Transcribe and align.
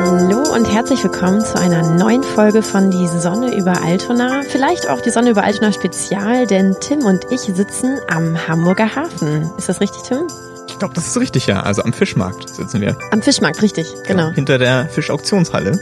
Hallo 0.00 0.44
und 0.54 0.64
herzlich 0.72 1.02
willkommen 1.02 1.40
zu 1.44 1.58
einer 1.58 1.82
neuen 1.90 2.22
Folge 2.22 2.62
von 2.62 2.88
Die 2.92 3.08
Sonne 3.08 3.56
über 3.56 3.82
Altona. 3.82 4.42
Vielleicht 4.42 4.88
auch 4.88 5.00
die 5.00 5.10
Sonne 5.10 5.30
über 5.30 5.42
Altona 5.42 5.72
Spezial, 5.72 6.46
denn 6.46 6.76
Tim 6.78 7.00
und 7.04 7.24
ich 7.32 7.40
sitzen 7.40 7.98
am 8.08 8.46
Hamburger 8.46 8.94
Hafen. 8.94 9.50
Ist 9.58 9.68
das 9.68 9.80
richtig, 9.80 10.02
Tim? 10.02 10.28
Ich 10.68 10.78
glaube, 10.78 10.94
das 10.94 11.08
ist 11.08 11.18
richtig, 11.18 11.48
ja. 11.48 11.64
Also 11.64 11.82
am 11.82 11.92
Fischmarkt 11.92 12.48
sitzen 12.48 12.80
wir. 12.80 12.96
Am 13.10 13.22
Fischmarkt, 13.22 13.60
richtig, 13.60 13.92
genau. 14.06 14.28
Hinter 14.30 14.58
der 14.58 14.86
Fischauktionshalle. 14.88 15.72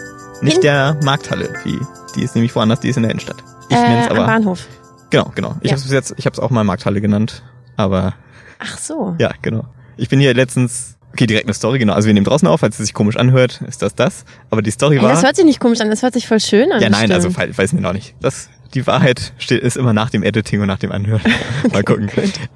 Nicht 0.41 0.55
Hin- 0.55 0.63
der 0.63 0.97
Markthalle, 1.05 1.53
wie 1.65 1.79
die 2.15 2.23
ist 2.23 2.35
nämlich 2.37 2.57
woanders, 2.57 2.81
die 2.81 2.89
ist 2.89 2.97
in 2.97 3.03
der 3.03 3.11
Innenstadt. 3.11 3.45
Ich 3.69 3.77
äh, 3.77 3.83
nenn's 3.87 4.09
am 4.11 4.17
aber. 4.17 4.27
Bahnhof. 4.27 4.67
Genau, 5.11 5.31
genau. 5.35 5.57
Ich 5.61 5.67
Ja. 5.71 5.73
hab's 5.77 5.83
bis 5.83 5.93
jetzt, 5.93 6.15
ich 6.17 6.25
hab's 6.25 6.39
auch 6.39 6.49
mal 6.49 6.65
Markthalle 6.65 7.03
genannt. 7.03 7.43
Aber 7.77 8.15
Ach 8.61 8.79
so. 8.79 9.15
ja, 9.19 9.31
genau. 9.43 9.67
Ich 9.99 10.09
bin 10.09 10.21
hier 10.21 10.33
letztens. 10.33 10.96
Okay, 11.17 11.27
direkt 11.27 11.47
eine 11.47 11.55
Story, 11.55 11.79
genau. 11.79 11.95
Also 11.95 12.07
wir 12.09 12.13
nehmen 12.15 12.27
draußen 12.27 12.47
auf, 12.47 12.61
falls 12.61 12.79
es 12.79 12.85
sich 12.87 12.93
komisch 12.95 13.17
anhört, 13.17 13.63
ist 13.67 13.81
das 13.81 13.95
das. 13.95 14.27
Aber 14.51 14.61
die 14.61 14.71
Story 14.71 14.97
Ey, 14.97 15.03
war. 15.03 15.09
das 15.13 15.23
hört 15.25 15.35
sich 15.37 15.47
nicht 15.47 15.61
komisch 15.61 15.81
an, 15.81 15.89
das 15.89 16.03
hört 16.03 16.13
sich 16.13 16.27
voll 16.29 16.41
schön 16.41 16.71
an. 16.73 16.83
ja, 16.83 16.91
nein, 16.91 17.11
also 17.11 17.29
bestimmt. 17.29 17.55
fall- 17.55 17.57
weiß 17.65 17.73
mir 17.73 17.81
noch 17.81 17.95
nicht. 17.95 18.15
Das, 18.21 18.51
die 18.75 18.87
Wahrheit 18.87 19.33
steht, 19.39 19.63
ist 19.63 19.79
immer 19.79 19.95
nach 19.95 20.11
dem 20.11 20.23
Editing 20.23 20.61
und 20.61 20.67
nach 20.67 20.79
dem 20.79 20.93
Anhören. 20.93 21.23
Mal 21.73 21.83
gucken. 21.83 22.11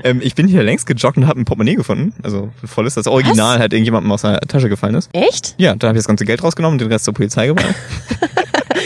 ähm, 0.04 0.20
ich 0.22 0.34
bin 0.34 0.46
hier 0.46 0.62
längst 0.62 0.86
gejoggt 0.86 1.16
und 1.16 1.26
habe 1.26 1.40
ein 1.40 1.46
Portemonnaie 1.46 1.76
gefunden. 1.76 2.12
Also 2.22 2.50
voll 2.62 2.86
ist 2.86 2.98
das 2.98 3.06
Original 3.06 3.58
halt 3.60 3.72
irgendjemandem 3.72 4.12
aus 4.12 4.20
der 4.22 4.40
Tasche 4.42 4.68
gefallen 4.68 4.94
ist. 4.96 5.08
Echt? 5.14 5.54
Ja, 5.56 5.74
dann 5.74 5.88
habe 5.88 5.96
ich 5.96 6.02
das 6.02 6.08
ganze 6.08 6.26
Geld 6.26 6.42
rausgenommen 6.42 6.74
und 6.74 6.80
den 6.82 6.92
Rest 6.92 7.06
zur 7.06 7.14
Polizei 7.14 7.46
gebracht. 7.46 7.74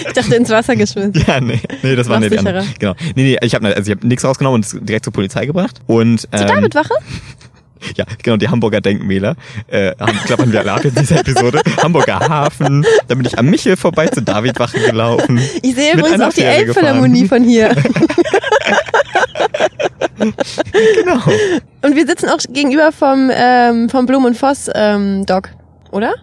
Ich 0.07 0.13
dachte 0.23 0.35
ins 0.37 0.49
Wasser 0.51 0.77
geschmissen. 0.77 1.13
ja, 1.27 1.41
nee, 1.41 1.61
nee, 1.83 1.97
das 1.97 2.09
war 2.09 2.21
nicht. 2.21 2.31
Genau. 2.79 2.95
Nee, 3.17 3.23
nee, 3.23 3.39
ich 3.43 3.55
habe 3.55 3.67
also 3.75 3.91
ich 3.91 3.97
habe 3.97 4.07
nichts 4.07 4.25
rausgenommen 4.25 4.63
und 4.63 4.89
direkt 4.89 5.05
zur 5.05 5.13
Polizei 5.13 5.45
gebracht 5.47 5.81
und 5.87 6.21
Zur 6.21 6.31
ähm, 6.41 6.47
Davidwache? 6.47 6.95
Ja, 7.97 8.05
genau, 8.23 8.37
die 8.37 8.49
Hamburger 8.49 8.81
Denkmäler 8.81 9.37
äh, 9.69 9.93
haben 9.99 10.19
klappern 10.25 10.53
wir 10.53 10.61
alle 10.61 10.73
ab 10.73 10.85
in 10.85 10.95
dieser 10.95 11.21
Episode. 11.21 11.61
Hamburger 11.83 12.21
Hafen, 12.21 12.85
dann 13.09 13.19
bin 13.19 13.27
ich 13.27 13.39
am 13.39 13.47
Michel 13.47 13.77
vorbei 13.77 14.07
zur 14.09 14.23
Davidwache 14.23 14.79
gelaufen. 14.81 15.41
Ich 15.63 15.75
sehe 15.75 15.95
übrigens 15.95 16.21
auch 16.21 16.33
die 16.33 16.43
Elbphilharmonie 16.43 17.27
von 17.29 17.43
hier. 17.45 17.75
Genau. 20.17 21.21
Und 21.83 21.97
wir 21.97 22.07
sitzen 22.07 22.29
auch 22.29 22.39
gegenüber 22.49 22.93
vom, 22.93 23.31
ähm, 23.33 23.89
vom 23.91 24.07
Blum 24.07 24.25
und 24.25 24.37
Voss 24.37 24.71
ähm, 24.75 25.27
Doc, 25.27 25.51
oder? 25.91 26.15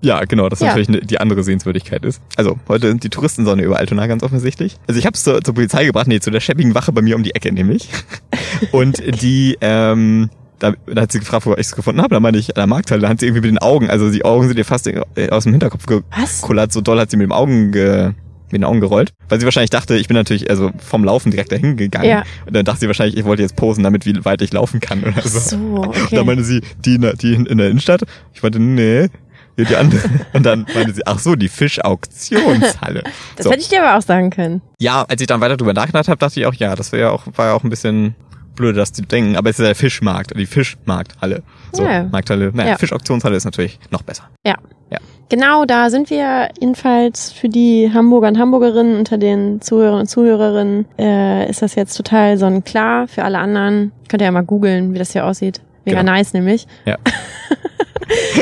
Ja, 0.00 0.24
genau, 0.24 0.48
das 0.48 0.60
Ja. 0.60 0.68
natürlich 0.68 0.88
ne- 0.88 1.00
die 1.00 1.18
andere 1.18 1.42
Sehenswürdigkeit 1.42 2.04
ist. 2.04 2.20
Also, 2.36 2.58
heute 2.68 2.88
sind 2.88 3.02
die 3.04 3.08
Touristensonne 3.08 3.62
über 3.62 3.78
Altona 3.78 4.06
ganz 4.06 4.22
offensichtlich. 4.22 4.76
Also 4.86 4.98
ich 4.98 5.06
habe 5.06 5.14
es 5.14 5.24
zur, 5.24 5.42
zur 5.42 5.54
Polizei 5.54 5.84
gebracht, 5.84 6.06
nee, 6.06 6.20
zu 6.20 6.30
der 6.30 6.40
schäbigen 6.40 6.74
Wache 6.74 6.92
bei 6.92 7.02
mir 7.02 7.16
um 7.16 7.22
die 7.22 7.34
Ecke 7.34 7.52
nämlich. 7.52 7.88
Und 8.72 9.02
die, 9.22 9.56
ähm, 9.60 10.30
da, 10.58 10.72
da 10.86 11.02
hat 11.02 11.12
sie 11.12 11.20
gefragt, 11.20 11.46
wo 11.46 11.52
ich 11.52 11.60
es 11.60 11.76
gefunden 11.76 12.02
habe. 12.02 12.14
Da 12.14 12.20
meinte 12.20 12.38
ich, 12.38 12.50
an 12.50 12.60
der 12.60 12.66
Markthalle, 12.66 13.02
da 13.02 13.08
hat 13.08 13.20
sie 13.20 13.26
irgendwie 13.26 13.42
mit 13.42 13.50
den 13.50 13.58
Augen, 13.58 13.90
also 13.90 14.10
die 14.10 14.24
Augen 14.24 14.48
sind 14.48 14.56
ihr 14.56 14.64
fast 14.64 14.86
äh, 14.86 15.04
aus 15.30 15.44
dem 15.44 15.52
Hinterkopf 15.52 15.86
gekullert, 15.86 16.72
so 16.72 16.80
doll 16.80 16.98
hat 16.98 17.10
sie 17.10 17.16
mit 17.16 17.24
dem 17.24 17.32
Augen 17.32 17.72
ge 17.72 18.12
mit 18.50 18.62
den 18.62 18.64
Augen 18.64 18.80
gerollt, 18.80 19.12
weil 19.28 19.38
sie 19.38 19.44
wahrscheinlich 19.44 19.68
dachte, 19.68 19.94
ich 19.96 20.08
bin 20.08 20.14
natürlich 20.14 20.48
also 20.48 20.70
vom 20.78 21.04
Laufen 21.04 21.30
direkt 21.30 21.52
dahin 21.52 21.76
gegangen. 21.76 22.08
Ja. 22.08 22.22
Und 22.46 22.56
dann 22.56 22.64
dachte 22.64 22.80
sie 22.80 22.86
wahrscheinlich, 22.86 23.18
ich 23.18 23.26
wollte 23.26 23.42
jetzt 23.42 23.56
posen, 23.56 23.84
damit 23.84 24.06
wie 24.06 24.24
weit 24.24 24.40
ich 24.40 24.54
laufen 24.54 24.80
kann 24.80 25.04
oder 25.04 25.20
so. 25.22 25.38
So, 25.38 25.56
Und 25.56 25.88
okay. 25.88 26.16
dann 26.16 26.24
meinte 26.24 26.44
sie, 26.44 26.62
die 26.82 26.94
in 26.94 27.02
der, 27.02 27.12
die 27.14 27.34
in 27.34 27.44
in 27.44 27.58
der 27.58 27.68
Innenstadt. 27.68 28.04
Ich 28.32 28.42
meinte, 28.42 28.58
nee, 28.58 29.08
hier 29.56 29.64
die 29.66 29.76
andere. 29.76 30.00
Und 30.32 30.46
dann 30.46 30.66
meinte 30.74 30.94
sie, 30.94 31.06
ach 31.06 31.18
so, 31.18 31.34
die 31.34 31.48
Fischauktionshalle. 31.48 33.02
Das 33.36 33.44
so. 33.44 33.50
hätte 33.50 33.60
ich 33.60 33.68
dir 33.68 33.84
aber 33.84 33.98
auch 33.98 34.02
sagen 34.02 34.30
können. 34.30 34.62
Ja, 34.78 35.02
als 35.02 35.20
ich 35.20 35.26
dann 35.26 35.40
weiter 35.40 35.56
drüber 35.56 35.74
nachgedacht 35.74 36.08
habe, 36.08 36.18
dachte 36.18 36.40
ich 36.40 36.46
auch, 36.46 36.54
ja, 36.54 36.76
das 36.76 36.92
wäre 36.92 37.02
ja 37.02 37.10
auch, 37.10 37.24
war 37.34 37.46
ja 37.46 37.52
auch 37.54 37.64
ein 37.64 37.70
bisschen 37.70 38.14
blöd, 38.58 38.76
das 38.76 38.92
zu 38.92 39.02
denken. 39.02 39.36
Aber 39.36 39.48
es 39.48 39.56
ist 39.58 39.60
ja 39.60 39.66
der 39.66 39.74
Fischmarkt, 39.74 40.36
die 40.38 40.44
Fischmarkthalle. 40.46 41.42
So, 41.72 41.84
Ja. 41.84 42.02
Markthalle. 42.04 42.50
Naja, 42.52 42.70
Ja. 42.72 42.76
Fischauktionshalle 42.78 43.36
ist 43.36 43.44
natürlich 43.46 43.78
noch 43.90 44.02
besser. 44.02 44.24
Ja. 44.46 44.56
Ja. 44.90 44.98
Genau, 45.30 45.64
da 45.66 45.90
sind 45.90 46.08
wir 46.10 46.48
jedenfalls 46.58 47.32
für 47.32 47.48
die 47.48 47.90
Hamburger 47.92 48.28
und 48.28 48.38
Hamburgerinnen 48.38 48.96
unter 48.98 49.18
den 49.18 49.60
Zuhörern 49.60 50.00
und 50.00 50.06
Zuhörerinnen 50.06 50.86
äh, 50.98 51.48
ist 51.50 51.60
das 51.62 51.74
jetzt 51.74 51.94
total 51.96 52.38
sonnenklar. 52.38 53.08
Für 53.08 53.24
alle 53.24 53.38
anderen 53.38 53.92
könnt 54.08 54.22
ihr 54.22 54.26
ja 54.26 54.32
mal 54.32 54.42
googeln, 54.44 54.94
wie 54.94 54.98
das 54.98 55.12
hier 55.12 55.24
aussieht. 55.26 55.60
Mega 55.84 56.00
Genau. 56.00 56.12
nice 56.12 56.32
nämlich. 56.34 56.66
Ja. 56.84 56.96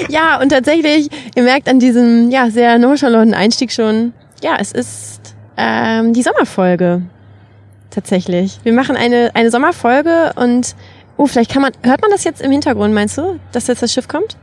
Ja, 0.09 0.41
und 0.41 0.51
tatsächlich, 0.51 1.09
ihr 1.35 1.43
merkt 1.43 1.69
an 1.69 1.81
diesem 1.81 2.31
ja 2.31 2.51
sehr 2.51 2.79
nonchalanten 2.79 3.35
Einstieg 3.35 3.73
schon, 3.73 4.13
ja, 4.43 4.57
es 4.61 4.71
ist 4.71 5.35
ähm, 5.57 6.13
die 6.13 6.23
Sommerfolge. 6.23 7.03
Tatsächlich. 7.97 8.61
Wir 8.63 8.75
machen 8.75 8.95
eine, 8.95 9.31
eine 9.35 9.51
Sommerfolge 9.51 10.33
und 10.37 10.77
oh, 11.17 11.27
vielleicht 11.27 11.51
kann 11.51 11.63
man, 11.63 11.73
hört 11.83 12.03
man 12.03 12.11
das 12.11 12.25
jetzt 12.25 12.43
im 12.43 12.51
Hintergrund, 12.53 12.93
meinst 12.95 13.17
du, 13.17 13.41
dass 13.53 13.67
jetzt 13.69 13.83
das 13.83 13.93
Schiff 13.93 14.07
kommt? 14.07 14.37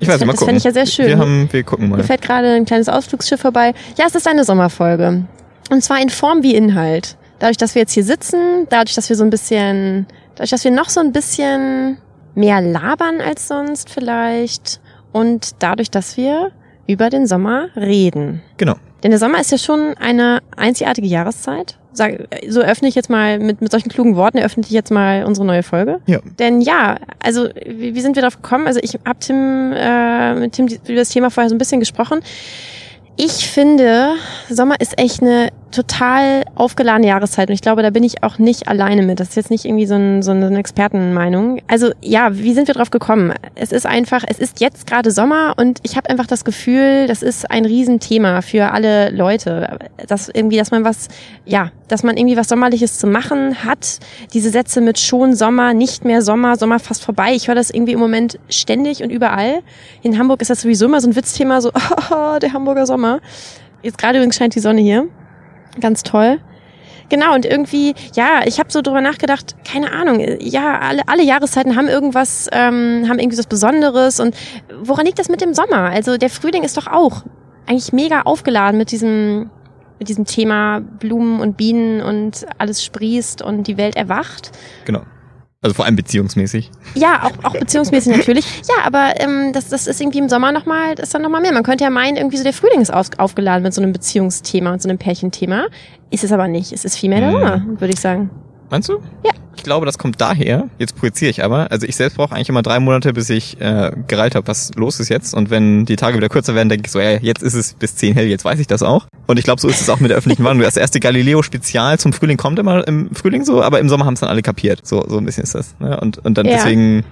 Ich 0.00 0.08
Das 0.08 0.14
weiß 0.14 0.20
nicht, 0.20 0.22
fänd- 0.22 0.26
mal 0.26 0.32
das 0.32 0.38
gucken. 0.40 0.46
fänd 0.54 0.58
ich 0.58 0.64
ja 0.64 0.72
sehr 0.72 0.86
schön. 0.86 1.06
Wir 1.06 1.18
haben, 1.18 1.48
wir 1.52 1.62
gucken 1.64 1.88
mal. 1.90 1.96
Mir 1.98 2.04
fährt 2.04 2.22
gerade 2.22 2.50
ein 2.54 2.64
kleines 2.64 2.88
Ausflugsschiff 2.88 3.40
vorbei. 3.40 3.74
Ja, 3.98 4.06
es 4.08 4.14
ist 4.14 4.26
eine 4.26 4.42
Sommerfolge. 4.44 5.24
Und 5.70 5.82
zwar 5.84 6.00
in 6.00 6.08
Form 6.08 6.42
wie 6.42 6.54
Inhalt. 6.54 7.16
Dadurch, 7.40 7.56
dass 7.58 7.74
wir 7.74 7.82
jetzt 7.82 7.92
hier 7.92 8.04
sitzen, 8.04 8.66
dadurch, 8.70 8.94
dass 8.94 9.08
wir 9.08 9.16
so 9.16 9.22
ein 9.24 9.30
bisschen, 9.30 10.06
dadurch, 10.34 10.50
dass 10.50 10.64
wir 10.64 10.70
noch 10.70 10.88
so 10.88 11.00
ein 11.00 11.12
bisschen 11.12 11.98
mehr 12.34 12.60
labern 12.60 13.20
als 13.20 13.46
sonst 13.48 13.90
vielleicht 13.90 14.80
und 15.12 15.62
dadurch, 15.62 15.90
dass 15.90 16.16
wir 16.16 16.52
über 16.86 17.10
den 17.10 17.26
Sommer 17.26 17.68
reden. 17.76 18.40
Genau. 18.56 18.74
Denn 19.02 19.10
der 19.12 19.20
Sommer 19.20 19.40
ist 19.40 19.52
ja 19.52 19.58
schon 19.58 19.94
eine 19.98 20.40
einzigartige 20.56 21.06
Jahreszeit. 21.06 21.77
Sag, 21.92 22.28
so 22.48 22.60
öffne 22.60 22.88
ich 22.88 22.94
jetzt 22.94 23.10
mal, 23.10 23.38
mit, 23.38 23.60
mit 23.60 23.70
solchen 23.70 23.88
klugen 23.88 24.16
Worten 24.16 24.38
eröffne 24.38 24.62
ich 24.62 24.70
jetzt 24.70 24.90
mal 24.90 25.24
unsere 25.24 25.46
neue 25.46 25.62
Folge. 25.62 26.00
Ja. 26.06 26.20
Denn 26.38 26.60
ja, 26.60 26.98
also 27.22 27.48
wie, 27.66 27.94
wie 27.94 28.00
sind 28.00 28.14
wir 28.14 28.22
darauf 28.22 28.40
gekommen? 28.40 28.66
Also 28.66 28.80
ich 28.82 28.94
habe 29.04 29.18
Tim, 29.20 29.72
äh, 29.74 30.34
mit 30.34 30.52
Tim 30.52 30.66
über 30.66 30.94
das 30.94 31.08
Thema 31.08 31.30
vorher 31.30 31.48
so 31.48 31.54
ein 31.54 31.58
bisschen 31.58 31.80
gesprochen. 31.80 32.20
Ich 33.20 33.50
finde, 33.50 34.14
Sommer 34.48 34.80
ist 34.80 34.96
echt 34.96 35.22
eine 35.22 35.48
total 35.72 36.44
aufgeladene 36.54 37.08
Jahreszeit 37.08 37.48
und 37.48 37.54
ich 37.54 37.60
glaube, 37.60 37.82
da 37.82 37.90
bin 37.90 38.02
ich 38.02 38.22
auch 38.22 38.38
nicht 38.38 38.68
alleine 38.68 39.02
mit. 39.02 39.20
Das 39.20 39.30
ist 39.30 39.34
jetzt 39.36 39.50
nicht 39.50 39.64
irgendwie 39.64 39.86
so, 39.86 39.96
ein, 39.96 40.22
so 40.22 40.30
eine 40.30 40.56
Expertenmeinung. 40.58 41.60
Also 41.66 41.90
ja, 42.00 42.36
wie 42.36 42.54
sind 42.54 42.68
wir 42.68 42.74
drauf 42.74 42.90
gekommen? 42.90 43.34
Es 43.54 43.72
ist 43.72 43.86
einfach, 43.86 44.24
es 44.26 44.38
ist 44.38 44.60
jetzt 44.60 44.86
gerade 44.86 45.10
Sommer 45.10 45.54
und 45.56 45.80
ich 45.82 45.96
habe 45.96 46.08
einfach 46.10 46.26
das 46.26 46.44
Gefühl, 46.44 47.06
das 47.06 47.22
ist 47.22 47.50
ein 47.50 47.64
Riesenthema 47.64 48.40
für 48.40 48.70
alle 48.70 49.10
Leute, 49.10 49.78
dass 50.06 50.28
irgendwie, 50.28 50.56
dass 50.56 50.70
man 50.70 50.84
was, 50.84 51.08
ja, 51.44 51.70
dass 51.88 52.02
man 52.02 52.16
irgendwie 52.16 52.36
was 52.36 52.48
Sommerliches 52.48 52.98
zu 52.98 53.06
machen 53.06 53.64
hat. 53.64 53.98
Diese 54.32 54.50
Sätze 54.50 54.80
mit 54.80 54.98
schon 54.98 55.34
Sommer, 55.34 55.74
nicht 55.74 56.04
mehr 56.04 56.22
Sommer, 56.22 56.56
Sommer 56.56 56.78
fast 56.78 57.02
vorbei. 57.02 57.32
Ich 57.34 57.48
höre 57.48 57.54
das 57.54 57.70
irgendwie 57.70 57.92
im 57.92 58.00
Moment 58.00 58.38
ständig 58.48 59.02
und 59.02 59.10
überall. 59.10 59.60
In 60.02 60.18
Hamburg 60.18 60.40
ist 60.40 60.50
das 60.50 60.62
sowieso 60.62 60.86
immer 60.86 61.00
so 61.00 61.08
ein 61.08 61.16
Witzthema, 61.16 61.60
so 61.60 61.72
der 62.42 62.52
Hamburger 62.52 62.86
Sommer. 62.86 63.07
Jetzt 63.82 63.98
gerade 63.98 64.18
übrigens 64.18 64.36
scheint 64.36 64.54
die 64.54 64.60
Sonne 64.60 64.80
hier. 64.80 65.08
Ganz 65.80 66.02
toll. 66.02 66.38
Genau, 67.08 67.34
und 67.34 67.46
irgendwie, 67.46 67.94
ja, 68.14 68.42
ich 68.44 68.58
habe 68.58 68.70
so 68.70 68.82
drüber 68.82 69.00
nachgedacht, 69.00 69.56
keine 69.64 69.92
Ahnung, 69.92 70.20
ja, 70.40 70.78
alle, 70.78 71.02
alle 71.06 71.22
Jahreszeiten 71.22 71.74
haben 71.74 71.88
irgendwas, 71.88 72.48
ähm, 72.52 73.06
haben 73.08 73.18
irgendwie 73.18 73.38
was 73.38 73.46
Besonderes. 73.46 74.20
Und 74.20 74.36
woran 74.82 75.06
liegt 75.06 75.18
das 75.18 75.28
mit 75.30 75.40
dem 75.40 75.54
Sommer? 75.54 75.90
Also 75.90 76.18
der 76.18 76.28
Frühling 76.28 76.64
ist 76.64 76.76
doch 76.76 76.86
auch 76.86 77.22
eigentlich 77.66 77.92
mega 77.92 78.22
aufgeladen 78.22 78.76
mit 78.76 78.90
diesem, 78.90 79.50
mit 79.98 80.08
diesem 80.08 80.26
Thema 80.26 80.80
Blumen 80.80 81.40
und 81.40 81.56
Bienen 81.56 82.02
und 82.02 82.46
alles 82.58 82.84
sprießt 82.84 83.40
und 83.40 83.66
die 83.66 83.78
Welt 83.78 83.96
erwacht. 83.96 84.50
Genau. 84.84 85.02
Also 85.60 85.74
vor 85.74 85.84
allem 85.86 85.96
beziehungsmäßig. 85.96 86.70
Ja, 86.94 87.24
auch, 87.24 87.44
auch 87.44 87.52
beziehungsmäßig 87.58 88.16
natürlich. 88.16 88.46
Ja, 88.68 88.84
aber 88.86 89.20
ähm, 89.20 89.52
das, 89.52 89.68
das 89.68 89.88
ist 89.88 90.00
irgendwie 90.00 90.18
im 90.18 90.28
Sommer 90.28 90.52
nochmal, 90.52 90.94
das 90.94 91.08
ist 91.08 91.14
dann 91.14 91.22
nochmal 91.22 91.40
mehr. 91.40 91.52
Man 91.52 91.64
könnte 91.64 91.82
ja 91.82 91.90
meinen, 91.90 92.16
irgendwie 92.16 92.36
so 92.36 92.44
der 92.44 92.52
Frühling 92.52 92.80
ist 92.80 92.92
aus, 92.92 93.10
aufgeladen 93.18 93.64
mit 93.64 93.74
so 93.74 93.82
einem 93.82 93.92
Beziehungsthema 93.92 94.72
und 94.72 94.80
so 94.80 94.88
einem 94.88 94.98
Pärchenthema. 94.98 95.66
Ist 96.10 96.22
es 96.22 96.30
aber 96.30 96.46
nicht. 96.46 96.72
Es 96.72 96.84
ist 96.84 96.96
vielmehr 96.96 97.20
der 97.20 97.32
Hm. 97.32 97.34
Sommer, 97.40 97.80
würde 97.80 97.92
ich 97.92 98.00
sagen. 98.00 98.30
Meinst 98.70 98.88
du? 98.88 98.94
Ja. 99.24 99.30
Ich 99.56 99.64
glaube, 99.64 99.86
das 99.86 99.98
kommt 99.98 100.20
daher, 100.20 100.68
jetzt 100.78 100.94
projiziere 100.94 101.30
ich 101.30 101.42
aber, 101.42 101.72
also 101.72 101.84
ich 101.86 101.96
selbst 101.96 102.16
brauche 102.16 102.32
eigentlich 102.34 102.48
immer 102.48 102.62
drei 102.62 102.78
Monate, 102.78 103.12
bis 103.12 103.28
ich 103.28 103.60
äh, 103.60 103.90
gereilt 104.06 104.36
habe, 104.36 104.46
was 104.46 104.70
los 104.76 105.00
ist 105.00 105.08
jetzt. 105.08 105.34
Und 105.34 105.50
wenn 105.50 105.84
die 105.84 105.96
Tage 105.96 106.16
wieder 106.16 106.28
kürzer 106.28 106.54
werden, 106.54 106.68
denke 106.68 106.86
ich 106.86 106.92
so, 106.92 107.00
ja, 107.00 107.18
jetzt 107.18 107.42
ist 107.42 107.54
es 107.54 107.74
bis 107.74 107.96
zehn 107.96 108.14
hell, 108.14 108.26
jetzt 108.28 108.44
weiß 108.44 108.60
ich 108.60 108.68
das 108.68 108.84
auch. 108.84 109.06
Und 109.26 109.36
ich 109.38 109.44
glaube, 109.44 109.60
so 109.60 109.68
ist 109.68 109.80
es 109.80 109.90
auch 109.90 109.98
mit 109.98 110.10
der 110.10 110.18
öffentlichen 110.18 110.44
Warnung. 110.44 110.62
Das 110.62 110.76
erste 110.76 111.00
Galileo-Spezial 111.00 111.98
zum 111.98 112.12
Frühling 112.12 112.36
kommt 112.36 112.58
immer 112.60 112.86
im 112.86 113.12
Frühling 113.14 113.44
so, 113.44 113.60
aber 113.62 113.80
im 113.80 113.88
Sommer 113.88 114.06
haben 114.06 114.14
es 114.14 114.20
dann 114.20 114.28
alle 114.28 114.42
kapiert. 114.42 114.86
So, 114.86 115.04
so 115.08 115.18
ein 115.18 115.24
bisschen 115.24 115.42
ist 115.42 115.56
das. 115.56 115.74
Ne? 115.80 115.98
Und, 116.00 116.18
und 116.18 116.38
dann 116.38 116.46
Ja. 116.46 116.52
deswegen, 116.58 117.04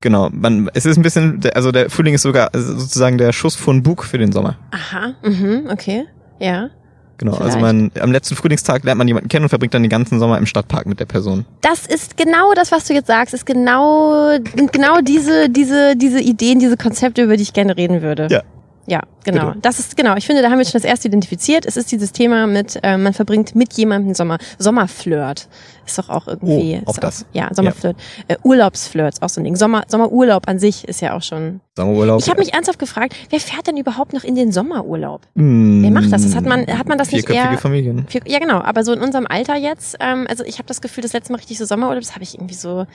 genau, 0.00 0.28
man, 0.32 0.68
es 0.74 0.86
ist 0.86 0.96
ein 0.96 1.02
bisschen, 1.02 1.40
also 1.54 1.70
der 1.70 1.88
Frühling 1.88 2.14
ist 2.14 2.22
sogar 2.22 2.50
sozusagen 2.52 3.16
der 3.16 3.32
Schuss 3.32 3.54
von 3.54 3.84
Bug 3.84 4.02
für 4.04 4.18
den 4.18 4.32
Sommer. 4.32 4.58
Aha, 4.72 5.14
mhm, 5.22 5.68
okay. 5.70 6.04
Ja. 6.40 6.70
Genau, 7.18 7.32
also 7.32 7.58
Vielleicht. 7.58 7.60
man, 7.60 7.90
am 8.00 8.12
letzten 8.12 8.36
Frühlingstag 8.36 8.84
lernt 8.84 8.98
man 8.98 9.08
jemanden 9.08 9.28
kennen 9.28 9.44
und 9.44 9.48
verbringt 9.48 9.72
dann 9.72 9.82
den 9.82 9.90
ganzen 9.90 10.18
Sommer 10.18 10.36
im 10.38 10.46
Stadtpark 10.46 10.86
mit 10.86 11.00
der 11.00 11.06
Person. 11.06 11.46
Das 11.62 11.86
ist 11.86 12.16
genau 12.16 12.52
das, 12.54 12.72
was 12.72 12.84
du 12.84 12.94
jetzt 12.94 13.06
sagst, 13.06 13.32
ist 13.32 13.46
genau, 13.46 14.38
genau 14.72 15.00
diese, 15.00 15.48
diese, 15.48 15.96
diese 15.96 16.20
Ideen, 16.20 16.58
diese 16.58 16.76
Konzepte, 16.76 17.22
über 17.22 17.36
die 17.36 17.42
ich 17.42 17.52
gerne 17.52 17.76
reden 17.76 18.02
würde. 18.02 18.28
Ja. 18.30 18.42
Ja, 18.88 19.00
genau. 19.24 19.48
Bitte. 19.48 19.58
Das 19.62 19.80
ist 19.80 19.96
genau. 19.96 20.14
Ich 20.16 20.26
finde, 20.26 20.42
da 20.42 20.50
haben 20.50 20.58
wir 20.58 20.64
schon 20.64 20.74
das 20.80 20.84
erste 20.84 21.08
identifiziert. 21.08 21.66
Es 21.66 21.76
ist 21.76 21.90
dieses 21.90 22.12
Thema 22.12 22.46
mit, 22.46 22.78
äh, 22.84 22.96
man 22.96 23.12
verbringt 23.14 23.56
mit 23.56 23.72
jemandem 23.72 24.14
Sommer. 24.14 24.38
Sommerflirt 24.58 25.48
ist 25.86 25.98
doch 25.98 26.08
auch 26.08 26.28
irgendwie. 26.28 26.80
Oh, 26.86 26.90
auch 26.90 26.98
das. 26.98 27.26
ja, 27.32 27.48
Sommerflirt. 27.52 27.96
Äh, 28.28 28.36
Urlaubsflirt 28.44 29.14
ist 29.14 29.22
auch 29.22 29.28
so 29.28 29.40
ein 29.40 29.44
Ding. 29.44 29.56
Sommer, 29.56 29.82
Sommerurlaub 29.88 30.48
an 30.48 30.58
sich 30.60 30.86
ist 30.86 31.00
ja 31.00 31.16
auch 31.16 31.22
schon. 31.22 31.60
Sommerurlaub. 31.76 32.20
Ich 32.20 32.28
habe 32.30 32.38
mich 32.40 32.54
ernsthaft 32.54 32.78
gefragt, 32.78 33.14
wer 33.30 33.40
fährt 33.40 33.66
denn 33.66 33.76
überhaupt 33.76 34.12
noch 34.12 34.22
in 34.22 34.34
den 34.36 34.52
Sommerurlaub? 34.52 35.22
Hm, 35.34 35.82
Wer 35.82 35.90
macht 35.90 36.12
das? 36.12 36.22
Das 36.22 36.36
hat 36.36 36.44
man, 36.46 36.66
hat 36.66 36.86
man 36.88 36.96
das 36.98 37.10
nicht 37.10 37.28
eher? 37.28 37.58
Familien. 37.58 38.06
Vier- 38.08 38.22
Ja, 38.26 38.38
genau. 38.38 38.60
Aber 38.60 38.84
so 38.84 38.92
in 38.92 39.00
unserem 39.00 39.26
Alter 39.26 39.56
jetzt, 39.56 39.96
ähm, 40.00 40.26
also 40.28 40.44
ich 40.44 40.58
habe 40.58 40.68
das 40.68 40.80
Gefühl, 40.80 41.02
das 41.02 41.12
letzte 41.12 41.32
Mal 41.32 41.38
richtig 41.38 41.58
so 41.58 41.64
Sommerurlaub, 41.64 42.02
das 42.02 42.12
habe 42.14 42.22
ich 42.22 42.34
irgendwie 42.34 42.54
so. 42.54 42.86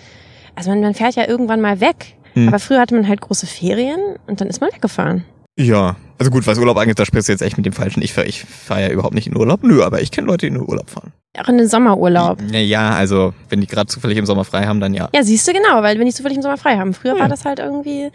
Also 0.55 0.69
man, 0.69 0.79
man 0.81 0.93
fährt 0.93 1.15
ja 1.15 1.27
irgendwann 1.27 1.59
mal 1.61 1.81
weg. 1.81 2.15
Hm. 2.33 2.47
Aber 2.47 2.59
früher 2.59 2.79
hatte 2.79 2.95
man 2.95 3.07
halt 3.09 3.19
große 3.19 3.45
Ferien 3.45 3.99
und 4.27 4.39
dann 4.39 4.47
ist 4.47 4.61
man 4.61 4.71
weggefahren. 4.71 5.25
Ja, 5.57 5.95
also 6.17 6.31
gut, 6.31 6.47
was 6.47 6.57
Urlaub 6.57 6.77
angeht, 6.77 6.97
da 6.97 7.05
sprichst 7.05 7.27
du 7.27 7.33
jetzt 7.33 7.41
echt 7.41 7.57
mit 7.57 7.65
dem 7.65 7.73
Falschen. 7.73 8.01
Ich 8.01 8.13
fahre 8.13 8.27
ich 8.27 8.41
fahr 8.45 8.79
ja 8.79 8.89
überhaupt 8.89 9.13
nicht 9.13 9.27
in 9.27 9.35
Urlaub. 9.35 9.63
Nö, 9.63 9.83
aber 9.83 10.01
ich 10.01 10.11
kenne 10.11 10.27
Leute, 10.27 10.45
die 10.45 10.47
in 10.47 10.53
den 10.53 10.67
Urlaub 10.67 10.89
fahren. 10.89 11.11
Auch 11.37 11.47
in 11.49 11.57
den 11.57 11.67
Sommerurlaub. 11.67 12.39
Ja, 12.51 12.59
ja, 12.59 12.89
also 12.91 13.33
wenn 13.49 13.61
die 13.61 13.67
gerade 13.67 13.87
zufällig 13.87 14.17
im 14.17 14.25
Sommer 14.25 14.43
frei 14.43 14.65
haben, 14.65 14.79
dann 14.79 14.93
ja. 14.93 15.09
Ja, 15.13 15.23
siehst 15.23 15.47
du 15.47 15.53
genau, 15.53 15.81
weil 15.81 15.97
wenn 15.99 16.05
die 16.05 16.13
zufällig 16.13 16.37
im 16.37 16.41
Sommer 16.41 16.57
frei 16.57 16.77
haben. 16.77 16.93
Früher 16.93 17.15
Ja. 17.15 17.21
war 17.21 17.29
das 17.29 17.45
halt 17.45 17.59
irgendwie, 17.59 18.11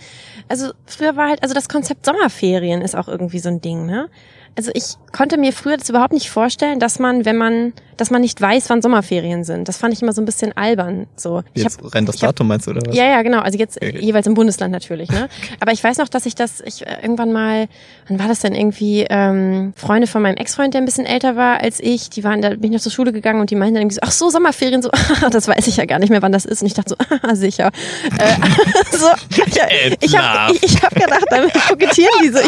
also 0.48 0.70
früher 0.86 1.16
war 1.16 1.28
halt, 1.28 1.42
also 1.42 1.54
das 1.54 1.68
Konzept 1.68 2.04
Sommerferien 2.06 2.82
ist 2.82 2.94
auch 2.94 3.08
irgendwie 3.08 3.38
so 3.38 3.48
ein 3.48 3.60
Ding, 3.60 3.86
ne? 3.86 4.08
Also 4.56 4.70
ich 4.74 4.94
konnte 5.16 5.38
mir 5.38 5.52
früher 5.52 5.76
das 5.76 5.88
überhaupt 5.88 6.12
nicht 6.12 6.30
vorstellen, 6.30 6.78
dass 6.80 6.98
man, 6.98 7.24
wenn 7.24 7.36
man, 7.36 7.72
dass 7.96 8.10
man 8.10 8.20
nicht 8.20 8.40
weiß, 8.40 8.68
wann 8.68 8.82
Sommerferien 8.82 9.44
sind. 9.44 9.68
Das 9.68 9.78
fand 9.78 9.94
ich 9.94 10.02
immer 10.02 10.12
so 10.12 10.20
ein 10.20 10.24
bisschen 10.26 10.54
albern. 10.56 11.06
So, 11.16 11.42
ich 11.54 11.62
Jetzt 11.62 11.78
hab, 11.82 11.94
rennt 11.94 12.08
das 12.08 12.16
ich 12.16 12.22
hab- 12.22 12.30
Datum, 12.30 12.48
meinst 12.48 12.66
du, 12.66 12.72
oder 12.72 12.82
was? 12.86 12.94
ja, 12.94 13.04
ja, 13.04 13.22
genau. 13.22 13.40
Also 13.40 13.58
jetzt 13.58 13.76
Okay. 13.76 13.98
jeweils 14.00 14.26
im 14.26 14.34
Bundesland 14.34 14.72
natürlich, 14.72 15.10
ne? 15.10 15.28
Aber 15.60 15.72
ich 15.72 15.82
weiß 15.82 15.96
noch, 15.98 16.08
dass 16.08 16.26
ich 16.26 16.34
das, 16.34 16.60
ich 16.60 16.86
äh, 16.86 16.98
irgendwann 17.02 17.32
mal, 17.32 17.68
wann 18.08 18.18
war 18.18 18.28
das 18.28 18.40
denn 18.40 18.54
irgendwie, 18.54 19.06
ähm, 19.08 19.72
Freunde 19.76 20.06
von 20.06 20.20
meinem 20.22 20.36
Ex-Freund, 20.36 20.74
der 20.74 20.82
ein 20.82 20.84
bisschen 20.84 21.06
älter 21.06 21.36
war 21.36 21.60
als 21.62 21.80
ich, 21.80 22.10
die 22.10 22.22
waren, 22.22 22.42
da 22.42 22.50
bin 22.50 22.64
ich 22.64 22.72
noch 22.72 22.80
zur 22.80 22.92
Schule 22.92 23.12
gegangen 23.12 23.40
und 23.40 23.50
die 23.50 23.54
meinten 23.56 23.74
dann 23.74 23.82
irgendwie 23.82 23.94
so, 23.94 24.00
ach 24.02 24.12
so, 24.12 24.28
Sommerferien, 24.30 24.82
so, 24.82 24.90
das 25.30 25.48
weiß 25.48 25.66
ich 25.66 25.76
ja 25.78 25.86
gar 25.86 25.98
nicht 25.98 26.10
mehr, 26.10 26.20
wann 26.22 26.32
das 26.32 26.44
ist. 26.44 26.60
Und 26.60 26.66
ich 26.68 26.74
dachte 26.74 26.90
so, 26.98 27.16
ah, 27.22 27.34
sicher. 27.34 27.70
Äh, 28.18 28.96
so, 28.96 29.06
ich, 29.30 29.96
ich 30.10 30.16
habe 30.18 30.52
ich, 30.54 30.62
ich 30.62 30.82
hab 30.82 30.94
gedacht, 30.94 31.24
damit 31.30 31.52
kokettieren 31.68 32.12
die 32.22 32.28
so. 32.28 32.38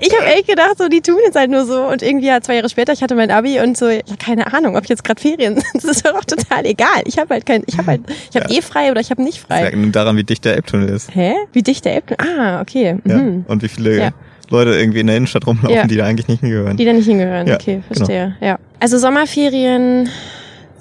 Ich, 0.00 0.08
ich 0.08 0.14
habe 0.16 0.26
hab 0.26 0.34
echt 0.36 0.48
gedacht, 0.48 0.78
so, 0.78 0.88
die 0.88 1.00
tun 1.00 1.16
jetzt 1.24 1.36
halt 1.36 1.50
nur 1.50 1.64
so. 1.64 1.82
Und 1.86 2.02
irgendwie 2.02 2.26
ja, 2.26 2.40
zwei 2.40 2.56
Jahre 2.56 2.68
später, 2.68 2.92
ich 2.92 3.02
hatte 3.02 3.14
mein 3.14 3.30
Abi 3.30 3.60
und 3.60 3.76
so, 3.76 3.88
ja, 3.88 4.00
keine 4.18 4.52
Ahnung, 4.52 4.76
ob 4.76 4.86
jetzt 4.86 5.04
gerade 5.04 5.20
Ferien 5.20 5.54
sind. 5.54 5.66
Das 5.74 5.84
ist 5.84 6.06
doch 6.06 6.14
auch 6.14 6.24
total 6.24 6.64
egal. 6.66 7.02
Ich 7.04 7.18
habe 7.18 7.34
halt 7.34 7.46
kein, 7.46 7.62
ich 7.66 7.76
habe 7.78 7.88
halt, 7.88 8.00
ich 8.30 8.40
habe 8.40 8.52
eh 8.52 8.60
frei 8.62 8.90
oder 8.90 9.00
ich 9.00 9.10
habe 9.10 9.22
nicht 9.22 9.38
Das 9.38 9.46
frei. 9.46 9.62
merkt 9.62 9.76
nur 9.76 9.90
daran, 9.92 10.16
wie 10.16 10.24
dicht 10.24 10.44
der 10.44 10.54
Elbtunnel 10.56 10.88
ist. 10.88 11.14
Hä? 11.14 11.34
Wie 11.52 11.62
dicht 11.62 11.84
der 11.84 11.94
Elbtunnel? 11.96 12.38
Ah, 12.40 12.60
okay. 12.60 12.96
Ja. 13.04 13.16
Mhm. 13.16 13.44
Und 13.48 13.62
wie 13.62 13.68
viele 13.68 13.98
Ja. 13.98 14.10
Leute 14.50 14.70
irgendwie 14.70 15.00
in 15.00 15.06
der 15.08 15.16
Innenstadt 15.16 15.46
rumlaufen, 15.46 15.74
Ja. 15.76 15.86
die 15.86 15.96
da 15.96 16.04
eigentlich 16.06 16.26
nicht 16.28 16.40
hingehören. 16.40 16.76
Die 16.76 16.84
da 16.84 16.92
nicht 16.94 17.04
hingehören. 17.06 17.46
Ja, 17.46 17.54
okay, 17.56 17.82
verstehe. 17.90 18.34
Ja. 18.40 18.58
Also 18.80 18.96
Sommerferien 18.98 20.08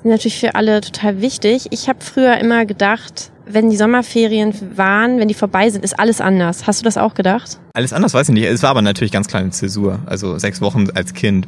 sind 0.01 0.11
natürlich 0.11 0.39
für 0.39 0.55
alle 0.55 0.79
total 0.81 1.21
wichtig. 1.21 1.67
Ich 1.71 1.89
habe 1.89 1.99
früher 2.01 2.37
immer 2.37 2.65
gedacht, 2.65 3.31
wenn 3.49 3.69
die 3.69 3.77
Sommerferien 3.77 4.53
waren, 4.75 5.19
wenn 5.19 5.27
die 5.27 5.33
vorbei 5.33 5.69
sind, 5.69 5.83
ist 5.83 5.97
alles 5.99 6.21
anders. 6.21 6.67
Hast 6.67 6.79
du 6.81 6.83
das 6.83 6.97
auch 6.97 7.13
gedacht? 7.13 7.59
Alles 7.73 7.93
anders 7.93 8.13
weiß 8.13 8.29
ich 8.29 8.33
nicht. 8.33 8.45
Es 8.45 8.63
war 8.63 8.71
aber 8.71 8.81
natürlich 8.81 9.11
ganz 9.11 9.27
kleine 9.27 9.49
Zäsur. 9.51 9.99
Also 10.05 10.37
sechs 10.37 10.61
Wochen 10.61 10.87
als 10.93 11.13
Kind. 11.13 11.47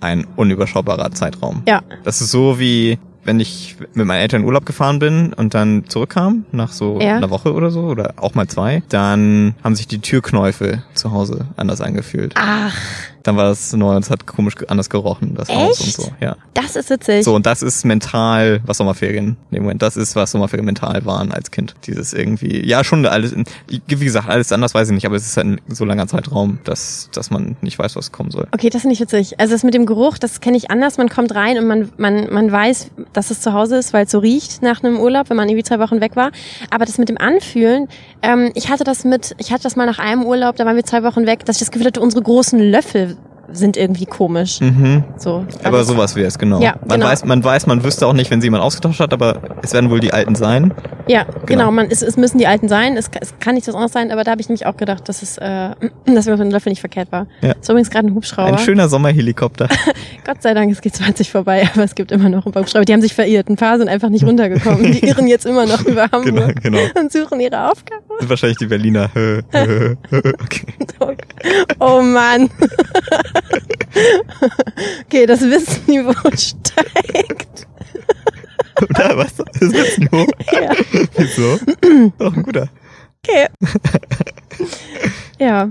Ein 0.00 0.26
unüberschaubarer 0.36 1.10
Zeitraum. 1.10 1.62
Ja. 1.66 1.82
Das 2.04 2.20
ist 2.20 2.30
so 2.30 2.60
wie, 2.60 2.98
wenn 3.24 3.40
ich 3.40 3.74
mit 3.94 4.06
meinen 4.06 4.20
Eltern 4.20 4.42
in 4.42 4.46
Urlaub 4.46 4.64
gefahren 4.64 5.00
bin 5.00 5.32
und 5.32 5.54
dann 5.54 5.84
zurückkam, 5.88 6.44
nach 6.52 6.70
so 6.70 7.00
Ja. 7.00 7.16
einer 7.16 7.30
Woche 7.30 7.52
oder 7.52 7.70
so, 7.72 7.80
oder 7.80 8.14
auch 8.16 8.34
mal 8.36 8.46
zwei, 8.46 8.82
dann 8.90 9.56
haben 9.64 9.74
sich 9.74 9.88
die 9.88 9.98
Türknäufe 9.98 10.84
zu 10.94 11.10
Hause 11.10 11.46
anders 11.56 11.80
angefühlt. 11.80 12.32
Ach, 12.38 12.76
Dann 13.28 13.36
war 13.36 13.44
das 13.44 13.74
neu 13.74 13.94
und 13.94 14.02
es 14.02 14.10
hat 14.10 14.26
komisch 14.26 14.54
anders 14.68 14.88
gerochen, 14.88 15.34
das 15.34 15.50
Haus 15.50 15.80
und 15.80 15.86
Echt? 15.86 15.96
so. 15.96 16.10
Ja. 16.18 16.36
das 16.54 16.76
ist 16.76 16.88
witzig. 16.88 17.26
So, 17.26 17.34
und 17.34 17.44
das 17.44 17.60
ist 17.60 17.84
mental, 17.84 18.62
was 18.64 18.78
Sommerferien, 18.78 19.36
in 19.50 19.56
dem 19.56 19.64
Moment, 19.64 19.82
das 19.82 19.98
ist, 19.98 20.16
was 20.16 20.30
Sommerferien 20.30 20.64
mental 20.64 21.04
waren 21.04 21.30
als 21.30 21.50
Kind. 21.50 21.74
Dieses 21.86 22.14
irgendwie, 22.14 22.66
ja, 22.66 22.84
schon 22.84 23.04
alles, 23.04 23.34
wie 23.68 23.80
gesagt, 23.86 24.30
alles 24.30 24.50
anders 24.50 24.72
weiß 24.72 24.88
ich 24.88 24.94
nicht, 24.94 25.04
aber 25.04 25.16
es 25.16 25.26
ist 25.26 25.36
halt 25.36 25.46
ein 25.46 25.60
so 25.68 25.84
langer 25.84 26.06
Zeitraum, 26.06 26.60
dass, 26.64 27.10
dass 27.12 27.30
man 27.30 27.56
nicht 27.60 27.78
weiß, 27.78 27.96
was 27.96 28.10
kommen 28.12 28.30
soll. 28.30 28.48
Okay, 28.52 28.70
das 28.70 28.80
finde 28.80 28.94
ich 28.94 29.00
witzig. 29.00 29.38
Also 29.38 29.52
das 29.52 29.62
mit 29.62 29.74
dem 29.74 29.84
Geruch, 29.84 30.16
das 30.16 30.40
kenne 30.40 30.56
ich 30.56 30.70
anders. 30.70 30.96
Man 30.96 31.10
kommt 31.10 31.34
rein 31.34 31.58
und 31.58 31.66
man, 31.66 31.90
man, 31.98 32.32
man 32.32 32.50
weiß, 32.50 32.92
dass 33.12 33.30
es 33.30 33.42
zu 33.42 33.52
Hause 33.52 33.76
ist, 33.76 33.92
weil 33.92 34.06
es 34.06 34.10
so 34.10 34.20
riecht 34.20 34.62
nach 34.62 34.82
einem 34.82 34.98
Urlaub, 34.98 35.28
wenn 35.28 35.36
man 35.36 35.50
irgendwie 35.50 35.64
zwei 35.64 35.80
Wochen 35.80 36.00
weg 36.00 36.16
war. 36.16 36.30
Aber 36.70 36.86
das 36.86 36.96
mit 36.96 37.10
dem 37.10 37.18
Anfühlen, 37.18 37.88
ähm, 38.22 38.52
ich 38.54 38.70
hatte 38.70 38.84
das 38.84 39.04
mit, 39.04 39.34
ich 39.36 39.52
hatte 39.52 39.64
das 39.64 39.76
mal 39.76 39.84
nach 39.84 39.98
einem 39.98 40.24
Urlaub, 40.24 40.56
da 40.56 40.64
waren 40.64 40.76
wir 40.76 40.84
zwei 40.84 41.02
Wochen 41.02 41.26
weg, 41.26 41.44
dass 41.44 41.56
ich 41.56 41.60
das 41.60 41.70
Gefühl 41.70 41.88
hatte, 41.88 42.00
unsere 42.00 42.22
großen 42.22 42.58
Löffel 42.58 43.17
sind 43.50 43.76
irgendwie 43.76 44.06
komisch. 44.06 44.60
Mhm. 44.60 45.04
So. 45.16 45.44
Aber 45.64 45.78
Also- 45.78 45.94
sowas 45.94 46.14
wäre 46.16 46.26
es, 46.28 46.38
genau. 46.38 46.60
Ja, 46.60 46.74
man 46.86 47.00
genau. 47.00 47.10
weiß, 47.10 47.24
man 47.24 47.42
weiß, 47.42 47.66
man 47.66 47.82
wüsste 47.84 48.06
auch 48.06 48.12
nicht, 48.12 48.30
wenn 48.30 48.40
sie 48.40 48.46
jemand 48.46 48.62
ausgetauscht 48.62 49.00
hat, 49.00 49.12
aber 49.12 49.40
es 49.62 49.72
werden 49.72 49.90
wohl 49.90 50.00
die 50.00 50.12
alten 50.12 50.34
sein. 50.34 50.72
Ja, 51.08 51.26
genau. 51.46 51.70
Man, 51.70 51.88
es, 51.90 52.02
es 52.02 52.16
müssen 52.16 52.38
die 52.38 52.46
alten 52.46 52.68
sein. 52.68 52.96
Es, 52.96 53.10
kann- 53.10 53.22
es 53.22 53.34
kann 53.40 53.54
nicht 53.54 53.66
was 53.66 53.74
anderes 53.74 53.92
sein, 53.92 54.10
aber 54.12 54.24
da 54.24 54.30
habe 54.32 54.40
ich 54.40 54.48
nämlich 54.48 54.66
auch 54.66 54.76
gedacht, 54.76 55.08
dass 55.08 55.22
es, 55.22 55.38
äh, 55.38 55.70
dass 56.06 56.26
mir 56.26 56.36
dem 56.36 56.50
Löffel 56.50 56.70
nicht 56.70 56.80
verkehrt 56.80 57.10
war. 57.10 57.26
Ja. 57.40 57.52
Ist 57.52 57.68
übrigens 57.68 57.90
gerade 57.90 58.08
ein 58.08 58.14
Hubschrauber. 58.14 58.52
Ein 58.52 58.58
schöner 58.58 58.88
Sommerhelikopter. 58.88 59.68
Gott 60.26 60.42
sei 60.42 60.54
Dank 60.54 60.70
ist 60.70 60.84
G20 60.84 61.30
vorbei, 61.30 61.68
aber 61.74 61.84
es 61.84 61.94
gibt 61.94 62.12
immer 62.12 62.28
noch 62.28 62.44
ein 62.46 62.52
paar 62.52 62.62
Hubschrauber. 62.62 62.84
Die 62.84 62.92
haben 62.92 63.00
sich 63.02 63.14
verirrt. 63.14 63.48
Ein 63.48 63.56
paar 63.56 63.78
sind 63.78 63.88
einfach 63.88 64.10
nicht 64.10 64.24
runtergekommen. 64.24 64.92
Die 64.92 65.06
irren 65.06 65.26
jetzt 65.26 65.46
immer 65.46 65.66
noch 65.66 65.80
über 65.86 66.08
genau, 66.08 66.42
Hamburg 66.42 66.62
genau. 66.62 66.78
und 67.00 67.10
suchen 67.10 67.40
ihre 67.40 67.70
Aufgabe. 67.70 68.02
Sind 68.20 68.28
wahrscheinlich 68.28 68.58
die 68.58 68.66
Berliner. 68.66 69.10
okay. 69.52 70.66
Oh 71.80 72.02
Mann. 72.02 72.50
Okay, 75.06 75.26
das 75.26 75.40
Wissensniveau 75.40 76.12
steigt. 76.36 77.66
Oder 78.82 79.16
was? 79.16 79.34
Das 79.36 79.62
ist 79.62 79.74
jetzt 79.74 79.98
nur. 80.12 80.26
Ja. 80.52 80.72
Wieso? 81.16 81.58
Doch 82.18 82.34
ein 82.36 82.42
guter. 82.42 82.68
Okay. 83.24 83.46
Ja. 85.38 85.68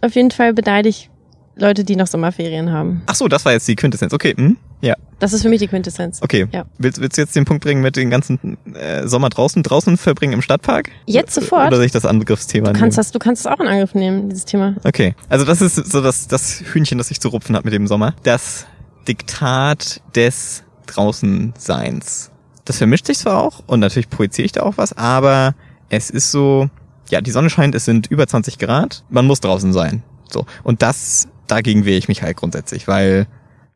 Auf 0.00 0.14
jeden 0.14 0.30
Fall 0.30 0.54
beneide 0.54 0.88
ich 0.88 1.10
Leute, 1.56 1.82
die 1.84 1.96
noch 1.96 2.06
Sommerferien 2.06 2.70
haben. 2.70 3.02
Ach 3.06 3.16
so, 3.16 3.26
das 3.26 3.44
war 3.44 3.52
jetzt 3.52 3.66
die 3.66 3.74
Quintessenz. 3.74 4.12
Okay, 4.12 4.32
hm? 4.36 4.56
ja, 4.80 4.94
Das 5.18 5.32
ist 5.32 5.42
für 5.42 5.48
mich 5.48 5.58
die 5.58 5.66
Quintessenz. 5.66 6.20
okay. 6.22 6.46
Ja. 6.52 6.66
Willst, 6.78 7.00
willst 7.00 7.16
du 7.18 7.22
jetzt 7.22 7.34
den 7.34 7.44
Punkt 7.44 7.64
bringen 7.64 7.82
mit 7.82 7.96
den 7.96 8.10
ganzen 8.10 8.56
äh, 8.74 9.08
Sommer 9.08 9.28
draußen, 9.28 9.64
draußen 9.64 9.96
verbringen 9.96 10.34
im 10.34 10.42
Stadtpark? 10.42 10.90
Jetzt 11.06 11.34
sofort? 11.34 11.66
Oder 11.66 11.76
soll 11.78 11.86
ich 11.86 11.90
das 11.90 12.04
Angriffsthema 12.06 12.66
Du 12.66 12.72
nehmen? 12.74 12.80
kannst 12.80 12.96
das, 12.96 13.10
du 13.10 13.18
kannst 13.18 13.44
es 13.44 13.46
auch 13.50 13.58
in 13.58 13.66
Angriff 13.66 13.94
nehmen, 13.94 14.28
dieses 14.28 14.44
Thema. 14.44 14.76
Okay, 14.84 15.16
also 15.28 15.44
das 15.44 15.60
ist 15.60 15.74
so 15.90 16.00
das, 16.00 16.28
das 16.28 16.60
Hühnchen, 16.72 16.96
das 16.98 17.08
sich 17.08 17.20
zu 17.20 17.26
rupfen 17.28 17.56
hat 17.56 17.64
mit 17.64 17.74
dem 17.74 17.88
Sommer. 17.88 18.14
Das 18.22 18.66
Diktat 19.08 20.00
des 20.14 20.62
Draußenseins. 20.88 22.30
Das 22.64 22.78
vermischt 22.78 23.06
sich 23.06 23.18
zwar 23.18 23.42
auch 23.42 23.62
und 23.66 23.80
natürlich 23.80 24.10
projiziere 24.10 24.46
ich 24.46 24.52
da 24.52 24.62
auch 24.62 24.76
was, 24.76 24.92
aber 24.92 25.54
es 25.88 26.10
ist 26.10 26.30
so, 26.30 26.68
ja, 27.10 27.20
die 27.20 27.30
Sonne 27.30 27.50
scheint, 27.50 27.74
es 27.74 27.84
sind 27.84 28.08
über 28.08 28.26
20 28.26 28.58
Grad, 28.58 29.04
man 29.08 29.26
muss 29.26 29.40
draußen 29.40 29.72
sein. 29.72 30.02
So. 30.28 30.44
Und 30.62 30.82
das, 30.82 31.28
dagegen 31.46 31.84
wehre 31.84 31.96
ich 31.96 32.08
mich 32.08 32.22
halt 32.22 32.36
grundsätzlich, 32.36 32.86
weil, 32.86 33.26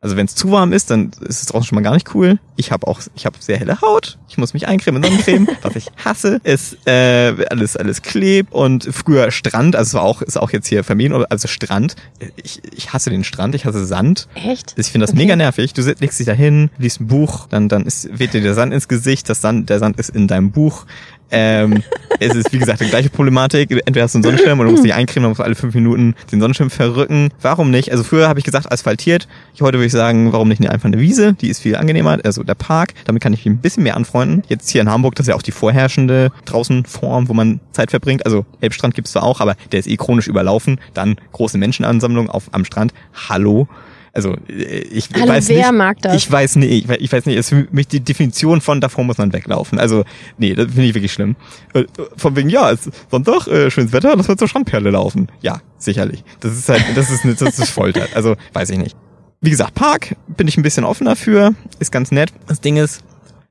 also 0.03 0.17
wenn 0.17 0.25
es 0.25 0.35
zu 0.35 0.51
warm 0.51 0.73
ist, 0.73 0.91
dann 0.91 1.11
ist 1.21 1.41
es 1.41 1.45
draußen 1.47 1.65
schon 1.67 1.75
mal 1.77 1.81
gar 1.81 1.93
nicht 1.93 2.13
cool. 2.13 2.37
Ich 2.57 2.71
habe 2.71 2.85
auch, 2.87 2.99
ich 3.15 3.25
habe 3.25 3.37
sehr 3.39 3.57
helle 3.57 3.81
Haut, 3.81 4.19
ich 4.27 4.37
muss 4.37 4.53
mich 4.53 4.67
eincremen 4.67 5.01
in 5.01 5.09
Sonnencreme, 5.09 5.47
was 5.61 5.75
ich 5.77 5.87
hasse. 6.03 6.41
Es 6.43 6.77
äh, 6.85 7.33
alles, 7.49 7.77
alles 7.77 8.01
klebt 8.01 8.51
und 8.51 8.87
früher 8.91 9.31
Strand, 9.31 9.75
also 9.75 9.87
es 9.89 9.93
war 9.93 10.03
auch, 10.03 10.21
ist 10.21 10.37
auch 10.37 10.51
jetzt 10.51 10.67
hier 10.67 10.83
Familien, 10.83 11.25
also 11.29 11.47
Strand. 11.47 11.95
Ich, 12.35 12.61
ich 12.75 12.91
hasse 12.91 13.09
den 13.09 13.23
Strand, 13.23 13.55
ich 13.55 13.65
hasse 13.65 13.85
Sand. 13.85 14.27
Echt? 14.35 14.73
Ich 14.77 14.87
finde 14.87 15.05
das 15.05 15.13
Okay. 15.13 15.21
mega 15.23 15.35
nervig. 15.35 15.73
Du 15.73 15.81
legst 15.81 16.19
dich 16.19 16.27
da 16.27 16.33
hin, 16.33 16.69
liest 16.77 16.99
ein 16.99 17.07
Buch, 17.07 17.47
dann, 17.49 17.69
dann 17.69 17.85
ist, 17.85 18.19
weht 18.19 18.33
dir 18.33 18.41
der 18.41 18.53
Sand 18.55 18.73
ins 18.73 18.87
Gesicht, 18.87 19.29
das 19.29 19.41
Sand, 19.41 19.69
der 19.69 19.79
Sand 19.79 19.97
ist 19.97 20.09
in 20.09 20.27
deinem 20.27 20.51
Buch. 20.51 20.85
Ähm, 21.33 21.81
es 22.19 22.35
ist, 22.35 22.53
wie 22.53 22.59
gesagt, 22.59 22.79
die 22.79 22.85
gleiche 22.85 23.09
Problematik. 23.09 23.71
Entweder 23.71 24.03
hast 24.03 24.13
du 24.13 24.17
einen 24.17 24.23
Sonnenschirm 24.23 24.59
oder 24.59 24.69
musst 24.69 24.83
dich 24.83 24.93
eincremen, 24.93 25.23
dann 25.23 25.31
musst 25.31 25.39
du 25.39 25.43
alle 25.43 25.55
fünf 25.55 25.73
Minuten 25.73 26.15
den 26.31 26.39
Sonnenschirm 26.39 26.69
verrücken. 26.69 27.31
Warum 27.41 27.71
nicht? 27.71 27.91
Also 27.91 28.03
früher 28.03 28.29
habe 28.29 28.39
ich 28.39 28.45
gesagt, 28.45 28.71
asphaltiert. 28.71 29.27
Heute 29.59 29.77
würde 29.77 29.87
ich 29.87 29.91
sagen, 29.91 30.31
warum 30.31 30.47
nicht 30.47 30.65
einfach 30.69 30.85
eine 30.85 30.99
Wiese? 30.99 31.33
Die 31.33 31.49
ist 31.49 31.59
viel 31.59 31.75
angenehmer. 31.75 32.19
Also 32.23 32.43
der 32.43 32.53
Park, 32.55 32.93
damit 33.05 33.21
kann 33.21 33.33
ich 33.33 33.45
mich 33.45 33.53
ein 33.53 33.57
bisschen 33.57 33.83
mehr 33.83 33.97
anfreunden. 33.97 34.43
Jetzt 34.47 34.69
hier 34.69 34.81
in 34.81 34.89
Hamburg, 34.89 35.15
das 35.15 35.25
ist 35.25 35.29
ja 35.29 35.35
auch 35.35 35.41
die 35.41 35.51
vorherrschende 35.51 36.31
Draußenform, 36.45 37.27
wo 37.27 37.33
man 37.33 37.59
Zeit 37.71 37.89
verbringt. 37.89 38.25
Also 38.25 38.45
Elbstrand 38.61 38.93
gibt's 38.93 39.11
zwar 39.11 39.23
auch, 39.23 39.41
aber 39.41 39.55
der 39.71 39.79
ist 39.79 39.87
eh 39.87 39.97
chronisch 39.97 40.27
überlaufen. 40.27 40.79
Dann 40.93 41.15
große 41.31 41.57
Menschenansammlung 41.57 42.29
auf, 42.29 42.43
am 42.51 42.63
Strand. 42.63 42.93
Hallo. 43.27 43.67
Also 44.15 44.35
äh, 44.47 44.53
ich 44.91 45.09
Hallo, 45.15 45.27
weiß 45.27 45.49
wer 45.49 45.57
nicht, 45.71 45.77
mag 45.77 45.97
das? 46.01 46.15
ich 46.15 46.31
weiß 46.31 46.55
nicht, 46.57 46.71
ich, 46.71 46.87
we- 46.87 46.97
ich 46.97 47.11
weiß 47.11 47.25
nicht, 47.25 47.35
es 47.37 47.51
ist 47.51 47.57
für 47.57 47.67
mich 47.71 47.87
die 47.87 47.99
Definition 47.99 48.61
von 48.61 48.79
davor 48.79 49.03
muss 49.03 49.17
man 49.17 49.33
weglaufen. 49.33 49.79
Also, 49.79 50.03
nee, 50.37 50.53
das 50.53 50.67
finde 50.67 50.83
ich 50.85 50.93
wirklich 50.93 51.11
schlimm. 51.13 51.35
Äh, 51.73 51.85
Von 52.15 52.35
wegen, 52.35 52.49
ja, 52.49 52.71
es 52.71 52.85
ist 52.87 52.95
Sonntag, 53.09 53.47
äh, 53.47 53.71
schönes 53.71 53.91
Wetter, 53.91 54.13
lass 54.15 54.27
mal 54.27 54.37
zur 54.37 54.47
Strandperle 54.47 54.91
laufen. 54.91 55.27
Ja, 55.41 55.61
sicherlich. 55.79 56.23
Das 56.41 56.53
ist 56.55 56.69
halt, 56.69 56.83
das 56.95 57.09
ist, 57.09 57.23
eine- 57.25 57.33
das 57.35 57.57
ist 57.57 57.69
Folter. 57.71 58.07
Also, 58.13 58.35
weiß 58.53 58.69
ich 58.69 58.77
nicht. 58.77 58.95
Wie 59.41 59.49
gesagt, 59.49 59.73
Park 59.73 60.15
bin 60.27 60.47
ich 60.47 60.57
ein 60.57 60.63
bisschen 60.63 60.83
offener 60.85 61.15
für, 61.15 61.53
ist 61.79 61.91
ganz 61.91 62.11
nett. 62.11 62.31
Das 62.47 62.61
Ding 62.61 62.77
ist, 62.77 63.03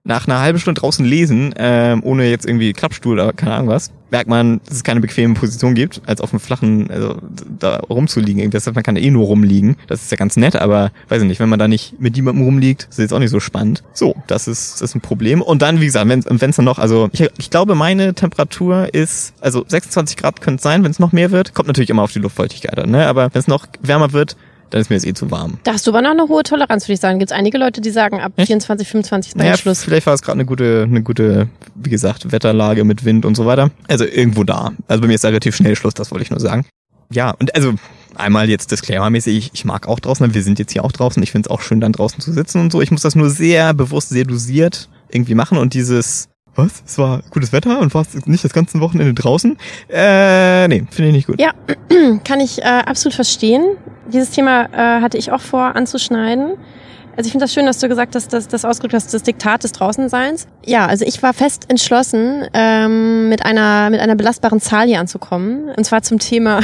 nach 0.04 0.26
einer 0.28 0.40
halben 0.40 0.58
Stunde 0.60 0.80
draußen 0.80 1.04
lesen, 1.04 1.54
ähm, 1.58 2.02
ohne 2.04 2.30
jetzt 2.30 2.46
irgendwie 2.46 2.72
Klappstuhl 2.72 3.14
oder 3.20 3.32
keine 3.32 3.54
Ahnung 3.54 3.68
was, 3.68 3.90
merkt 4.12 4.28
man, 4.28 4.60
dass 4.66 4.76
es 4.76 4.84
keine 4.84 5.00
bequeme 5.00 5.34
Position 5.34 5.74
gibt, 5.74 6.02
als 6.06 6.20
auf 6.20 6.30
dem 6.30 6.38
flachen, 6.38 6.90
also 6.90 7.16
da 7.58 7.78
rumzuliegen. 7.78 8.50
Das 8.50 8.66
heißt, 8.66 8.74
man 8.74 8.84
kann 8.84 8.94
da 8.94 9.00
eh 9.00 9.10
nur 9.10 9.26
rumliegen. 9.26 9.76
Das 9.88 10.02
ist 10.02 10.10
ja 10.10 10.16
ganz 10.16 10.36
nett, 10.36 10.54
aber 10.54 10.92
weiß 11.08 11.22
ich 11.22 11.28
nicht, 11.28 11.40
wenn 11.40 11.48
man 11.48 11.58
da 11.58 11.66
nicht 11.66 11.98
mit 11.98 12.14
jemandem 12.14 12.44
rumliegt, 12.44 12.86
ist 12.90 12.98
jetzt 12.98 13.14
auch 13.14 13.18
nicht 13.18 13.30
so 13.30 13.40
spannend. 13.40 13.82
So, 13.94 14.14
das 14.26 14.46
ist, 14.46 14.74
das 14.74 14.90
ist 14.90 14.94
ein 14.94 15.00
Problem. 15.00 15.40
Und 15.40 15.62
dann, 15.62 15.80
wie 15.80 15.86
gesagt, 15.86 16.08
wenn 16.08 16.50
es 16.50 16.56
dann 16.56 16.64
noch, 16.64 16.78
also 16.78 17.08
ich, 17.12 17.28
ich 17.38 17.50
glaube, 17.50 17.74
meine 17.74 18.14
Temperatur 18.14 18.92
ist, 18.94 19.32
also 19.40 19.64
26 19.66 20.16
Grad 20.18 20.40
könnte 20.42 20.56
es 20.56 20.62
sein, 20.62 20.84
wenn 20.84 20.90
es 20.90 20.98
noch 20.98 21.12
mehr 21.12 21.30
wird. 21.30 21.54
Kommt 21.54 21.68
natürlich 21.68 21.90
immer 21.90 22.02
auf 22.02 22.12
die 22.12 22.18
Luftfeuchtigkeit 22.18 22.78
an, 22.78 22.90
ne? 22.90 23.06
Aber 23.06 23.30
wenn 23.32 23.40
es 23.40 23.48
noch 23.48 23.66
wärmer 23.80 24.12
wird, 24.12 24.36
dann 24.72 24.80
ist 24.80 24.88
mir 24.88 24.96
das 24.96 25.04
eh 25.04 25.12
zu 25.12 25.30
warm. 25.30 25.58
Da 25.64 25.74
hast 25.74 25.86
du 25.86 25.90
aber 25.90 26.00
noch 26.00 26.12
eine 26.12 26.28
hohe 26.28 26.42
Toleranz, 26.42 26.84
würde 26.84 26.94
ich 26.94 27.00
sagen. 27.00 27.18
Gibt 27.18 27.30
es 27.30 27.36
einige 27.36 27.58
Leute, 27.58 27.82
die 27.82 27.90
sagen, 27.90 28.20
ab 28.20 28.32
Echt? 28.36 28.46
24, 28.46 28.88
25 28.88 29.32
ist 29.32 29.36
bei 29.36 29.44
naja, 29.44 29.56
Schluss. 29.58 29.84
Vielleicht 29.84 30.06
war 30.06 30.14
es 30.14 30.22
gerade 30.22 30.36
eine 30.36 30.46
gute, 30.46 30.86
eine 30.88 31.02
gute, 31.02 31.48
wie 31.74 31.90
gesagt, 31.90 32.32
Wetterlage 32.32 32.84
mit 32.84 33.04
Wind 33.04 33.26
und 33.26 33.36
so 33.36 33.44
weiter. 33.44 33.70
Also 33.88 34.04
irgendwo 34.04 34.44
da. 34.44 34.72
Also 34.88 35.02
bei 35.02 35.08
mir 35.08 35.14
ist 35.14 35.24
da 35.24 35.28
relativ 35.28 35.54
schnell 35.54 35.76
Schluss, 35.76 35.92
das 35.92 36.10
wollte 36.10 36.24
ich 36.24 36.30
nur 36.30 36.40
sagen. 36.40 36.64
Ja, 37.10 37.32
und 37.38 37.54
also 37.54 37.74
einmal 38.14 38.48
jetzt 38.48 38.72
Disclaimer-mäßig, 38.72 39.36
ich, 39.36 39.50
ich 39.52 39.64
mag 39.66 39.86
auch 39.86 40.00
draußen, 40.00 40.32
wir 40.32 40.42
sind 40.42 40.58
jetzt 40.58 40.72
hier 40.72 40.84
auch 40.84 40.92
draußen, 40.92 41.22
ich 41.22 41.32
finde 41.32 41.48
es 41.48 41.50
auch 41.50 41.60
schön, 41.60 41.80
dann 41.80 41.92
draußen 41.92 42.20
zu 42.20 42.32
sitzen 42.32 42.60
und 42.62 42.72
so. 42.72 42.80
Ich 42.80 42.90
muss 42.90 43.02
das 43.02 43.14
nur 43.14 43.28
sehr 43.28 43.74
bewusst, 43.74 44.08
sehr 44.08 44.24
dosiert 44.24 44.88
irgendwie 45.10 45.34
machen 45.34 45.58
und 45.58 45.74
dieses 45.74 46.30
was? 46.54 46.82
Es 46.86 46.98
war 46.98 47.22
gutes 47.30 47.52
Wetter 47.52 47.80
und 47.80 47.94
warst 47.94 48.26
nicht 48.26 48.44
das 48.44 48.52
ganze 48.52 48.80
Wochenende 48.80 49.14
draußen? 49.14 49.56
Äh, 49.88 50.68
nee, 50.68 50.84
finde 50.90 51.08
ich 51.10 51.16
nicht 51.16 51.26
gut. 51.26 51.40
Ja, 51.40 51.52
kann 52.24 52.40
ich 52.40 52.60
äh, 52.60 52.64
absolut 52.64 53.14
verstehen. 53.14 53.76
Dieses 54.12 54.30
Thema 54.30 54.64
äh, 54.66 55.00
hatte 55.00 55.16
ich 55.18 55.32
auch 55.32 55.40
vor 55.40 55.76
anzuschneiden. 55.76 56.58
Also 57.16 57.26
ich 57.26 57.32
finde 57.32 57.44
das 57.44 57.52
schön, 57.52 57.66
dass 57.66 57.78
du 57.78 57.88
gesagt 57.88 58.14
hast, 58.14 58.32
dass 58.32 58.48
das 58.48 58.64
ausgedrückt 58.64 58.94
hast, 58.94 59.12
das 59.12 59.22
Diktat 59.22 59.64
des 59.64 59.72
Draußenseins. 59.72 60.46
Ja, 60.64 60.86
also 60.86 61.04
ich 61.04 61.22
war 61.22 61.34
fest 61.34 61.66
entschlossen, 61.68 62.46
ähm, 62.54 63.28
mit 63.28 63.44
einer 63.44 63.90
mit 63.90 64.00
einer 64.00 64.14
belastbaren 64.14 64.60
Zahl 64.60 64.86
hier 64.86 64.98
anzukommen. 64.98 65.70
Und 65.76 65.84
zwar 65.84 66.02
zum 66.02 66.18
Thema, 66.18 66.60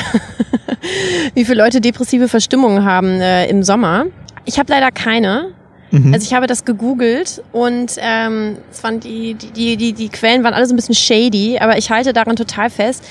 wie 1.35 1.45
viele 1.45 1.63
Leute 1.63 1.83
depressive 1.83 2.29
Verstimmungen 2.29 2.85
haben 2.85 3.21
äh, 3.21 3.47
im 3.49 3.63
Sommer. 3.63 4.07
Ich 4.47 4.59
habe 4.59 4.73
leider 4.73 4.91
keine. 4.91 5.53
Mhm. 5.91 6.13
Also 6.13 6.25
ich 6.27 6.35
habe 6.35 6.47
das 6.47 6.65
gegoogelt 6.65 7.43
und 7.53 7.93
ähm, 7.99 8.59
es 8.71 8.83
waren 8.83 9.01
die, 9.01 9.35
die, 9.35 9.77
die, 9.77 9.93
die 9.93 10.09
Quellen 10.09 10.45
waren 10.45 10.55
alle 10.55 10.67
so 10.67 10.75
ein 10.75 10.77
bisschen 10.77 10.95
shady, 10.95 11.59
aber 11.59 11.79
ich 11.79 11.91
halte 11.91 12.13
daran 12.13 12.37
total 12.37 12.71
fest. 12.71 13.05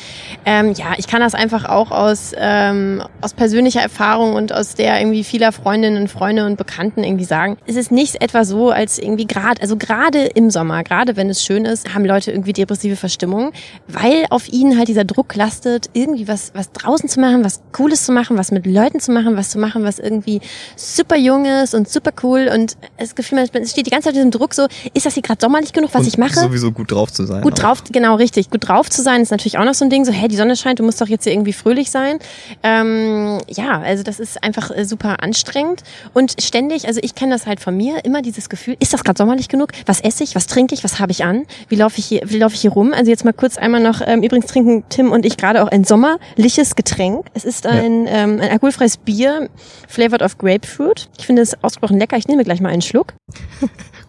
Ähm, 0.46 0.74
ja, 0.74 0.94
ich 0.98 1.08
kann 1.08 1.22
das 1.22 1.34
einfach 1.34 1.66
auch 1.66 1.92
aus, 1.92 2.34
ähm, 2.38 3.02
aus 3.22 3.34
persönlicher 3.34 3.82
Erfahrung 3.82 4.34
und 4.34 4.54
aus 4.54 4.76
der 4.76 5.00
irgendwie 5.00 5.24
vieler 5.24 5.52
Freundinnen 5.52 6.02
und 6.02 6.08
Freunde 6.10 6.46
und 6.46 6.58
Bekannten 6.58 7.04
irgendwie 7.04 7.26
sagen. 7.26 7.58
Es 7.66 7.76
ist 7.76 7.92
nicht 7.92 8.22
etwa 8.22 8.46
so, 8.46 8.70
als 8.72 9.00
irgendwie 9.00 9.28
gerade, 9.28 9.62
also 9.62 9.78
gerade 9.78 10.26
im 10.26 10.50
Sommer, 10.50 10.84
gerade 10.84 11.16
wenn 11.16 11.30
es 11.30 11.44
schön 11.44 11.66
ist, 11.66 11.94
haben 11.94 12.06
Leute 12.06 12.32
irgendwie 12.32 12.54
depressive 12.54 12.96
Verstimmung, 12.96 13.52
weil 13.88 14.26
auf 14.30 14.48
ihnen 14.52 14.78
halt 14.78 14.88
dieser 14.88 15.06
Druck 15.06 15.36
lastet, 15.36 15.90
irgendwie 15.94 16.28
was, 16.28 16.52
was 16.54 16.72
draußen 16.72 17.10
zu 17.10 17.20
machen, 17.20 17.44
was 17.44 17.62
Cooles 17.72 18.06
zu 18.06 18.12
machen, 18.12 18.38
was 18.38 18.52
mit 18.52 18.66
Leuten 18.66 19.00
zu 19.00 19.12
machen, 19.12 19.36
was 19.36 19.50
zu 19.50 19.60
machen, 19.60 19.84
was 19.84 20.00
irgendwie 20.00 20.42
super 20.76 21.18
jung 21.18 21.46
ist 21.46 21.74
und 21.74 21.90
super 21.90 22.12
cool 22.24 22.50
und 22.54 22.67
und 22.68 22.78
das 22.98 23.16
Gefühl, 23.16 23.46
man 23.54 23.66
steht 23.66 23.86
die 23.86 23.90
ganze 23.90 24.06
Zeit 24.10 24.16
in 24.16 24.20
diesem 24.20 24.32
Druck 24.32 24.54
so, 24.54 24.68
ist 24.94 25.06
das 25.06 25.14
hier 25.14 25.24
gerade 25.24 25.40
sommerlich 25.42 25.74
genug, 25.74 25.94
was 25.94 26.02
und 26.02 26.08
ich 26.08 26.18
mache? 26.18 26.40
sowieso 26.40 26.72
gut 26.72 26.92
drauf 26.92 27.12
zu 27.12 27.26
sein. 27.26 27.42
Gut 27.42 27.54
auch. 27.54 27.60
drauf, 27.60 27.84
genau, 27.92 28.16
richtig. 28.16 28.50
Gut 28.50 28.68
drauf 28.68 28.90
zu 28.90 29.02
sein 29.02 29.22
ist 29.22 29.32
natürlich 29.32 29.58
auch 29.58 29.64
noch 29.66 29.74
so 29.74 29.86
ein 29.86 29.90
Ding, 29.90 30.06
so, 30.06 30.12
hey, 30.12 30.28
die 30.28 30.36
Sonne 30.36 30.56
scheint, 30.56 30.80
du 30.80 30.84
musst 30.84 31.00
doch 31.00 31.08
jetzt 31.08 31.24
hier 31.24 31.34
irgendwie 31.34 31.54
fröhlich 31.54 31.92
sein. 31.92 32.20
Ähm, 32.64 33.40
ja, 33.48 33.82
also 33.82 34.04
das 34.04 34.20
ist 34.20 34.44
einfach 34.44 34.72
äh, 34.72 34.86
super 34.86 35.24
anstrengend 35.24 35.84
und 36.14 36.36
ständig, 36.42 36.88
also 36.88 37.00
ich 37.04 37.16
kenne 37.16 37.34
das 37.34 37.46
halt 37.46 37.60
von 37.60 37.76
mir, 37.76 38.04
immer 38.04 38.22
dieses 38.22 38.50
Gefühl, 38.50 38.76
ist 38.80 38.94
das 38.94 39.04
gerade 39.04 39.18
sommerlich 39.18 39.48
genug? 39.48 39.72
Was 39.86 40.02
esse 40.02 40.24
ich? 40.24 40.36
Was 40.36 40.48
trinke 40.48 40.74
ich? 40.74 40.84
Was 40.84 41.00
habe 41.00 41.12
ich 41.12 41.24
an? 41.24 41.46
Wie 41.70 41.76
laufe 41.76 42.00
ich 42.00 42.06
hier, 42.06 42.22
wie 42.26 42.38
laufe 42.38 42.56
ich 42.56 42.62
hier 42.62 42.72
rum? 42.72 42.94
Also 42.94 43.10
jetzt 43.10 43.26
mal 43.26 43.34
kurz 43.34 43.58
einmal 43.58 43.82
noch, 43.82 44.02
ähm, 44.06 44.24
übrigens 44.24 44.48
trinken 44.48 44.84
Tim 44.90 45.12
und 45.12 45.26
ich 45.26 45.38
gerade 45.38 45.64
auch 45.64 45.70
ein 45.70 45.84
sommerliches 45.84 46.76
Getränk. 46.76 47.26
Es 47.34 47.46
ist 47.46 47.66
ein, 47.66 48.06
ja. 48.06 48.12
ähm, 48.12 48.42
ein 48.42 48.50
alkoholfreies 48.50 48.98
Bier, 48.98 49.50
flavored 49.88 50.22
of 50.22 50.38
Grapefruit. 50.38 51.10
Ich 51.18 51.26
finde 51.26 51.42
es 51.42 51.56
ausgesprochen 51.64 52.00
lecker. 52.00 52.18
Ich 52.18 52.28
nehme 52.28 52.44
gleich 52.44 52.57
mal 52.62 52.70
einen 52.70 52.82
Schluck. 52.82 53.14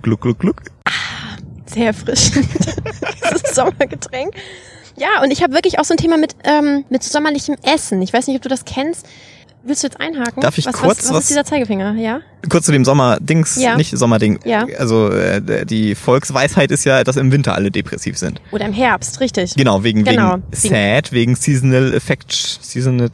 gluck, 0.02 0.20
gluck, 0.20 0.38
gluck. 0.38 0.62
Ah, 0.84 1.36
sehr 1.66 1.86
erfrischend. 1.86 2.46
Dieses 3.32 3.54
Sommergetränk. 3.54 4.34
Ja, 4.96 5.22
und 5.22 5.30
ich 5.30 5.42
habe 5.42 5.54
wirklich 5.54 5.78
auch 5.78 5.84
so 5.84 5.94
ein 5.94 5.98
Thema 5.98 6.16
mit, 6.16 6.34
ähm, 6.44 6.84
mit 6.90 7.02
sommerlichem 7.02 7.56
Essen. 7.62 8.02
Ich 8.02 8.12
weiß 8.12 8.26
nicht, 8.26 8.36
ob 8.36 8.42
du 8.42 8.48
das 8.48 8.64
kennst. 8.64 9.06
Willst 9.64 9.82
du 9.82 9.88
jetzt 9.88 10.00
einhaken? 10.00 10.40
Darf 10.40 10.56
ich 10.56 10.66
was, 10.66 10.74
kurz 10.74 10.98
was, 11.04 11.12
was, 11.12 11.20
ist 11.24 11.30
dieser 11.30 11.44
Zeigefinger, 11.44 11.94
ja? 11.94 12.20
Kurz 12.48 12.66
zu 12.66 12.72
dem 12.72 12.84
Sommerdings, 12.84 13.56
ja. 13.56 13.76
nicht 13.76 13.96
Sommerding. 13.96 14.38
Ja. 14.44 14.66
Also 14.78 15.10
äh, 15.10 15.66
die 15.66 15.94
Volksweisheit 15.94 16.70
ist 16.70 16.84
ja, 16.84 17.04
dass 17.04 17.16
im 17.16 17.32
Winter 17.32 17.54
alle 17.54 17.70
depressiv 17.70 18.16
sind. 18.16 18.40
Oder 18.52 18.66
im 18.66 18.72
Herbst, 18.72 19.20
richtig. 19.20 19.54
Genau, 19.56 19.82
wegen, 19.82 20.04
genau. 20.04 20.34
wegen 20.34 20.44
sad, 20.52 21.12
wegen 21.12 21.34
Seasonal 21.34 21.92
Effect, 21.92 22.32
Seasonal 22.32 23.10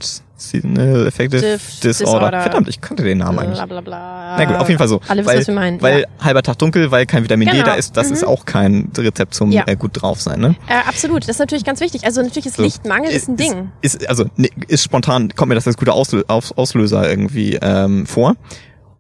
Seasonal 0.50 1.06
Affective 1.06 1.58
Disorder. 1.82 1.88
Disorder. 1.88 2.40
Verdammt, 2.42 2.68
ich 2.68 2.80
kannte 2.80 3.02
den 3.02 3.18
Namen 3.18 3.38
eigentlich. 3.38 3.62
Bla, 3.62 4.36
Na 4.38 4.44
gut, 4.44 4.56
auf 4.56 4.68
jeden 4.68 4.78
Fall 4.78 4.88
so. 4.88 5.00
Alle 5.08 5.22
wissen, 5.22 5.28
weil, 5.28 5.40
was 5.40 5.46
wir 5.46 5.54
meinen. 5.54 5.82
Weil 5.82 6.00
ja. 6.00 6.06
halber 6.20 6.42
Tag 6.42 6.58
dunkel, 6.58 6.90
weil 6.90 7.06
kein 7.06 7.24
Vitamin 7.24 7.48
genau. 7.48 7.62
D 7.62 7.70
da 7.70 7.74
ist, 7.74 7.96
das 7.96 8.08
mhm. 8.08 8.14
ist 8.14 8.24
auch 8.24 8.44
kein 8.44 8.90
Rezept 8.96 9.34
zum 9.34 9.52
ja. 9.52 9.64
äh, 9.66 9.76
gut 9.76 10.00
drauf 10.00 10.20
sein, 10.20 10.40
ne? 10.40 10.56
Äh, 10.68 10.88
absolut, 10.88 11.22
das 11.22 11.30
ist 11.30 11.38
natürlich 11.38 11.64
ganz 11.64 11.80
wichtig. 11.80 12.04
Also 12.04 12.22
natürlich 12.22 12.46
ist 12.46 12.56
so. 12.56 12.62
Lichtmangel 12.62 13.10
ist, 13.10 13.16
ist 13.16 13.28
ein 13.28 13.36
Ding. 13.36 13.70
Ist, 13.80 14.08
also 14.08 14.26
ne, 14.36 14.48
ist 14.68 14.84
spontan, 14.84 15.30
kommt 15.34 15.48
mir 15.48 15.54
das 15.54 15.66
als 15.66 15.76
guter 15.76 15.94
Auslöser 15.94 17.08
irgendwie 17.08 17.58
ähm, 17.60 18.06
vor. 18.06 18.36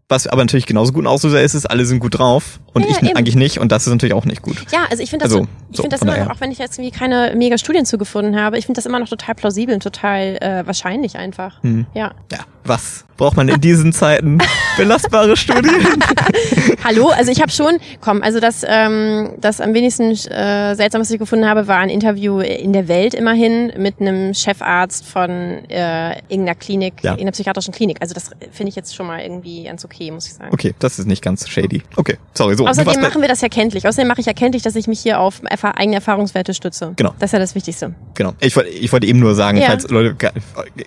Was 0.08 0.26
aber 0.26 0.42
natürlich 0.42 0.66
genauso 0.66 0.92
gut 0.92 1.04
ein 1.04 1.06
Auslöser 1.06 1.40
ist, 1.40 1.54
ist, 1.54 1.64
alle 1.66 1.86
sind 1.86 1.98
gut 1.98 2.18
drauf 2.18 2.60
und 2.74 2.82
ja, 2.82 2.90
ich 2.90 3.02
eben. 3.02 3.16
eigentlich 3.16 3.36
nicht 3.36 3.58
und 3.58 3.72
das 3.72 3.86
ist 3.86 3.92
natürlich 3.92 4.14
auch 4.14 4.26
nicht 4.26 4.42
gut. 4.42 4.66
Ja, 4.70 4.80
also 4.90 5.02
ich 5.02 5.08
finde 5.08 5.24
das, 5.24 5.32
also, 5.32 5.44
so, 5.44 5.50
ich 5.70 5.80
finde 5.80 5.96
das 5.96 6.02
immer 6.02 6.16
noch, 6.18 6.30
auch 6.30 6.40
wenn 6.40 6.52
ich 6.52 6.58
jetzt 6.58 6.78
irgendwie 6.78 6.96
keine 6.96 7.34
mega 7.34 7.56
Studien 7.56 7.86
zugefunden 7.86 8.38
habe, 8.38 8.58
ich 8.58 8.66
finde 8.66 8.78
das 8.78 8.86
immer 8.86 8.98
noch 8.98 9.08
total 9.08 9.34
plausibel 9.34 9.74
und 9.74 9.82
total 9.82 10.36
äh, 10.42 10.66
wahrscheinlich 10.66 11.16
einfach. 11.16 11.62
Hm. 11.62 11.86
Ja. 11.94 12.12
Ja, 12.30 12.40
was 12.64 13.06
braucht 13.16 13.36
man 13.36 13.48
in 13.48 13.60
diesen 13.60 13.92
Zeiten? 13.92 14.38
Belastbare 14.76 15.36
Studien. 15.36 15.72
Hallo, 16.84 17.08
also 17.08 17.30
ich 17.30 17.40
habe 17.40 17.50
schon, 17.50 17.78
komm, 18.00 18.22
also 18.22 18.40
das, 18.40 18.64
ähm, 18.66 19.30
das 19.40 19.60
am 19.60 19.72
wenigsten 19.74 20.10
äh, 20.12 20.74
seltsam, 20.74 21.00
was 21.00 21.10
ich 21.10 21.18
gefunden 21.18 21.46
habe, 21.48 21.68
war 21.68 21.78
ein 21.78 21.88
Interview 21.90 22.40
in 22.40 22.72
der 22.72 22.88
Welt 22.88 23.14
immerhin 23.14 23.72
mit 23.78 24.00
einem 24.00 24.34
Chefarzt 24.34 25.06
von 25.06 25.30
äh, 25.30 26.18
irgendeiner 26.28 26.54
Klinik, 26.56 26.94
Ja. 27.02 27.14
in 27.14 27.20
einer 27.22 27.30
psychiatrischen 27.32 27.72
Klinik. 27.72 27.98
Also 28.00 28.14
das 28.14 28.30
finde 28.50 28.70
ich 28.70 28.76
jetzt 28.76 28.94
schon 28.94 29.06
mal 29.06 29.20
irgendwie 29.20 29.64
ganz 29.64 29.84
okay, 29.84 30.10
muss 30.10 30.26
ich 30.26 30.34
sagen. 30.34 30.50
Okay, 30.52 30.74
das 30.78 30.98
ist 30.98 31.06
nicht 31.06 31.22
ganz 31.22 31.48
shady. 31.48 31.82
Okay, 31.96 32.16
sorry, 32.34 32.56
so. 32.56 32.66
Außerdem 32.66 33.00
machen 33.00 33.20
wir 33.22 33.28
das 33.28 33.40
ja 33.40 33.48
kenntlich. 33.48 33.86
Außerdem 33.86 34.08
mache 34.08 34.20
ich 34.20 34.26
ja 34.26 34.32
kenntlich, 34.32 34.62
dass 34.62 34.74
ich 34.76 34.86
mich 34.88 35.00
hier 35.00 35.20
auf 35.20 35.40
eigene 35.44 35.96
Erfahrungswerte 35.96 36.52
stütze. 36.54 36.92
Genau. 36.96 37.14
Das 37.18 37.28
ist 37.28 37.32
ja 37.32 37.38
das 37.38 37.54
Wichtigste. 37.54 37.94
Genau. 38.14 38.34
Ich 38.40 38.56
wollte, 38.56 38.70
ich 38.70 38.92
wollte 38.92 39.06
eben 39.06 39.20
nur 39.20 39.34
sagen, 39.34 39.58
Ja. 39.58 39.66
falls 39.68 39.88
Leute 39.88 40.16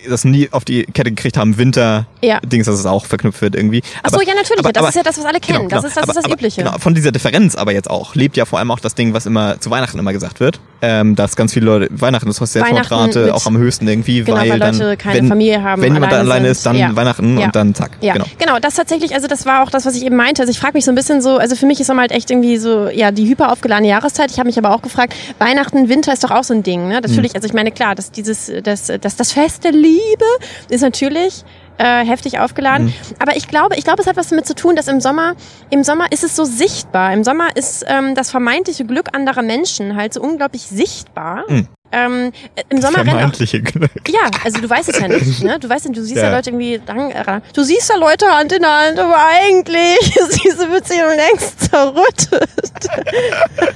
das 0.08 0.24
nie 0.24 0.48
auf 0.52 0.64
die 0.64 0.84
Kette 0.84 1.10
gekriegt 1.10 1.36
haben, 1.36 1.56
Winter, 1.58 2.06
Ja. 2.20 2.40
Dings, 2.40 2.66
dass 2.66 2.78
es 2.78 2.86
auch 2.86 3.04
verknüpft 3.06 3.40
wird 3.42 3.54
irgendwie. 3.54 3.82
Ach 4.02 4.10
so, 4.10 4.16
Aber- 4.16 4.24
ja, 4.26 4.34
natürlich. 4.34 4.58
aber- 4.60 4.72
das 4.72 4.80
aber- 4.82 4.88
ist 4.88 4.94
ja 4.96 5.02
das, 5.02 5.18
was 5.18 5.24
alle 5.24 5.40
kennen. 5.40 5.68
Genau, 5.68 5.70
das 5.70 5.78
genau. 5.82 5.88
ist 5.88 5.96
das, 5.96 6.02
aber, 6.04 6.12
ist 6.18 6.24
das 6.26 6.32
Übliche. 6.32 6.62
Genau, 6.62 6.78
von 6.78 6.94
dieser 6.94 7.12
Differenz 7.12 7.54
aber 7.54 7.72
jetzt 7.72 7.88
auch 7.90 8.14
lebt 8.14 8.36
ja 8.36 8.44
vor 8.44 8.58
allem 8.58 8.70
auch 8.70 8.80
das 8.80 8.94
Ding, 8.94 9.12
was 9.14 9.26
immer 9.26 9.60
zu 9.60 9.70
Weihnachten 9.70 9.98
immer 9.98 10.12
gesagt 10.12 10.40
wird, 10.40 10.60
ähm, 10.82 11.14
dass 11.16 11.36
ganz 11.36 11.52
viele 11.52 11.66
Leute 11.66 11.88
Weihnachten 11.90 12.28
ist 12.28 12.38
Selbstmordrate 12.38 13.24
mit- 13.26 13.32
auch 13.32 13.46
am 13.46 13.56
höchsten 13.56 13.86
irgendwie, 13.88 14.22
Genau, 14.22 14.38
weil, 14.38 14.50
weil 14.50 14.58
dann 14.58 14.78
Leute 14.78 14.96
keine 14.96 15.18
wenn, 15.18 15.28
Familie 15.28 15.62
haben, 15.62 15.82
wenn 15.82 15.94
jemand 15.94 16.12
alleine 16.12 16.28
alleine 16.30 16.48
ist, 16.48 16.64
dann 16.66 16.76
Ja. 16.76 16.94
Weihnachten 16.94 17.38
Ja. 17.38 17.46
und 17.46 17.56
dann 17.56 17.74
zack. 17.74 17.92
Ja, 18.00 18.14
Genau. 18.38 18.58
das 18.60 18.74
tatsächlich, 18.74 19.14
also 19.14 19.26
das 19.28 19.46
war 19.46 19.62
auch 19.62 19.70
das, 19.70 19.86
was 19.86 19.94
ich 19.96 20.04
eben 20.04 20.16
meinte. 20.16 20.42
Also 20.42 20.50
ich 20.50 20.58
frage 20.58 20.74
mich 20.74 20.84
so 20.84 20.92
ein 20.92 20.94
bisschen 20.94 21.20
so, 21.22 21.36
also 21.36 21.54
für 21.56 21.66
mich 21.66 21.80
ist 21.80 21.88
halt 21.88 22.12
echt 22.12 22.30
irgendwie 22.30 22.56
so, 22.58 22.88
ja, 22.88 23.10
die 23.10 23.26
hyper 23.28 23.50
aufgeladene 23.52 23.88
Jahreszeit. 23.88 24.30
Ich 24.30 24.38
habe 24.38 24.46
mich 24.46 24.58
aber 24.58 24.74
auch 24.74 24.82
gefragt, 24.82 25.14
Weihnachten, 25.38 25.88
Winter 25.88 26.12
ist 26.12 26.22
doch 26.22 26.30
auch 26.30 26.44
so 26.44 26.54
ein 26.54 26.62
Ding, 26.62 26.88
ne? 26.88 27.00
Natürlich, 27.00 27.34
also 27.34 27.46
ich 27.46 27.54
meine, 27.54 27.72
klar, 27.72 27.94
dass 27.94 28.10
dieses, 28.12 28.50
das, 28.62 28.86
das, 29.00 29.16
das 29.16 29.32
Fest 29.32 29.64
der 29.64 29.72
Liebe 29.72 30.24
ist 30.68 30.82
natürlich 30.82 31.44
äh, 31.78 32.04
heftig 32.04 32.38
aufgeladen. 32.38 32.92
Aber 33.18 33.36
ich 33.36 33.48
glaube, 33.48 33.76
ich 33.76 33.84
glaube, 33.84 34.02
es 34.02 34.06
hat 34.06 34.16
was 34.16 34.28
damit 34.28 34.46
zu 34.46 34.54
tun, 34.54 34.76
dass 34.76 34.88
im 34.88 35.00
Sommer, 35.00 35.34
im 35.70 35.84
Sommer 35.84 36.10
ist 36.12 36.24
es 36.24 36.36
so 36.36 36.44
sichtbar. 36.44 37.12
Im 37.12 37.24
Sommer 37.24 37.56
ist 37.56 37.84
ähm, 37.88 38.14
das 38.14 38.30
vermeintliche 38.30 38.84
Glück 38.84 39.08
anderer 39.12 39.42
Menschen 39.42 39.96
halt 39.96 40.12
so 40.12 40.20
unglaublich 40.20 40.62
sichtbar. 40.62 41.44
Mhm. 41.48 41.68
Ähm, 41.90 42.32
Im 42.68 42.82
Sommer 42.82 43.00
auch, 43.00 43.04
Vermeintliche 43.04 43.62
Glück. 43.62 43.90
ja, 44.08 44.28
also 44.44 44.60
du 44.60 44.68
weißt 44.68 44.90
es 44.90 45.00
ja 45.00 45.08
nicht, 45.08 45.42
ne? 45.42 45.58
Du 45.58 45.70
weißt 45.70 45.88
du 45.88 46.02
siehst 46.02 46.16
ja, 46.16 46.24
Ja. 46.24 46.36
Leute 46.36 46.50
irgendwie 46.50 46.80
lang, 46.86 47.10
äh, 47.10 47.40
du 47.54 47.62
siehst 47.62 47.88
ja 47.88 47.96
Leute 47.96 48.26
Hand 48.26 48.52
in 48.52 48.66
Hand, 48.66 48.98
aber 48.98 49.16
eigentlich 49.16 50.16
ist 50.16 50.44
diese 50.44 50.66
Beziehung 50.66 51.08
längst 51.16 51.60
zerrüttet. 51.60 52.50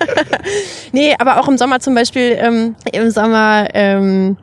nee, 0.93 1.15
aber 1.19 1.41
auch 1.41 1.49
im 1.49 1.57
Sommer 1.57 1.81
zum 1.81 1.95
Beispiel, 1.95 2.37
ähm, 2.39 2.77
im 2.93 3.11
Sommer, 3.11 3.69
ähm, 3.73 4.37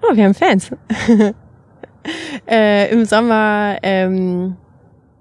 oh, 0.00 0.16
wir 0.16 0.24
haben 0.24 0.34
Fans. 0.34 0.70
äh, 2.48 2.90
Im 2.92 3.04
Sommer, 3.04 3.76
ähm, 3.82 4.56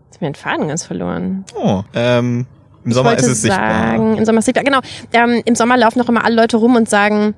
hab 0.07 0.15
ich 0.15 0.21
meinen 0.21 0.35
Faden 0.35 0.67
ganz 0.67 0.85
verloren. 0.85 1.45
Oh, 1.55 1.83
ähm, 1.93 2.45
im 2.83 2.91
Ich 2.91 2.95
Sommer 2.95 3.17
ist 3.17 3.27
es 3.27 3.41
sichtbar. 3.41 3.69
sagen, 3.69 4.17
Im 4.17 4.25
Sommer 4.25 4.39
ist 4.39 4.45
sichtbar, 4.45 4.63
genau. 4.63 4.79
Ähm, 5.13 5.41
Im 5.45 5.55
Sommer 5.55 5.77
laufen 5.77 5.99
noch 5.99 6.09
immer 6.09 6.23
alle 6.23 6.35
Leute 6.35 6.57
rum 6.57 6.75
und 6.75 6.89
sagen, 6.89 7.35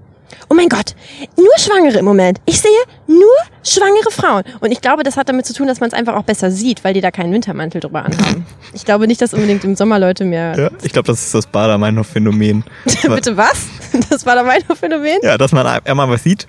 Oh 0.50 0.54
mein 0.54 0.70
Gott, 0.70 0.96
nur 1.38 1.52
Schwangere 1.58 2.00
im 2.00 2.06
Moment. 2.06 2.40
Ich 2.46 2.60
sehe 2.60 2.72
nur 3.08 3.28
schwangere 3.64 4.12
Frauen. 4.12 4.44
Und 4.60 4.72
ich 4.72 4.82
glaube, 4.82 5.04
das 5.04 5.18
hat 5.18 5.30
damit 5.30 5.46
zu 5.46 5.54
tun, 5.54 5.68
dass 5.68 5.80
man 5.80 5.90
es 5.90 5.94
einfach 5.94 6.16
auch 6.16 6.24
besser 6.24 6.52
sieht, 6.52 6.84
weil 6.84 6.94
die 6.94 7.02
da 7.02 7.12
keinen 7.12 7.34
Wintermantel 7.34 7.82
drüber 7.82 8.04
anhaben. 8.06 8.46
Ich 8.74 8.86
glaube 8.86 9.06
nicht, 9.06 9.22
dass 9.22 9.34
unbedingt 9.34 9.66
im 9.66 9.76
Sommer 9.76 10.00
Leute 10.00 10.24
mehr. 10.24 10.58
Ja, 10.58 10.70
ich 10.82 10.94
glaube, 10.94 11.08
das 11.08 11.22
ist 11.26 11.36
das 11.36 11.46
Bader-Meinhof-Phänomen. 11.48 12.64
Bitte 12.86 13.36
was? 13.36 13.68
Das 14.10 14.26
war 14.26 14.36
da 14.36 14.44
mein 14.44 14.62
Phänomen? 14.62 15.18
Ja, 15.24 15.38
dass 15.38 15.52
man 15.52 15.68
einmal 15.68 16.10
was 16.10 16.24
sieht 16.24 16.48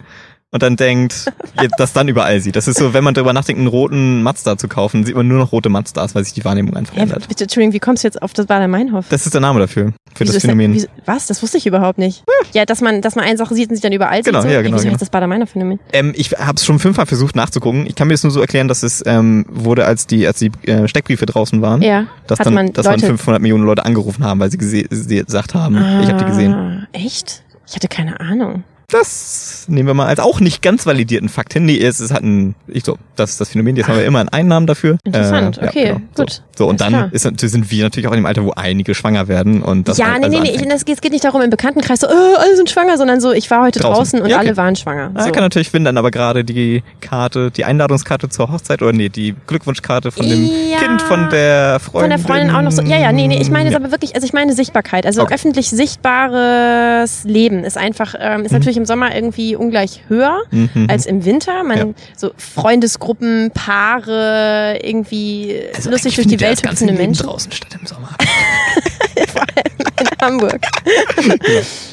und 0.53 0.63
dann 0.63 0.77
denkt, 0.77 1.33
das 1.79 1.93
dann 1.95 2.09
überall 2.09 2.41
sieht. 2.41 2.57
Das 2.57 2.69
ist 2.69 2.79
so, 2.79 2.93
wenn 2.95 3.03
man 3.03 3.15
darüber 3.15 3.33
nachdenkt, 3.33 3.59
einen 3.59 3.69
roten 3.69 4.23
Mazda 4.23 4.57
zu 4.59 4.69
kaufen, 4.69 5.05
sieht 5.05 5.17
man 5.17 5.27
nur 5.27 5.39
noch 5.39 5.51
rote 5.51 5.69
Mazdas, 5.71 6.15
weil 6.15 6.25
sich 6.25 6.35
die 6.35 6.45
Wahrnehmung 6.45 6.77
einfach 6.77 6.95
Ja, 6.95 7.03
ändert. 7.05 7.27
bitte, 7.27 7.45
Entschuldigung, 7.45 7.73
wie 7.73 7.79
kommst 7.81 8.05
du 8.05 8.09
jetzt 8.09 8.21
auf 8.23 8.33
das 8.35 8.47
Bader-Meinhof? 8.47 9.07
Das 9.09 9.25
ist 9.25 9.33
der 9.33 9.41
Name 9.41 9.61
dafür, 9.61 9.93
für 10.15 10.25
Wieso 10.25 10.35
das 10.35 10.43
Phänomen. 10.43 10.75
wieso- 10.75 10.89
was? 11.07 11.27
Das 11.27 11.43
wusste 11.43 11.57
ich 11.59 11.67
überhaupt 11.67 11.99
nicht. 11.99 12.23
Ja, 12.53 12.67
dass 12.67 12.81
man, 12.83 13.01
dass 13.01 13.17
man 13.17 13.25
eine 13.25 13.39
Sache 13.39 13.55
sieht 13.55 13.71
und 13.71 13.77
sich 13.77 13.83
dann 13.83 13.93
überall 13.93 14.23
Genau, 14.23 14.43
sieht. 14.43 14.51
So? 14.51 14.55
ja, 14.55 14.63
genau, 14.63 14.77
Wieso 14.77 14.89
genau. 14.89 14.99
das 14.99 15.09
Bader-Meinhof-Phänomen? 15.11 15.81
Ähm, 15.95 16.13
ich 16.15 16.33
habe 16.33 16.55
es 16.57 16.65
schon 16.67 16.79
fünfmal 16.79 17.07
versucht 17.07 17.35
nachzugucken. 17.35 17.87
Ich 17.87 17.95
kann 17.95 18.09
mir 18.09 18.15
das 18.15 18.23
nur 18.23 18.31
so 18.33 18.41
erklären, 18.43 18.69
dass 18.69 18.83
es 18.83 19.03
ähm, 19.07 19.47
wurde, 19.49 19.87
als 19.87 20.07
die, 20.07 20.27
als 20.27 20.39
die 20.39 20.51
äh, 20.67 20.87
Steckbriefe 20.87 21.25
draußen 21.25 21.63
waren, 21.63 21.81
Ja. 21.81 22.07
dass 22.27 22.39
dann, 22.41 22.53
man 22.53 22.73
dass 22.75 22.85
Leute- 22.87 23.07
500 23.07 23.41
Millionen 23.41 23.65
Leute 23.65 23.85
angerufen 23.87 24.23
haben, 24.25 24.39
weil 24.41 24.51
sie, 24.51 24.59
gesagt 24.59 25.55
haben, 25.55 25.77
ich 26.03 26.09
habe 26.09 26.19
die 26.19 26.25
gesehen. 26.27 26.53
Ah, 26.53 26.87
Echt? 26.93 27.43
Ich 27.67 27.75
hatte 27.75 27.89
keine 27.89 28.21
Ahnung. 28.21 28.65
Das 28.93 29.65
nehmen 29.69 29.87
wir 29.89 29.95
mal 29.95 30.07
als 30.07 30.21
auch 30.21 30.39
nicht 30.41 30.61
ganz 30.63 30.85
validierten 30.87 31.29
Fakt 31.29 31.55
hin. 31.55 31.65
Nee, 31.65 31.79
es, 31.83 31.99
es 31.99 32.13
hat 32.13 32.23
ein, 32.23 32.55
ich 32.69 32.85
so, 32.85 32.99
das 33.17 33.31
ist 33.31 33.41
das 33.41 33.49
Phänomen, 33.51 33.75
jetzt 33.77 33.89
haben 33.89 33.97
wir 33.99 34.05
immer 34.05 34.21
einen 34.21 34.29
Einnahmen 34.29 34.67
dafür. 34.67 34.99
Interessant, 35.05 35.57
ja, 35.57 35.69
okay, 35.69 35.85
genau. 35.87 36.01
gut. 36.15 36.31
So, 36.31 36.43
so 36.65 36.69
und 36.69 36.81
dann 36.81 36.89
klar. 36.93 37.09
ist, 37.13 37.23
sind 37.41 37.71
wir 37.71 37.85
natürlich 37.85 38.07
auch 38.07 38.13
in 38.13 38.19
dem 38.19 38.27
Alter, 38.27 38.45
wo 38.45 38.51
einige 38.53 38.95
schwanger 38.95 39.29
werden 39.29 39.63
und 39.63 39.89
das 39.89 39.97
ja, 39.99 40.07
halt 40.13 40.19
nee, 40.21 40.27
also 40.27 40.39
nee, 40.41 40.51
nee. 40.57 40.57
Geht- 40.59 40.73
es 40.93 41.01
geht 41.01 41.13
nicht 41.13 41.25
darum 41.25 41.41
im 41.41 41.51
Bekanntenkreis 41.51 42.01
so, 42.01 42.07
äh, 42.07 42.11
alle 42.11 42.55
sind 42.57 42.69
schwanger, 42.71 42.99
sondern 42.99 43.21
so, 43.21 43.33
ich 43.33 43.51
war 43.51 43.63
heute 43.63 43.81
Draußen. 43.81 44.19
draußen, 44.19 44.23
und 44.23 44.29
Ja, 44.29 44.37
okay. 44.39 44.49
alle 44.49 44.57
waren 44.59 44.77
schwanger. 44.77 45.11
Da 45.15 45.25
So. 45.25 45.33
kann 45.33 45.43
natürlich 45.43 45.71
Finn 45.71 45.85
dann 45.85 45.97
aber 45.97 46.11
gerade 46.11 46.45
die 46.45 46.83
Karte, 47.01 47.51
die 47.51 47.65
Einladungskarte 47.65 48.29
zur 48.29 48.51
Hochzeit 48.53 48.83
oder 48.83 48.93
nee, 48.93 49.09
die 49.09 49.35
Glückwunschkarte 49.47 50.11
von 50.13 50.29
dem 50.29 50.45
Ja. 50.71 50.79
Kind 50.79 51.01
von 51.03 51.31
der 51.31 51.81
Von 51.81 51.93
Freundin. 51.93 52.11
der 52.11 52.19
Freundin 52.19 52.51
auch 52.55 52.63
noch 52.63 52.73
so. 52.73 52.83
Ja, 52.83 52.99
ja, 52.99 53.13
nee, 53.13 53.27
nee, 53.27 53.41
ich 53.41 53.51
meine 53.51 53.71
Ja. 53.71 53.77
aber 53.79 53.91
wirklich, 53.91 54.15
also 54.15 54.27
ich 54.27 54.33
meine 54.35 54.53
Sichtbarkeit. 54.53 55.07
Also 55.07 55.23
Okay. 55.23 55.35
öffentlich 55.35 55.71
sichtbares 55.71 57.25
Leben 57.25 57.65
ist 57.65 57.79
einfach, 57.79 58.15
ähm, 58.19 58.45
ist 58.45 58.53
natürlich 58.53 58.77
im 58.83 58.87
Sommer 58.87 59.15
irgendwie 59.15 59.55
ungleich 59.57 60.03
höher 60.09 60.41
Mhm. 60.51 60.87
als 60.91 61.07
im 61.07 61.25
Winter. 61.25 61.63
Man 61.63 61.79
Ja. 61.79 61.87
so 62.17 62.33
Freundesgruppen, 62.37 63.51
Paare, 63.55 64.79
irgendwie 64.83 65.61
Also 65.75 65.91
lustig 65.91 66.17
durch 66.17 66.27
die 66.27 66.35
ja 66.35 66.41
Welt 66.41 66.63
hüpfende 66.69 66.93
Menschen. 66.95 67.27
draußen 67.27 67.53
statt 67.53 67.77
im 67.81 67.87
Sommer. 67.87 68.11
in 70.01 70.09
Hamburg. 70.21 70.61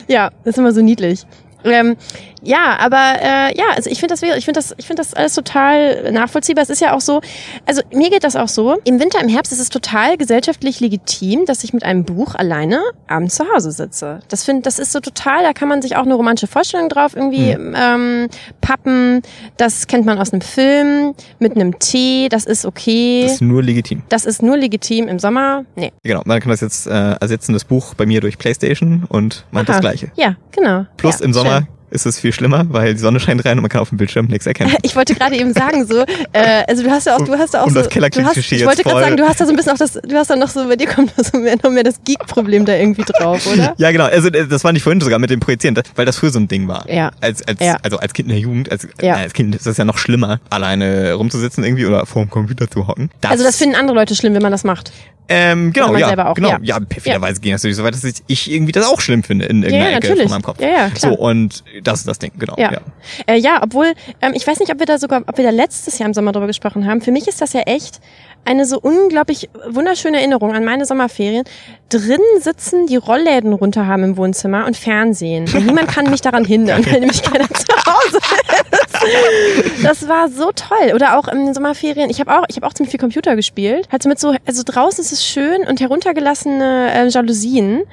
ja, 0.08 0.30
das 0.44 0.54
ist 0.56 0.58
immer 0.58 0.72
so 0.74 0.82
niedlich. 0.82 1.26
Ähm, 1.64 1.96
ja, 2.42 2.78
aber 2.80 3.16
äh, 3.22 3.58
ja, 3.58 3.66
also 3.76 3.90
ich 3.90 4.00
finde 4.00 4.14
das 4.14 4.22
ich 4.22 4.46
finde 4.46 4.60
das, 4.60 4.74
ich 4.78 4.88
finde 4.88 5.02
das 5.02 5.14
alles 5.14 5.34
total 5.34 6.12
nachvollziehbar. 6.12 6.64
Es 6.64 6.70
ist 6.70 6.82
ja 6.82 6.94
auch 6.94 7.02
so, 7.02 7.22
also 7.66 7.82
mir 7.94 8.10
geht 8.10 8.24
das 8.24 8.36
auch 8.36 8.48
so. 8.48 8.78
Im 8.86 9.00
Winter, 9.00 9.20
im 9.22 9.30
Herbst 9.30 9.52
ist 9.52 9.60
es 9.60 9.70
total 9.70 10.18
gesellschaftlich 10.18 10.80
legitim, 10.80 11.46
dass 11.46 11.64
ich 11.64 11.74
mit 11.74 11.84
einem 11.84 12.06
Buch 12.06 12.36
alleine 12.36 12.82
abends 13.08 13.36
zu 13.36 13.46
Hause 13.54 13.72
sitze. 13.72 14.20
Das 14.28 14.44
finde, 14.44 14.64
das 14.64 14.80
ist 14.80 14.92
so 14.92 15.00
total. 15.00 15.44
Da 15.44 15.54
kann 15.54 15.68
man 15.68 15.82
sich 15.82 15.96
auch 15.96 16.04
eine 16.04 16.14
romantische 16.14 16.48
Vorstellung 16.48 16.90
drauf 16.90 17.16
irgendwie 17.16 17.50
ähm, 17.52 18.28
pappen. 18.62 19.22
Das 19.58 19.88
kennt 19.88 20.06
man 20.06 20.18
aus 20.18 20.32
einem 20.32 20.42
Film 20.42 21.14
mit 21.40 21.56
einem 21.56 21.80
Tee. 21.80 22.30
Das 22.30 22.46
ist 22.46 22.66
okay. 22.66 23.24
Das 23.24 23.34
ist 23.34 23.42
nur 23.42 23.64
legitim. 23.64 24.04
Das 24.10 24.26
ist 24.26 24.42
nur 24.42 24.58
legitim 24.58 25.08
im 25.08 25.20
Sommer. 25.20 25.66
Nee. 25.76 25.92
Genau, 26.04 26.22
man 26.26 26.40
kann 26.40 26.50
das 26.50 26.62
jetzt 26.62 26.88
äh, 26.88 27.14
ersetzen, 27.14 27.54
das 27.54 27.66
Buch 27.66 27.94
bei 27.96 28.06
mir 28.06 28.22
durch 28.22 28.38
Playstation 28.38 29.06
und 29.10 29.46
meint 29.52 29.68
das 29.68 29.76
Aha. 29.76 29.82
Gleiche. 29.82 30.12
Ja, 30.16 30.36
genau. 30.52 30.86
Plus 30.98 31.20
ja, 31.20 31.26
im 31.26 31.34
Sommer 31.34 31.60
schön. 31.60 31.79
Ist 31.92 32.06
es 32.06 32.20
viel 32.20 32.32
schlimmer, 32.34 32.66
weil 32.70 32.94
die 32.94 33.00
Sonne 33.00 33.20
scheint 33.20 33.44
rein 33.46 33.58
und 33.58 33.62
man 33.64 33.70
kann 33.70 33.82
auf 33.82 33.90
dem 33.90 33.98
Bildschirm 33.98 34.26
nichts 34.28 34.46
erkennen. 34.46 34.74
Ich 34.84 34.96
wollte 34.96 35.16
gerade 35.16 35.36
eben 35.36 35.54
sagen 35.54 35.86
so, 35.86 36.04
äh, 36.34 36.64
also 36.68 36.84
du 36.84 36.90
hast 36.92 37.06
ja 37.08 37.16
auch, 37.18 37.26
du 37.26 37.38
hast 37.38 37.54
ja 37.54 37.62
auch 37.62 37.68
Um 37.68 37.74
so, 37.74 37.82
das 37.82 37.90
du 37.90 38.24
hast, 38.24 38.38
ich 38.38 38.66
wollte 38.66 38.84
gerade 38.84 39.00
sagen, 39.02 39.18
du 39.18 39.24
hast 39.28 39.42
da 39.42 39.46
so 39.46 39.52
ein 39.52 39.56
bisschen 39.56 39.72
auch 39.74 39.78
das, 39.78 39.94
du 39.94 40.16
hast 40.16 40.30
da 40.30 40.36
noch 40.36 40.50
so, 40.50 40.68
bei 40.68 40.76
dir 40.76 40.88
kommt 40.88 41.18
noch 41.18 41.24
so 41.26 41.38
mehr, 41.38 41.56
noch 41.62 41.70
mehr 41.72 41.84
das 41.84 42.00
Geek-Problem 42.04 42.66
da 42.66 42.76
irgendwie 42.76 43.04
drauf, 43.04 43.46
oder? 43.48 43.74
Ja, 43.78 43.92
genau. 43.92 44.06
Also 44.06 44.30
äh, 44.30 44.48
das 44.48 44.64
war 44.64 44.72
nicht 44.74 44.84
vorhin 44.84 45.02
sogar 45.02 45.20
mit 45.20 45.30
dem 45.30 45.40
Projizieren, 45.40 45.76
das- 45.76 45.86
weil 45.96 46.06
das 46.06 46.18
früher 46.18 46.32
so 46.32 46.40
ein 46.40 46.48
Ding 46.48 46.68
war. 46.68 46.90
Ja. 46.90 47.12
Als, 47.22 47.48
als, 47.48 47.60
Ja. 47.60 47.78
Also 47.84 47.98
als 47.98 48.14
Kind 48.14 48.28
in 48.30 48.36
der 48.36 48.42
Jugend, 48.42 48.72
als, 48.72 48.88
Ja. 49.02 49.16
äh, 49.18 49.22
als 49.24 49.34
Kind 49.34 49.56
ist 49.56 49.66
das 49.66 49.78
ja 49.78 49.86
noch 49.86 49.98
schlimmer, 49.98 50.40
alleine 50.50 51.14
rumzusitzen 51.14 51.64
irgendwie 51.64 51.86
oder 51.86 52.06
vor 52.06 52.24
dem 52.24 52.30
Computer 52.30 52.70
zu 52.70 52.88
hocken. 52.88 53.10
Also 53.28 53.44
das 53.44 53.58
finden 53.58 53.76
andere 53.76 53.96
Leute 53.96 54.16
schlimm, 54.16 54.34
wenn 54.34 54.42
man 54.42 54.52
das 54.52 54.64
macht. 54.64 54.92
ähm, 55.32 55.72
genau, 55.74 55.92
man 55.92 56.02
ja, 56.02 56.08
selber 56.08 56.30
auch, 56.30 56.34
genau, 56.34 56.50
ja. 56.50 56.60
ja, 56.62 56.80
perfiderweise 56.80 57.40
ging 57.40 57.52
das 57.52 57.62
natürlich 57.62 57.78
so 57.78 57.84
weit, 57.84 57.94
dass 57.94 58.04
ich, 58.04 58.16
ich 58.26 58.52
irgendwie 58.52 58.72
das 58.72 58.86
auch 58.88 59.00
schlimm 59.00 59.22
finde 59.24 59.46
in 59.46 59.62
irgendeiner 59.62 59.92
ja, 59.92 59.98
Ecke 59.98 60.08
natürlich. 60.08 60.24
von 60.24 60.32
meinem 60.32 60.42
Kopf. 60.42 60.60
Ja, 60.60 60.68
ja, 60.68 60.90
klar. 60.90 61.14
So 61.14 61.20
und 61.20 61.64
das 61.84 62.00
ist 62.00 62.08
das 62.08 62.20
Ding, 62.20 62.32
genau. 62.38 62.56
Ja. 62.58 62.72
Ja. 62.72 62.80
Äh, 63.28 63.38
ja, 63.38 63.62
obwohl, 63.64 63.94
ähm, 64.22 64.34
ich 64.36 64.46
weiß 64.46 64.60
nicht, 64.60 64.72
ob 64.72 64.80
wir 64.80 64.86
da 64.86 64.98
sogar, 64.98 65.24
ob 65.28 65.38
wir 65.38 65.44
da 65.44 65.52
letztes 65.52 65.98
Jahr 66.00 66.08
im 66.08 66.14
Sommer 66.14 66.32
drüber 66.32 66.48
gesprochen 66.48 66.86
haben. 66.86 67.02
Für 67.02 67.12
mich 67.12 67.28
ist 67.28 67.42
das 67.42 67.54
ja 67.54 67.62
echt 67.62 68.00
eine 68.46 68.66
so 68.66 68.80
unglaublich 68.80 69.50
wunderschöne 69.68 70.18
Erinnerung 70.18 70.54
an 70.54 70.64
meine 70.64 70.86
Sommerferien. 70.86 71.44
Drin 71.90 72.22
sitzen, 72.40 72.88
die 72.88 72.96
Rollläden 72.96 73.54
runter 73.54 73.88
haben 73.88 74.04
im 74.04 74.18
Wohnzimmer 74.18 74.66
und 74.66 74.78
Fernsehen. 74.78 75.46
Und 75.54 75.66
niemand 75.66 75.88
kann 75.88 76.10
mich 76.10 76.22
daran 76.22 76.46
hindern, 76.46 76.86
weil 76.92 77.00
nämlich 77.00 77.22
keiner 77.22 77.48
zu 77.50 77.66
Hause 77.86 78.18
ist. 78.18 79.84
Das 79.84 80.08
war 80.08 80.30
so 80.30 80.52
toll. 80.54 80.94
Oder 80.94 81.18
auch 81.18 81.28
in 81.28 81.46
den 81.46 81.54
Sommerferien. 81.54 82.10
Ich 82.10 82.20
habe 82.20 82.38
auch, 82.38 82.46
ich 82.48 82.56
habe 82.56 82.68
auch 82.68 82.74
ziemlich 82.74 82.92
viel 82.92 83.00
Computer 83.00 83.36
gespielt. 83.36 83.88
So 84.02 84.10
mit 84.10 84.20
so, 84.20 84.36
also 84.46 84.64
draußen 84.66 85.04
ist 85.04 85.12
es 85.12 85.26
schön 85.26 85.68
und 85.68 85.80
heruntergelassene 85.80 86.94
äh, 86.94 87.08
Jalousien. 87.08 87.84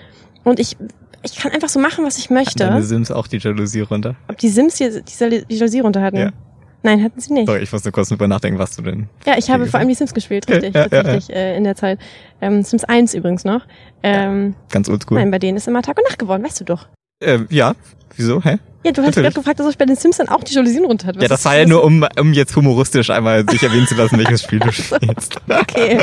Und 0.44 0.60
ich, 0.60 0.76
ich 1.22 1.36
kann 1.36 1.52
einfach 1.52 1.68
so 1.68 1.80
machen, 1.80 2.04
was 2.04 2.18
ich 2.18 2.30
möchte. 2.30 2.58
Deine 2.64 2.82
Sims 2.82 3.10
auch 3.10 3.26
die 3.26 3.38
Jalousie 3.38 3.80
runter. 3.80 4.14
Ob 4.28 4.38
die 4.38 4.48
Sims 4.48 4.76
hier 4.78 5.00
diese 5.02 5.28
die 5.30 5.54
Jalousie 5.54 5.80
runter 5.80 6.02
hatten? 6.02 6.16
Ja. 6.16 6.30
Nein, 6.82 7.02
hatten 7.02 7.18
sie 7.20 7.32
nicht. 7.32 7.46
Sorry, 7.46 7.62
ich 7.62 7.72
muss 7.72 7.84
nur 7.84 7.92
kurz 7.92 8.10
drüber 8.10 8.28
nachdenken, 8.28 8.60
was 8.60 8.76
du 8.76 8.82
denn. 8.82 9.08
Ja, 9.26 9.36
ich 9.36 9.50
habe 9.50 9.64
Hier 9.64 9.70
vor 9.72 9.80
allem 9.80 9.88
die 9.88 9.94
Sims 9.94 10.14
gespielt, 10.14 10.48
richtig, 10.48 10.72
Ja, 10.72 10.82
ja, 10.82 10.86
ja, 10.86 11.02
tatsächlich, 11.02 11.36
Äh, 11.36 11.56
in 11.56 11.64
der 11.64 11.74
Zeit. 11.74 11.98
Ähm, 12.40 12.62
Sims 12.62 12.84
1 12.84 13.14
übrigens 13.14 13.44
noch. 13.44 13.62
Ähm, 14.04 14.54
Ganz 14.70 14.88
oldschool. 14.88 15.18
Nein, 15.18 15.30
bei 15.32 15.38
denen 15.40 15.56
ist 15.56 15.66
immer 15.66 15.82
Tag 15.82 15.98
und 15.98 16.04
Nacht 16.04 16.18
geworden, 16.18 16.44
weißt 16.44 16.60
du 16.60 16.64
doch. 16.64 16.86
Ähm, 17.22 17.46
ja. 17.50 17.74
Wieso? 18.16 18.42
Hä? 18.42 18.58
Ja, 18.84 18.92
du 18.92 19.02
hast 19.02 19.16
gerade 19.16 19.32
gefragt, 19.32 19.58
dass 19.58 19.68
ich 19.68 19.78
bei 19.78 19.84
den 19.84 19.96
Sims 19.96 20.18
dann 20.18 20.28
auch 20.28 20.44
die 20.44 20.54
Jalousien 20.54 20.84
runter. 20.84 21.08
Was 21.14 21.22
ja, 21.22 21.28
das 21.28 21.44
war 21.44 21.56
ja 21.56 21.66
nur, 21.66 21.82
um, 21.82 22.06
um 22.20 22.32
jetzt 22.32 22.54
humoristisch 22.54 23.10
einmal 23.10 23.44
sich 23.48 23.62
erwähnen 23.62 23.86
zu 23.86 23.96
lassen, 23.96 24.16
welches 24.18 24.42
Spiel 24.42 24.60
du 24.60 24.70
spielst. 24.70 25.36
Okay, 25.48 25.98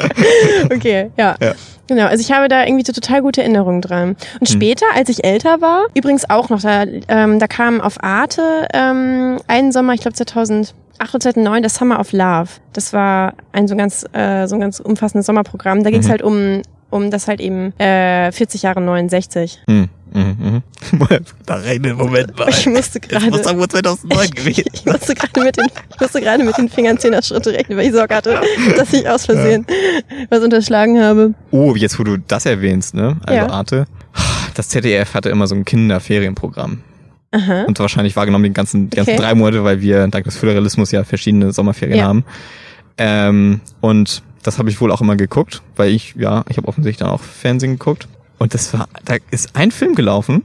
okay, 0.65 1.11
ja. 1.17 1.35
Ja. 1.41 1.53
Genau, 1.87 2.07
also 2.07 2.21
ich 2.21 2.31
habe 2.31 2.47
da 2.49 2.65
irgendwie 2.65 2.83
so 2.85 2.91
total 2.91 3.21
gute 3.21 3.41
Erinnerungen 3.41 3.81
dran. 3.81 4.09
Und 4.39 4.47
Hm. 4.49 4.55
später, 4.55 4.85
als 4.95 5.07
ich 5.09 5.23
älter 5.23 5.61
war, 5.61 5.85
übrigens 5.95 6.29
auch 6.29 6.49
noch, 6.49 6.61
da, 6.61 6.83
ähm, 7.07 7.39
da 7.39 7.47
kam 7.47 7.79
auf 7.79 8.03
Arte 8.03 8.67
ähm, 8.73 9.37
einen 9.47 9.71
Sommer, 9.71 9.93
ich 9.93 10.01
glaube 10.01 10.15
2008 10.15 10.73
oder 10.99 11.19
2009, 11.21 11.63
das 11.63 11.75
Summer 11.75 11.99
of 11.99 12.11
Love. 12.11 12.49
Das 12.73 12.91
war 12.91 13.33
ein 13.53 13.67
so 13.67 13.75
ein 13.75 13.77
ganz, 13.77 14.03
äh, 14.13 14.45
so 14.47 14.55
ein 14.55 14.61
ganz 14.61 14.79
umfassendes 14.81 15.25
Sommerprogramm. 15.25 15.83
Da 15.83 15.89
ging 15.89 16.01
es 16.01 16.07
Mhm. 16.07 16.11
halt 16.11 16.21
um, 16.21 16.61
um 16.89 17.11
das 17.11 17.27
halt 17.29 17.39
eben 17.39 17.71
äh, 17.79 18.31
40 18.31 18.61
Jahre 18.63 18.81
69. 18.81 19.61
Hm, 19.69 19.89
mhm, 20.13 20.61
mhm. 20.91 21.07
da 21.45 21.55
rein, 21.55 21.81
Moment 21.95 22.37
mal. 22.37 22.49
Ich 22.49 22.65
musste 22.67 22.99
Das 22.99 23.09
gerade... 23.09 23.29
muss 23.29 23.45
wohl 23.55 23.67
2009 23.67 24.29
gewesen 24.31 24.63
Ich 24.73 24.85
musste 24.85 25.13
gerade 25.15 25.41
mit 25.43 25.57
den, 25.57 25.65
ich 25.93 25.99
musste 25.99 26.21
gerade 26.21 26.43
mit 26.43 26.57
den 26.57 26.69
Fingern 26.69 26.97
Zehner-Schritte 26.97 27.51
rechnen, 27.53 27.77
weil 27.77 27.87
ich 27.87 27.93
Sorge 27.93 28.15
hatte, 28.15 28.39
dass 28.77 28.93
ich 28.93 29.07
aus 29.07 29.25
Versehen 29.25 29.65
was 30.29 30.39
unterschlagen 30.43 31.01
habe. 31.01 31.33
Oh, 31.51 31.75
jetzt 31.75 31.97
wo 31.99 32.03
du 32.03 32.17
das 32.17 32.45
erwähnst, 32.45 32.93
ne? 32.93 33.17
Also 33.25 33.35
Ja. 33.35 33.49
Arte. 33.49 33.85
Das 34.55 34.69
ZDF 34.69 35.13
hatte 35.15 35.29
immer 35.29 35.47
so 35.47 35.55
ein 35.55 35.65
Kinderferienprogramm. 35.65 36.81
Aha. 37.31 37.63
Und 37.63 37.79
wahrscheinlich 37.79 38.15
wahrgenommen 38.15 38.43
die 38.43 38.53
ganzen, 38.53 38.89
die 38.91 38.97
ganzen 38.97 39.13
Okay. 39.13 39.19
drei 39.21 39.33
Monate, 39.33 39.63
weil 39.63 39.81
wir 39.81 40.07
dank 40.07 40.25
des 40.25 40.37
Föderalismus 40.37 40.91
ja 40.91 41.03
verschiedene 41.03 41.51
Sommerferien 41.51 41.97
Ja. 41.97 42.05
haben. 42.05 42.23
Ähm, 42.99 43.61
und 43.81 44.21
das 44.43 44.59
habe 44.59 44.69
ich 44.69 44.79
wohl 44.81 44.91
auch 44.91 45.01
immer 45.01 45.15
geguckt, 45.15 45.63
weil 45.75 45.89
ich, 45.91 46.13
ja, 46.17 46.43
ich 46.49 46.57
habe 46.57 46.67
offensichtlich 46.67 46.99
dann 46.99 47.09
auch 47.09 47.21
Fernsehen 47.21 47.71
geguckt. 47.73 48.07
Und 48.43 48.53
das 48.53 48.73
war, 48.73 48.89
da 49.05 49.15
ist 49.31 49.55
ein 49.55 49.71
Film 49.71 49.95
gelaufen, 49.95 50.43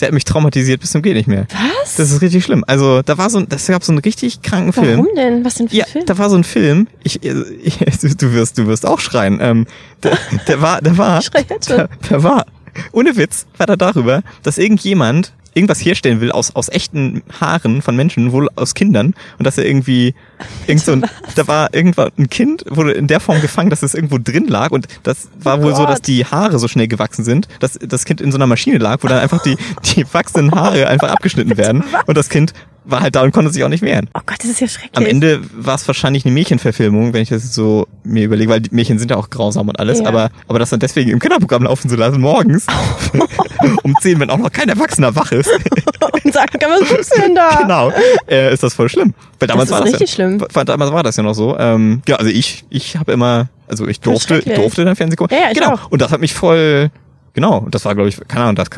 der 0.00 0.08
hat 0.08 0.14
mich 0.14 0.24
traumatisiert 0.24 0.80
bis 0.80 0.92
zum 0.92 1.02
geht 1.02 1.14
nicht 1.14 1.26
mehr. 1.28 1.46
Was? 1.82 1.96
Das 1.96 2.10
ist 2.10 2.22
richtig 2.22 2.42
schlimm. 2.44 2.64
Also 2.66 3.02
da 3.02 3.18
war 3.18 3.28
so, 3.28 3.38
ein- 3.38 3.48
das 3.50 3.66
gab 3.66 3.84
so 3.84 3.92
einen 3.92 3.98
richtig 3.98 4.40
kranken 4.40 4.72
Film. 4.72 5.00
Warum 5.00 5.14
denn? 5.14 5.44
Was 5.44 5.56
denn 5.56 5.68
für 5.68 5.76
Ja, 5.76 5.84
ein 5.84 5.90
Film? 5.90 6.06
da 6.06 6.16
war 6.16 6.30
so 6.30 6.36
ein 6.36 6.44
Film. 6.44 6.86
Ich, 7.04 7.22
ich, 7.22 7.78
du 8.16 8.32
wirst, 8.32 8.56
du 8.56 8.66
wirst 8.66 8.86
auch 8.86 8.98
schreien. 9.00 9.38
Ähm, 9.42 9.66
der, 10.02 10.16
der 10.48 10.62
war, 10.62 10.80
der 10.80 10.96
war, 10.96 11.18
Ich 11.18 11.26
schrei 11.26 11.44
jetzt 11.50 11.68
schon. 11.68 11.76
der, 11.76 11.88
der 12.08 12.22
war, 12.22 12.46
ohne 12.92 13.16
Witz, 13.16 13.44
war 13.58 13.66
da 13.66 13.76
darüber, 13.76 14.22
dass 14.42 14.56
irgendjemand 14.56 15.34
irgendwas 15.58 15.84
herstellen 15.84 16.20
will 16.20 16.32
aus, 16.32 16.54
aus 16.56 16.68
echten 16.68 17.22
Haaren 17.40 17.82
von 17.82 17.94
Menschen, 17.96 18.32
wohl 18.32 18.48
aus 18.56 18.74
Kindern, 18.74 19.14
und 19.38 19.46
dass 19.46 19.58
er 19.58 19.66
irgendwie, 19.66 20.14
irgend 20.66 20.84
so 20.84 20.92
ein, 20.92 21.04
da 21.34 21.46
war 21.48 21.74
irgendwann 21.74 22.10
ein 22.18 22.30
Kind, 22.30 22.64
wurde 22.70 22.92
in 22.92 23.06
der 23.06 23.20
Form 23.20 23.40
gefangen, 23.40 23.70
dass 23.70 23.82
es 23.82 23.94
irgendwo 23.94 24.18
drin 24.18 24.46
lag, 24.48 24.70
und 24.70 24.86
das 25.02 25.28
war 25.38 25.58
Oh 25.58 25.64
wohl 25.64 25.74
so, 25.74 25.84
dass 25.84 25.98
Gott. 25.98 26.06
die 26.06 26.24
Haare 26.24 26.58
so 26.58 26.68
schnell 26.68 26.88
gewachsen 26.88 27.24
sind, 27.24 27.48
dass 27.60 27.78
das 27.80 28.04
Kind 28.04 28.20
in 28.20 28.30
so 28.32 28.38
einer 28.38 28.46
Maschine 28.46 28.78
lag, 28.78 28.98
wo 29.02 29.08
dann 29.08 29.18
einfach 29.18 29.42
die, 29.42 29.56
die 29.94 30.04
wachsenden 30.14 30.54
Haare 30.58 30.86
einfach 30.88 31.08
abgeschnitten 31.10 31.56
werden, 31.58 31.84
und 32.06 32.16
das 32.16 32.28
Kind 32.28 32.54
war 32.84 33.00
halt 33.00 33.16
da 33.16 33.22
und 33.22 33.32
konnte 33.32 33.52
sich 33.52 33.62
auch 33.64 33.68
nicht 33.68 33.82
wehren. 33.82 34.08
Oh 34.14 34.20
Gott, 34.24 34.38
das 34.38 34.46
ist 34.48 34.60
ja 34.60 34.66
schrecklich. 34.66 34.96
Am 34.96 35.04
Ende 35.04 35.40
war 35.52 35.74
es 35.74 35.86
wahrscheinlich 35.86 36.24
eine 36.24 36.32
Mädchenverfilmung, 36.32 37.12
wenn 37.12 37.20
ich 37.20 37.28
das 37.28 37.54
so 37.54 37.86
mir 38.02 38.24
überlege, 38.24 38.50
weil 38.50 38.60
die 38.62 38.74
Mädchen 38.74 38.98
sind 38.98 39.10
ja 39.10 39.18
auch 39.18 39.28
grausam 39.28 39.68
und 39.68 39.78
alles, 39.78 39.98
Ja. 40.00 40.06
aber, 40.06 40.30
aber 40.46 40.58
das 40.58 40.70
dann 40.70 40.80
deswegen 40.80 41.10
im 41.10 41.18
Kinderprogramm 41.18 41.64
laufen 41.64 41.90
zu 41.90 41.96
lassen, 41.96 42.18
morgens, 42.18 42.64
um 43.82 43.94
10, 44.00 44.20
wenn 44.20 44.30
auch 44.30 44.38
noch 44.38 44.50
kein 44.52 44.70
Erwachsener 44.70 45.14
wach 45.16 45.32
ist, 45.32 45.47
Und 46.24 46.32
sagen, 46.32 46.58
was 46.60 46.88
guckst 46.88 47.16
du 47.16 47.20
denn 47.20 47.34
da? 47.34 47.56
genau, 47.62 47.92
äh, 48.28 48.52
ist 48.52 48.62
das 48.62 48.74
voll 48.74 48.88
schlimm. 48.88 49.14
Weil 49.38 49.48
damals 49.48 49.68
ist 49.68 49.72
war 49.72 49.80
das 49.80 49.92
richtig 49.92 50.10
ja, 50.10 50.14
schlimm. 50.14 50.40
War, 50.40 50.64
damals 50.64 50.92
war 50.92 51.02
das 51.02 51.16
ja 51.16 51.22
noch 51.22 51.34
so. 51.34 51.56
Ähm, 51.58 52.02
ja, 52.06 52.16
also 52.16 52.30
ich, 52.30 52.64
ich 52.70 52.96
habe 52.96 53.12
immer, 53.12 53.48
also 53.66 53.86
ich 53.86 54.00
durfte, 54.00 54.38
ich 54.38 54.54
durfte 54.54 54.84
dann 54.84 54.96
Fernsehen 54.96 55.16
gucken. 55.16 55.36
Ja, 55.36 55.48
ja, 55.48 55.52
genau. 55.52 55.74
auch. 55.74 55.90
Und 55.90 56.00
das 56.00 56.12
hat 56.12 56.20
mich 56.20 56.34
voll, 56.34 56.90
genau, 57.34 57.66
das 57.70 57.84
war 57.84 57.94
glaube 57.94 58.08
ich, 58.08 58.20
keine 58.28 58.44
Ahnung, 58.44 58.56
das, 58.56 58.68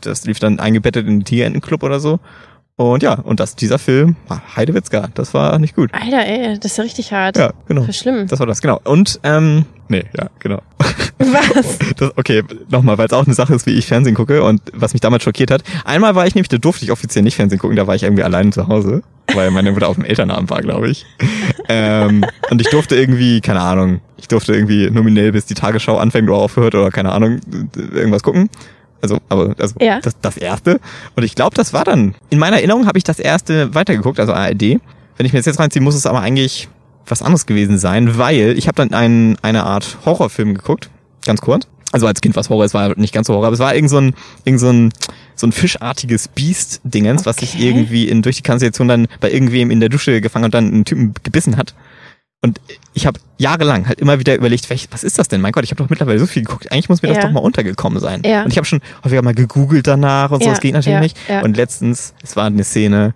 das 0.00 0.24
lief 0.24 0.38
dann 0.38 0.60
eingebettet 0.60 1.06
in 1.06 1.20
den 1.20 1.24
Tierentenclub 1.24 1.82
oder 1.82 2.00
so. 2.00 2.20
Und 2.80 3.02
ja, 3.02 3.12
und 3.12 3.40
das, 3.40 3.56
dieser 3.56 3.78
Film, 3.78 4.16
ah, 4.30 4.38
Heidewitzka, 4.56 5.08
das 5.12 5.34
war 5.34 5.58
nicht 5.58 5.76
gut. 5.76 5.90
Alter, 5.92 6.24
ey, 6.24 6.58
das 6.58 6.72
ist 6.72 6.78
ja 6.78 6.84
richtig 6.84 7.12
hart. 7.12 7.36
Ja, 7.36 7.52
genau. 7.68 7.82
Voll 7.82 7.92
schlimm. 7.92 8.26
Das 8.26 8.38
war 8.38 8.46
das, 8.46 8.62
genau. 8.62 8.80
Und, 8.84 9.20
ähm, 9.22 9.66
nee, 9.88 10.04
ja, 10.18 10.30
genau. 10.38 10.62
Was? 11.18 11.78
Das, 11.98 12.16
okay, 12.16 12.42
nochmal, 12.70 12.96
weil 12.96 13.04
es 13.04 13.12
auch 13.12 13.26
eine 13.26 13.34
Sache 13.34 13.54
ist, 13.54 13.66
wie 13.66 13.72
ich 13.72 13.86
Fernsehen 13.86 14.14
gucke 14.14 14.42
und 14.42 14.62
was 14.72 14.94
mich 14.94 15.02
damals 15.02 15.24
schockiert 15.24 15.50
hat. 15.50 15.62
Einmal 15.84 16.14
war 16.14 16.26
ich 16.26 16.34
nämlich, 16.34 16.48
da 16.48 16.56
durfte 16.56 16.86
ich 16.86 16.90
offiziell 16.90 17.22
nicht 17.22 17.36
Fernsehen 17.36 17.58
gucken, 17.58 17.76
da 17.76 17.86
war 17.86 17.94
ich 17.96 18.02
irgendwie 18.04 18.22
alleine 18.22 18.48
zu 18.48 18.66
Hause, 18.66 19.02
weil 19.34 19.50
meine 19.50 19.72
Mutter 19.72 19.88
auf 19.90 19.96
dem 19.96 20.06
Elternabend 20.06 20.48
war, 20.48 20.62
glaube 20.62 20.88
ich. 20.88 21.04
ähm, 21.68 22.24
und 22.48 22.62
ich 22.62 22.70
durfte 22.70 22.96
irgendwie, 22.96 23.42
keine 23.42 23.60
Ahnung, 23.60 24.00
ich 24.16 24.28
durfte 24.28 24.54
irgendwie 24.54 24.90
nominell 24.90 25.32
bis 25.32 25.44
die 25.44 25.52
Tagesschau 25.52 25.98
anfängt 25.98 26.30
oder 26.30 26.38
aufhört 26.38 26.74
oder 26.74 26.90
keine 26.90 27.12
Ahnung, 27.12 27.40
irgendwas 27.76 28.22
gucken. 28.22 28.48
Also, 29.02 29.18
aber 29.28 29.54
also 29.58 29.74
Ja. 29.80 30.00
das, 30.00 30.14
das 30.20 30.36
erste. 30.36 30.80
Und 31.16 31.22
ich 31.22 31.34
glaube, 31.34 31.54
das 31.54 31.72
war 31.72 31.84
dann. 31.84 32.14
In 32.30 32.38
meiner 32.38 32.56
Erinnerung 32.56 32.86
habe 32.86 32.98
ich 32.98 33.04
das 33.04 33.18
erste 33.18 33.74
weitergeguckt, 33.74 34.20
also 34.20 34.32
ARD. 34.32 34.80
Wenn 35.16 35.26
ich 35.26 35.32
mir 35.32 35.38
das 35.38 35.46
jetzt 35.46 35.58
reinziehe, 35.58 35.82
muss 35.82 35.94
es 35.94 36.06
aber 36.06 36.20
eigentlich 36.20 36.68
was 37.06 37.22
anderes 37.22 37.46
gewesen 37.46 37.78
sein, 37.78 38.18
weil 38.18 38.54
ich 38.56 38.68
habe 38.68 38.76
dann 38.76 38.92
einen, 38.92 39.36
eine 39.42 39.64
Art 39.64 39.98
Horrorfilm 40.06 40.54
geguckt, 40.54 40.90
ganz 41.26 41.40
kurz. 41.40 41.66
Also 41.92 42.06
als 42.06 42.20
Kind 42.20 42.36
war 42.36 42.40
es 42.42 42.48
Horror, 42.50 42.64
es 42.64 42.72
war 42.72 42.96
nicht 42.96 43.12
ganz 43.12 43.26
so 43.26 43.34
Horror, 43.34 43.46
aber 43.48 43.54
es 43.54 43.58
war 43.58 43.74
irgend 43.74 43.90
so 43.90 43.98
ein, 43.98 44.14
irgend 44.44 44.60
so 44.60 44.68
ein, 44.70 44.92
so 45.34 45.46
ein 45.48 45.50
fischartiges 45.52 46.28
Biest-Dingens, 46.28 47.26
was 47.26 47.36
sich 47.38 47.54
Okay. 47.56 47.68
irgendwie 47.68 48.08
in, 48.08 48.22
durch 48.22 48.36
die 48.36 48.42
Kanalisation 48.42 48.86
dann 48.86 49.08
bei 49.18 49.30
irgendwem 49.32 49.72
in 49.72 49.80
der 49.80 49.88
Dusche 49.88 50.20
gefangen 50.20 50.44
und 50.44 50.54
dann 50.54 50.68
einen 50.68 50.84
Typen 50.84 51.14
gebissen 51.24 51.56
hat. 51.56 51.74
Und 52.42 52.58
ich 52.94 53.06
habe 53.06 53.20
jahrelang 53.36 53.86
halt 53.86 54.00
immer 54.00 54.18
wieder 54.18 54.34
überlegt, 54.34 54.68
was 54.92 55.04
ist 55.04 55.18
das 55.18 55.28
denn? 55.28 55.40
Mein 55.42 55.52
Gott, 55.52 55.64
ich 55.64 55.70
habe 55.72 55.82
doch 55.82 55.90
mittlerweile 55.90 56.18
so 56.18 56.26
viel 56.26 56.42
geguckt. 56.42 56.72
Eigentlich 56.72 56.88
muss 56.88 57.02
mir 57.02 57.08
das 57.08 57.18
Ja. 57.18 57.24
doch 57.24 57.32
mal 57.32 57.40
untergekommen 57.40 58.00
sein. 58.00 58.22
Ja. 58.24 58.44
Und 58.44 58.50
ich 58.50 58.56
habe 58.56 58.66
schon 58.66 58.80
häufiger 59.04 59.20
mal 59.22 59.34
gegoogelt 59.34 59.86
danach 59.86 60.30
und 60.30 60.40
so, 60.40 60.46
Ja, 60.46 60.52
das 60.52 60.60
geht 60.60 60.72
natürlich 60.72 61.14
ja, 61.28 61.40
nicht. 61.40 61.44
Und 61.44 61.56
letztens, 61.56 62.14
es 62.22 62.36
war 62.36 62.46
eine 62.46 62.64
Szene 62.64 63.14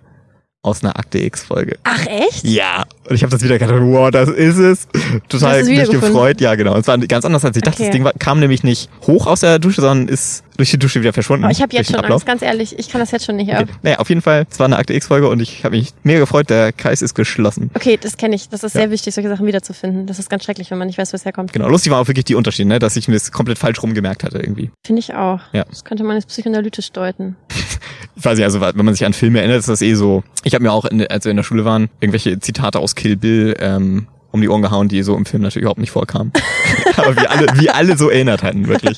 aus 0.61 0.83
einer 0.83 0.97
Akte 0.97 1.19
X-Folge. 1.19 1.77
Ach, 1.83 2.05
echt? 2.07 2.43
Ja, 2.43 2.85
und 3.07 3.15
ich 3.15 3.23
habe 3.23 3.31
das 3.31 3.43
wieder 3.43 3.57
gedacht, 3.59 3.79
wow, 3.81 4.09
das 4.09 4.29
ist 4.29 4.57
es. 4.57 4.87
Total 5.29 5.63
mich 5.63 5.89
gefreut. 5.89 6.41
Ja, 6.41 6.55
genau. 6.55 6.75
Es 6.75 6.87
war 6.87 6.97
ganz 6.97 7.25
anders, 7.25 7.45
als 7.45 7.55
ich 7.57 7.63
dachte. 7.63 7.77
Okay. 7.77 7.85
Das 7.87 7.93
Ding 7.93 8.03
war, 8.03 8.13
kam 8.13 8.39
nämlich 8.39 8.63
nicht 8.63 8.89
hoch 9.05 9.27
aus 9.27 9.41
der 9.41 9.59
Dusche, 9.59 9.81
sondern 9.81 10.07
ist 10.07 10.43
durch 10.57 10.71
die 10.71 10.77
Dusche 10.79 10.99
wieder 11.01 11.13
verschwunden. 11.13 11.43
Aber 11.45 11.51
ich 11.51 11.61
habe 11.61 11.75
jetzt 11.75 11.87
schon 11.87 11.95
Ablauf. 11.99 12.13
Angst, 12.21 12.25
ganz 12.25 12.41
ehrlich. 12.41 12.77
Ich 12.79 12.89
kann 12.89 12.99
das 12.99 13.11
jetzt 13.11 13.25
schon 13.25 13.35
nicht. 13.35 13.51
Okay. 13.51 13.65
Naja, 13.83 13.97
auf 13.99 14.09
jeden 14.09 14.21
Fall, 14.21 14.45
es 14.49 14.59
war 14.59 14.65
eine 14.65 14.77
Akte 14.77 14.93
X-Folge 14.93 15.27
und 15.29 15.39
ich 15.41 15.63
habe 15.63 15.75
mich 15.75 15.93
mega 16.03 16.19
gefreut, 16.19 16.49
der 16.49 16.71
Kreis 16.71 17.01
ist 17.01 17.13
geschlossen. 17.15 17.69
Okay, 17.73 17.97
das 18.01 18.17
kenne 18.17 18.35
ich. 18.35 18.49
Das 18.49 18.63
ist 18.63 18.73
Ja. 18.75 18.81
sehr 18.81 18.91
wichtig, 18.91 19.13
solche 19.13 19.29
Sachen 19.29 19.45
wiederzufinden. 19.45 20.05
Das 20.07 20.19
ist 20.19 20.29
ganz 20.29 20.43
schrecklich, 20.43 20.71
wenn 20.71 20.77
man 20.77 20.87
nicht 20.87 20.97
weiß, 20.97 21.13
wo 21.13 21.15
es 21.15 21.25
herkommt. 21.25 21.53
Genau, 21.53 21.67
lustig 21.69 21.91
war 21.91 21.99
auch 21.99 22.07
wirklich 22.07 22.25
die 22.25 22.35
Unterschiede, 22.35 22.67
ne? 22.69 22.79
dass 22.79 22.95
ich 22.95 23.07
mir 23.07 23.13
das 23.15 23.31
komplett 23.31 23.57
falsch 23.57 23.81
rum 23.81 23.93
gemerkt 23.93 24.23
hatte 24.23 24.37
irgendwie. 24.39 24.71
Finde 24.85 24.99
ich 24.99 25.13
auch. 25.13 25.39
Ja. 25.53 25.65
Das 25.69 25.83
könnte 25.83 26.03
man 26.03 26.15
jetzt 26.15 26.27
psychoanalytisch 26.27 26.91
deuten. 26.91 27.35
Ich 28.17 28.23
weiß 28.23 28.37
nicht, 28.37 28.45
also 28.45 28.61
wenn 28.61 28.85
man 28.85 28.93
sich 28.93 29.05
an 29.05 29.11
Filme 29.11 29.39
erinnert, 29.39 29.59
ist 29.59 29.67
das 29.67 29.81
eh 29.81 29.93
so. 29.93 30.23
Ich 30.45 30.53
habe 30.55 30.63
mir 30.63 30.71
auch, 30.71 30.85
in, 30.85 31.05
als 31.07 31.25
wir 31.25 31.31
in 31.31 31.35
der 31.35 31.43
Schule 31.43 31.65
waren, 31.65 31.89
irgendwelche 31.99 32.39
Zitate 32.39 32.79
aus 32.79 32.95
Kill 32.95 33.17
Bill 33.17 33.55
ähm, 33.59 34.07
um 34.35 34.41
die 34.41 34.49
Ohren 34.49 34.61
gehauen, 34.61 34.87
die 34.87 35.01
so 35.01 35.15
im 35.15 35.25
Film 35.25 35.41
natürlich 35.41 35.63
überhaupt 35.63 35.79
nicht 35.79 35.91
vorkamen. 35.91 36.31
Aber 36.97 37.15
wie 37.15 37.27
alle, 37.27 37.47
wie 37.55 37.69
alle 37.69 37.97
so 37.97 38.09
erinnert 38.09 38.43
hatten, 38.43 38.67
wirklich. 38.67 38.97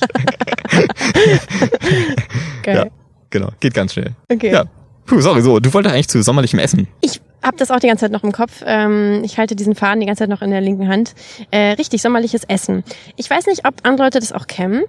Geil. 2.62 2.76
Ja, 2.76 2.86
genau. 3.30 3.48
Geht 3.60 3.74
ganz 3.74 3.94
schnell. 3.94 4.12
Okay. 4.30 4.52
Ja. 4.52 4.64
Puh, 5.06 5.20
sorry, 5.20 5.40
so, 5.40 5.58
du 5.58 5.72
wolltest 5.72 5.94
eigentlich 5.94 6.08
zu 6.08 6.22
sommerlichem 6.22 6.58
Essen. 6.58 6.86
Ich 7.00 7.22
habe 7.42 7.56
das 7.56 7.70
auch 7.70 7.80
die 7.80 7.86
ganze 7.86 8.04
Zeit 8.04 8.12
noch 8.12 8.24
im 8.24 8.32
Kopf. 8.32 8.62
Ähm, 8.66 9.22
ich 9.24 9.38
halte 9.38 9.56
diesen 9.56 9.74
Faden 9.74 10.00
die 10.00 10.06
ganze 10.06 10.24
Zeit 10.24 10.28
noch 10.28 10.42
in 10.42 10.50
der 10.50 10.60
linken 10.60 10.88
Hand. 10.88 11.14
Äh, 11.50 11.72
richtig, 11.72 12.02
sommerliches 12.02 12.44
Essen. 12.44 12.84
Ich 13.16 13.30
weiß 13.30 13.46
nicht, 13.46 13.66
ob 13.66 13.74
andere 13.84 14.06
Leute 14.06 14.20
das 14.20 14.32
auch 14.32 14.46
kennen. 14.46 14.82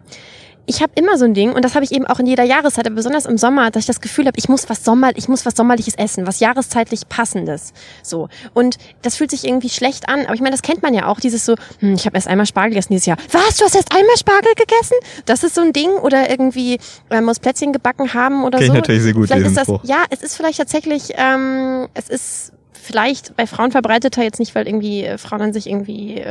Ich 0.70 0.84
habe 0.84 0.92
immer 0.94 1.18
so 1.18 1.26
ein 1.26 1.34
Ding 1.34 1.52
und 1.52 1.66
das 1.66 1.74
habe 1.74 1.84
ich 1.84 1.92
eben 1.92 2.06
auch 2.06 2.20
in 2.20 2.28
jeder 2.28 2.44
Jahreszeit, 2.44 2.86
aber 2.86 2.94
besonders 2.96 3.26
im 3.26 3.40
Sommer, 3.40 3.72
dass 3.72 3.82
ich 3.82 3.88
das 3.88 4.02
Gefühl 4.02 4.28
habe, 4.28 4.38
ich 4.38 4.50
muss 4.50 4.70
was 4.70 4.86
Sommer, 4.86 5.10
ich 5.16 5.28
muss 5.28 5.44
was 5.44 5.56
sommerliches 5.56 5.96
essen, 5.96 6.28
was 6.28 6.40
jahreszeitlich 6.40 7.10
passendes. 7.10 7.74
So 8.04 8.30
und 8.54 8.78
das 9.02 9.16
fühlt 9.16 9.32
sich 9.32 9.46
irgendwie 9.46 9.70
schlecht 9.70 10.08
an, 10.08 10.28
aber 10.28 10.36
ich 10.36 10.42
meine, 10.42 10.52
das 10.52 10.62
kennt 10.62 10.84
man 10.84 10.94
ja 10.94 11.08
auch, 11.08 11.20
dieses 11.20 11.44
so, 11.44 11.56
hm, 11.80 11.96
ich 11.96 12.06
habe 12.06 12.18
erst 12.18 12.28
einmal 12.28 12.46
Spargel 12.46 12.70
gegessen 12.70 12.94
dieses 12.94 13.08
Jahr. 13.08 13.18
Was? 13.32 13.58
Du 13.58 13.66
hast 13.66 13.76
erst 13.76 13.96
einmal 13.96 14.16
Spargel 14.18 14.54
gegessen? 14.56 14.96
Das 15.26 15.44
ist 15.44 15.56
so 15.56 15.62
ein 15.62 15.74
Ding 15.74 15.90
oder 15.90 16.30
irgendwie 16.30 16.78
äh, 17.10 17.20
muss 17.20 17.40
Plätzchen 17.40 17.74
gebacken 17.74 18.14
haben 18.14 18.44
oder 18.44 18.60
Kenn 18.60 18.68
ich 18.68 18.72
so. 18.72 18.78
natürlich 18.78 19.02
sehr 19.02 19.14
gut, 19.14 19.26
Vielleicht 19.28 19.48
ist 19.48 19.58
das, 19.58 19.64
Spruch. 19.64 19.84
ja, 19.86 20.04
es 20.12 20.22
ist 20.22 20.38
vielleicht 20.38 20.60
tatsächlich, 20.60 21.14
ähm, 21.16 21.88
es 21.96 22.10
ist 22.10 22.54
vielleicht 22.82 23.36
bei 23.36 23.46
Frauen 23.46 23.72
verbreiteter 23.72 24.24
jetzt 24.24 24.39
nicht, 24.39 24.56
weil 24.56 24.68
irgendwie 24.68 25.04
äh, 25.04 25.18
Frauen 25.18 25.42
an 25.42 25.54
sich 25.54 25.68
irgendwie, 25.70 26.15
äh, 26.15 26.24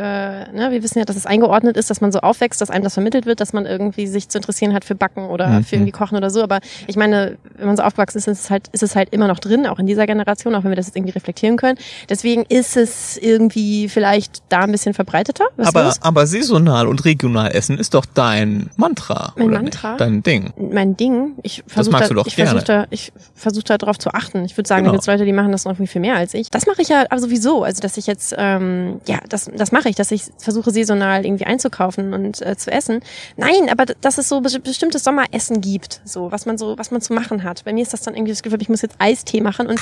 ne, 0.52 0.68
wir 0.70 0.82
wissen 0.82 0.98
ja, 0.98 1.04
dass 1.04 1.16
es 1.16 1.26
eingeordnet 1.26 1.76
ist, 1.76 1.90
dass 1.90 2.00
man 2.00 2.10
so 2.12 2.20
aufwächst, 2.20 2.60
dass 2.60 2.70
einem 2.70 2.84
das 2.84 2.94
vermittelt 2.94 3.26
wird, 3.26 3.40
dass 3.40 3.52
man 3.52 3.66
irgendwie 3.66 4.06
sich 4.06 4.28
zu 4.28 4.38
interessieren 4.38 4.74
hat 4.74 4.84
für 4.84 4.94
Backen 4.94 5.26
oder 5.26 5.48
Mhm. 5.48 5.64
für 5.64 5.76
irgendwie 5.76 5.92
Kochen 5.92 6.16
oder 6.16 6.30
so. 6.30 6.42
Aber 6.42 6.60
ich 6.86 6.96
meine, 6.96 7.36
wenn 7.56 7.66
man 7.66 7.76
so 7.76 7.82
aufgewachsen 7.82 8.18
ist, 8.18 8.26
ist 8.28 8.40
es 8.44 8.50
halt, 8.50 8.68
ist 8.72 8.82
es 8.82 8.96
halt 8.96 9.10
immer 9.12 9.28
noch 9.28 9.38
drin, 9.38 9.66
auch 9.66 9.78
in 9.78 9.86
dieser 9.86 10.06
Generation, 10.06 10.54
auch 10.54 10.64
wenn 10.64 10.70
wir 10.70 10.76
das 10.76 10.86
jetzt 10.86 10.96
irgendwie 10.96 11.12
reflektieren 11.12 11.56
können. 11.56 11.78
Deswegen 12.08 12.44
ist 12.48 12.76
es 12.76 13.16
irgendwie 13.16 13.88
vielleicht 13.88 14.42
da 14.48 14.60
ein 14.60 14.72
bisschen 14.72 14.94
verbreiteter. 14.94 15.44
Aber, 15.58 15.92
aber 16.00 16.26
saisonal 16.26 16.86
und 16.86 17.04
regional 17.04 17.52
essen 17.54 17.78
ist 17.78 17.94
doch 17.94 18.04
dein 18.06 18.70
Mantra. 18.76 19.32
Mein 19.36 19.46
oder 19.48 19.62
Mantra? 19.62 19.88
Nicht? 19.90 20.00
Dein 20.00 20.22
Ding. 20.22 20.52
mein 20.56 20.96
Ding. 20.96 21.32
Ich 21.42 21.62
versuche 21.66 21.92
magst 21.92 22.10
da, 22.10 22.14
du 22.14 22.20
doch 22.20 22.26
ich 22.26 22.34
versuche 22.34 22.64
gerne. 22.64 22.82
da, 22.84 22.86
ich 22.90 23.12
versuche 23.34 23.64
da 23.64 23.78
drauf 23.78 23.98
zu 23.98 24.10
achten. 24.12 24.44
Ich 24.44 24.56
würde 24.56 24.66
sagen, 24.68 24.82
Genau. 24.82 24.92
da 24.92 24.96
gibt's 24.96 25.06
Leute, 25.06 25.24
die 25.24 25.32
machen 25.32 25.52
das 25.52 25.64
noch 25.64 25.72
irgendwie 25.72 25.86
viel 25.88 26.00
mehr 26.00 26.16
als 26.16 26.34
ich. 26.34 26.47
Das 26.50 26.66
mache 26.66 26.82
ich 26.82 26.88
ja 26.88 27.04
aber 27.10 27.20
sowieso. 27.20 27.62
Also 27.62 27.80
dass 27.80 27.96
ich 27.96 28.06
jetzt, 28.06 28.34
ähm, 28.38 29.00
ja, 29.06 29.18
das, 29.28 29.50
das 29.54 29.72
mache 29.72 29.88
ich, 29.88 29.96
dass 29.96 30.10
ich 30.10 30.24
versuche 30.38 30.70
saisonal 30.70 31.24
irgendwie 31.24 31.44
einzukaufen 31.46 32.14
und 32.14 32.40
äh, 32.42 32.56
zu 32.56 32.70
essen. 32.70 33.00
Nein, 33.36 33.68
aber 33.70 33.86
dass 33.86 34.18
es 34.18 34.28
so 34.28 34.40
be- 34.40 34.58
bestimmtes 34.60 35.04
Sommeressen 35.04 35.60
gibt, 35.60 36.00
so 36.04 36.30
was 36.32 36.46
man 36.46 36.58
so, 36.58 36.78
was 36.78 36.90
man 36.90 37.00
zu 37.00 37.12
machen 37.12 37.44
hat. 37.44 37.64
Bei 37.64 37.72
mir 37.72 37.82
ist 37.82 37.92
das 37.92 38.02
dann 38.02 38.14
irgendwie 38.14 38.32
das 38.32 38.42
Gefühl, 38.42 38.60
ich 38.62 38.68
muss 38.68 38.82
jetzt 38.82 38.96
Eistee 38.98 39.40
machen 39.40 39.66
und 39.66 39.80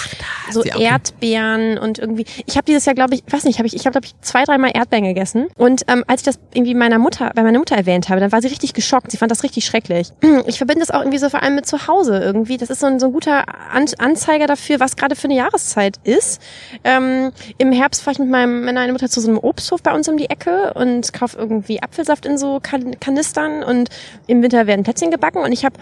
so 0.50 0.64
ja, 0.64 0.74
okay. 0.74 0.84
Erdbeeren 0.84 1.78
und 1.78 1.98
irgendwie. 1.98 2.24
Ich 2.46 2.56
habe 2.56 2.64
dieses 2.64 2.84
Jahr, 2.84 2.94
glaube 2.94 3.14
ich, 3.14 3.22
weiß 3.30 3.44
nicht, 3.44 3.58
habe 3.58 3.66
ich, 3.66 3.74
ich 3.74 3.86
habe 3.86 3.92
glaube 3.92 4.06
ich 4.06 4.14
zwei, 4.20 4.44
dreimal 4.44 4.70
Erdbeeren 4.74 5.04
gegessen. 5.04 5.46
Und 5.56 5.82
ähm, 5.88 6.04
als 6.06 6.22
ich 6.22 6.26
das 6.26 6.38
irgendwie 6.52 6.74
meiner 6.74 6.98
Mutter, 6.98 7.32
bei 7.34 7.42
meiner 7.42 7.58
Mutter 7.58 7.76
erwähnt 7.76 8.08
habe, 8.08 8.20
dann 8.20 8.32
war 8.32 8.42
sie 8.42 8.48
richtig 8.48 8.72
geschockt. 8.74 9.10
Sie 9.10 9.16
fand 9.16 9.30
das 9.30 9.42
richtig 9.42 9.64
schrecklich. 9.64 10.10
Ich 10.46 10.58
verbinde 10.58 10.80
das 10.80 10.90
auch 10.90 11.00
irgendwie 11.00 11.18
so 11.18 11.28
vor 11.28 11.42
allem 11.42 11.54
mit 11.56 11.66
zu 11.66 11.86
Hause 11.88 12.18
irgendwie. 12.18 12.56
Das 12.56 12.70
ist 12.70 12.80
so 12.80 12.86
ein, 12.86 13.00
so 13.00 13.06
ein 13.06 13.12
guter 13.12 13.44
An 13.72 13.86
Anzeiger 13.98 14.46
dafür, 14.46 14.80
was 14.80 14.96
gerade 14.96 15.16
für 15.16 15.24
eine 15.24 15.34
Jahreszeit 15.36 15.96
ist. 16.04 16.40
Ähm, 16.84 17.32
Im 17.58 17.72
Herbst 17.72 18.02
fahre 18.02 18.12
ich 18.12 18.18
mit 18.18 18.28
meinem, 18.28 18.64
meiner 18.64 18.90
Mutter 18.92 19.08
zu 19.08 19.20
so 19.20 19.28
einem 19.28 19.38
Obsthof 19.38 19.82
bei 19.82 19.94
uns 19.94 20.08
um 20.08 20.16
die 20.16 20.30
Ecke 20.30 20.74
und 20.74 21.12
kaufe 21.12 21.38
irgendwie 21.38 21.82
Apfelsaft 21.82 22.26
in 22.26 22.38
so 22.38 22.60
kan 22.60 22.98
Kanistern 23.00 23.62
und 23.62 23.90
im 24.26 24.42
Winter 24.42 24.66
werden 24.66 24.82
Plätzchen 24.82 25.10
gebacken 25.10 25.42
und 25.42 25.52
ich 25.52 25.64
habe 25.64 25.76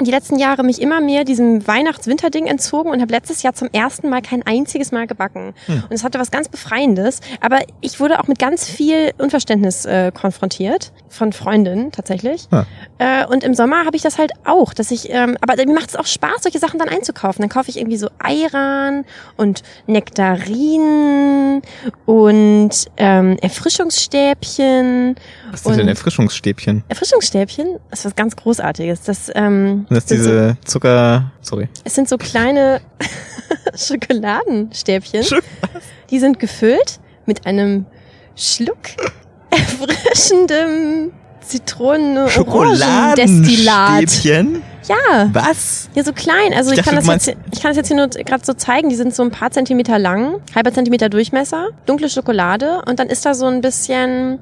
die 0.00 0.10
letzten 0.10 0.38
Jahre 0.38 0.62
mich 0.62 0.80
immer 0.80 1.00
mehr 1.00 1.24
diesem 1.24 1.66
Weihnachts-Winter-Ding 1.66 2.46
entzogen 2.46 2.90
und 2.90 3.00
habe 3.00 3.12
letztes 3.12 3.42
Jahr 3.42 3.54
zum 3.54 3.68
ersten 3.72 4.08
Mal 4.08 4.22
kein 4.22 4.46
einziges 4.46 4.92
Mal 4.92 5.06
gebacken. 5.06 5.54
Hm. 5.66 5.84
Und 5.88 5.92
es 5.92 6.04
hatte 6.04 6.18
was 6.18 6.30
ganz 6.30 6.48
Befreiendes. 6.48 7.20
Aber 7.40 7.58
ich 7.80 7.98
wurde 7.98 8.20
auch 8.20 8.28
mit 8.28 8.38
ganz 8.38 8.68
viel 8.68 9.12
Unverständnis 9.18 9.86
äh, 9.86 10.12
konfrontiert. 10.12 10.92
Von 11.08 11.32
Freundinnen 11.32 11.90
tatsächlich. 11.90 12.46
Ja. 12.52 12.66
Äh, 12.98 13.24
und 13.26 13.44
im 13.44 13.54
Sommer 13.54 13.84
habe 13.84 13.96
ich 13.96 14.02
das 14.02 14.18
halt 14.18 14.32
auch, 14.44 14.74
dass 14.74 14.90
ich, 14.90 15.08
ähm, 15.10 15.36
aber 15.40 15.54
mir 15.56 15.72
macht 15.74 15.90
es 15.90 15.96
auch 15.96 16.06
Spaß, 16.06 16.42
solche 16.42 16.58
Sachen 16.58 16.78
dann 16.78 16.88
einzukaufen. 16.88 17.42
Dann 17.42 17.48
kaufe 17.48 17.70
ich 17.70 17.76
irgendwie 17.78 17.96
so 17.96 18.08
Ayran 18.18 19.04
und 19.36 19.62
Nektarinen 19.86 21.62
und 22.06 22.70
ähm, 22.96 23.36
Erfrischungsstäbchen. 23.40 25.14
Was 25.50 25.62
sind 25.62 25.72
Und- 25.72 25.78
denn 25.78 25.88
Erfrischungsstäbchen? 25.88 26.84
Erfrischungsstäbchen 26.88 27.78
ist 27.90 28.04
was 28.04 28.16
ganz 28.16 28.36
Großartiges. 28.36 29.02
Das, 29.02 29.30
ähm, 29.34 29.86
Das 29.88 29.98
ist 30.04 30.08
sind 30.08 30.18
so, 30.22 30.30
diese 30.30 30.56
Zucker... 30.64 31.30
Sorry. 31.40 31.68
es 31.84 31.94
sind 31.94 32.08
so 32.08 32.18
kleine 32.18 32.80
Schokoladenstäbchen. 33.74 35.22
Sch- 35.22 35.42
Die 36.10 36.18
sind 36.18 36.38
gefüllt 36.38 36.98
mit 37.26 37.46
einem 37.46 37.86
Schluck 38.36 38.78
erfrischendem 39.50 41.12
Zitronen-Orangendestillat. 41.48 44.10
Schokoladenstäbchen? 44.10 44.62
Ja. 44.88 45.28
Was? 45.32 45.88
Ja, 45.94 46.04
so 46.04 46.12
klein. 46.12 46.52
Also 46.54 46.72
Ich 46.72 46.78
ich, 46.78 46.84
dachte, 46.84 46.96
kann 46.96 47.06
das 47.06 47.26
jetzt, 47.26 47.38
ich 47.52 47.60
kann 47.60 47.70
das 47.70 47.76
jetzt 47.76 47.88
hier 47.88 47.96
nur 47.96 48.08
gerade 48.08 48.44
so 48.44 48.54
zeigen. 48.54 48.88
Die 48.88 48.96
sind 48.96 49.14
so 49.14 49.22
ein 49.22 49.30
paar 49.30 49.50
Zentimeter 49.50 49.98
lang, 49.98 50.40
halber 50.54 50.72
Zentimeter 50.72 51.08
Durchmesser, 51.08 51.68
dunkle 51.86 52.08
Schokolade 52.08 52.82
und 52.86 52.98
dann 52.98 53.08
ist 53.08 53.26
da 53.26 53.34
so 53.34 53.46
ein 53.46 53.60
bisschen, 53.60 54.38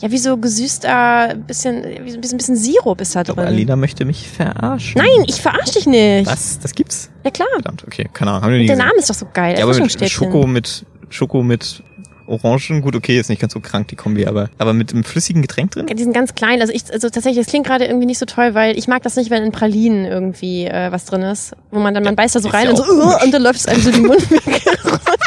ja, 0.00 0.10
wie 0.10 0.18
so 0.18 0.36
gesüßter, 0.36 1.34
bisschen, 1.46 1.84
wie 2.04 2.10
so 2.10 2.18
ein 2.18 2.20
bisschen, 2.20 2.38
bisschen 2.38 2.56
Sirup 2.56 3.00
ist 3.00 3.16
da 3.16 3.24
drin. 3.24 3.36
glaube, 3.36 3.48
Alina 3.48 3.76
möchte 3.76 4.04
mich 4.04 4.28
verarschen. 4.28 5.00
Nein, 5.00 5.24
ich 5.26 5.40
verarsch 5.40 5.70
dich 5.70 5.86
nicht. 5.86 6.30
Was? 6.30 6.58
Das 6.58 6.74
gibt's? 6.74 7.08
Ja 7.24 7.30
klar. 7.30 7.48
Verdammt, 7.54 7.84
okay, 7.86 8.08
keine 8.12 8.32
Ahnung. 8.32 8.42
Haben 8.42 8.52
wir 8.52 8.58
nie 8.58 8.66
Der 8.66 8.76
gesehen. 8.76 8.88
Name 8.88 8.98
ist 9.00 9.08
doch 9.08 9.14
so 9.14 9.26
geil. 9.32 9.56
Ja, 9.58 9.64
aber 9.64 9.74
mit. 9.78 10.10
Schoko 10.10 10.46
mit 10.46 10.84
Schoko 11.10 11.42
mit 11.42 11.82
Orangen, 12.28 12.82
gut, 12.82 12.94
okay, 12.94 13.18
ist 13.18 13.28
nicht 13.30 13.40
ganz 13.40 13.52
so 13.52 13.60
krank 13.60 13.88
die 13.88 13.96
Kombi, 13.96 14.26
aber 14.26 14.50
aber 14.58 14.74
mit 14.74 14.92
einem 14.92 15.04
flüssigen 15.04 15.42
Getränk 15.42 15.70
drin? 15.72 15.86
Ja, 15.88 15.94
Die 15.94 16.02
sind 16.02 16.12
ganz 16.12 16.34
klein. 16.34 16.60
Also 16.60 16.72
ich, 16.72 16.92
also 16.92 17.08
tatsächlich, 17.08 17.44
das 17.44 17.50
klingt 17.50 17.66
gerade 17.66 17.86
irgendwie 17.86 18.06
nicht 18.06 18.18
so 18.18 18.26
toll, 18.26 18.54
weil 18.54 18.78
ich 18.78 18.86
mag 18.86 19.02
das 19.02 19.16
nicht, 19.16 19.30
wenn 19.30 19.42
in 19.42 19.52
Pralinen 19.52 20.04
irgendwie 20.04 20.66
äh, 20.66 20.92
was 20.92 21.04
drin 21.06 21.22
ist, 21.22 21.54
wo 21.70 21.78
man 21.80 21.94
dann 21.94 22.04
man 22.04 22.16
beißt 22.16 22.36
da 22.36 22.40
so 22.40 22.48
rein 22.48 22.64
ja 22.64 22.70
und 22.70 22.76
so 22.76 22.84
uh, 22.84 23.24
und 23.24 23.32
dann 23.32 23.42
läuft 23.42 23.60
es 23.60 23.66
einem 23.66 23.82
so 23.82 23.90
die 23.90 24.00
Mundwinkel. 24.00 24.72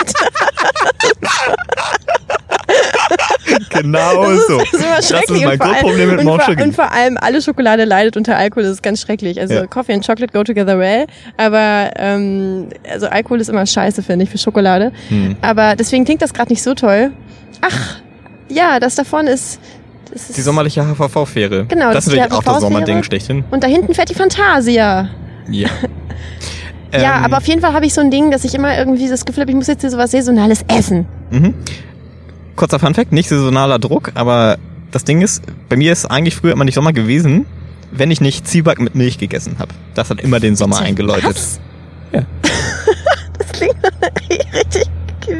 Genau 3.83 4.23
so. 4.47 4.57
Das 4.59 4.73
ist 4.73 4.73
immer 4.73 4.95
Das 4.95 4.99
ist 4.99 5.09
schrecklich. 5.09 5.43
mein 5.45 5.51
und, 5.53 5.57
vor 5.57 5.65
allem, 5.67 5.73
Grundproblem 5.81 6.09
mit 6.09 6.21
vor, 6.21 6.31
Moncherie. 6.37 6.63
und 6.63 6.75
vor 6.75 6.91
allem 6.91 7.17
alle 7.19 7.41
Schokolade 7.41 7.85
leidet 7.85 8.17
unter 8.17 8.37
Alkohol. 8.37 8.63
Das 8.63 8.73
ist 8.73 8.83
ganz 8.83 9.01
schrecklich. 9.01 9.39
Also 9.39 9.53
Ja. 9.53 9.67
Coffee 9.67 9.93
and 9.93 10.05
Chocolate 10.05 10.31
go 10.33 10.43
together 10.43 10.77
well, 10.79 11.05
aber 11.37 11.91
ähm, 11.97 12.69
also 12.91 13.07
Alkohol 13.07 13.41
ist 13.41 13.49
immer 13.49 13.65
scheiße 13.65 14.03
finde 14.03 14.23
ich 14.23 14.29
für 14.29 14.37
Schokolade. 14.37 14.91
Hm. 15.09 15.35
Aber 15.41 15.75
deswegen 15.75 16.05
klingt 16.05 16.21
das 16.21 16.33
gerade 16.33 16.51
nicht 16.51 16.61
so 16.63 16.73
toll. 16.73 17.11
Ach, 17.61 17.97
ja, 18.49 18.79
das 18.79 18.95
da 18.95 19.03
vorne 19.03 19.31
ist. 19.31 19.59
Das 20.11 20.29
ist 20.29 20.37
Die 20.37 20.41
sommerliche 20.41 20.83
HVV-Fähre. 20.85 21.65
Genau, 21.67 21.93
Das 21.93 22.05
ist 22.07 22.13
natürlich 22.13 22.33
auch 22.33 22.43
das. 22.43 22.59
Sommerding 22.61 23.01
schlechthin. 23.03 23.45
und 23.49 23.63
da 23.63 23.67
hinten 23.67 23.93
fährt 23.93 24.09
die 24.09 24.13
Fantasia. 24.13 25.07
Ja. 25.49 25.69
ja, 26.93 27.17
Ähm, 27.19 27.23
aber 27.25 27.37
auf 27.37 27.47
jeden 27.47 27.61
Fall 27.61 27.73
habe 27.73 27.85
ich 27.85 27.93
so 27.93 28.01
ein 28.01 28.11
Ding, 28.11 28.29
dass 28.31 28.43
ich 28.43 28.53
immer 28.53 28.77
irgendwie 28.77 29.07
das 29.07 29.23
Gefühl 29.23 29.41
habe, 29.43 29.51
ich 29.51 29.55
muss 29.55 29.67
jetzt 29.67 29.81
hier 29.81 29.89
sowas 29.89 30.11
Saisonales 30.11 30.63
essen. 30.67 31.05
Mhm. 31.29 31.53
Kurzer 32.55 32.79
Funfact, 32.79 33.11
nicht 33.11 33.29
saisonaler 33.29 33.79
Druck, 33.79 34.11
aber 34.15 34.57
das 34.91 35.03
Ding 35.03 35.21
ist, 35.21 35.43
bei 35.69 35.77
mir 35.77 35.91
ist 35.91 36.05
eigentlich 36.05 36.35
früher 36.35 36.53
immer 36.53 36.65
nicht 36.65 36.75
Sommer 36.75 36.93
gewesen, 36.93 37.45
wenn 37.91 38.11
ich 38.11 38.21
nicht 38.21 38.47
Zwieback 38.47 38.79
mit 38.79 38.95
Milch 38.95 39.17
gegessen 39.17 39.57
habe. 39.59 39.73
Das 39.95 40.09
hat 40.09 40.21
immer 40.21 40.39
den 40.39 40.55
Sommer 40.55 40.79
eingeläutet. 40.79 41.25
was? 41.25 41.59
Ja. 42.13 42.23
das 43.37 43.51
klingt 43.51 43.75
richtig, 44.53 44.85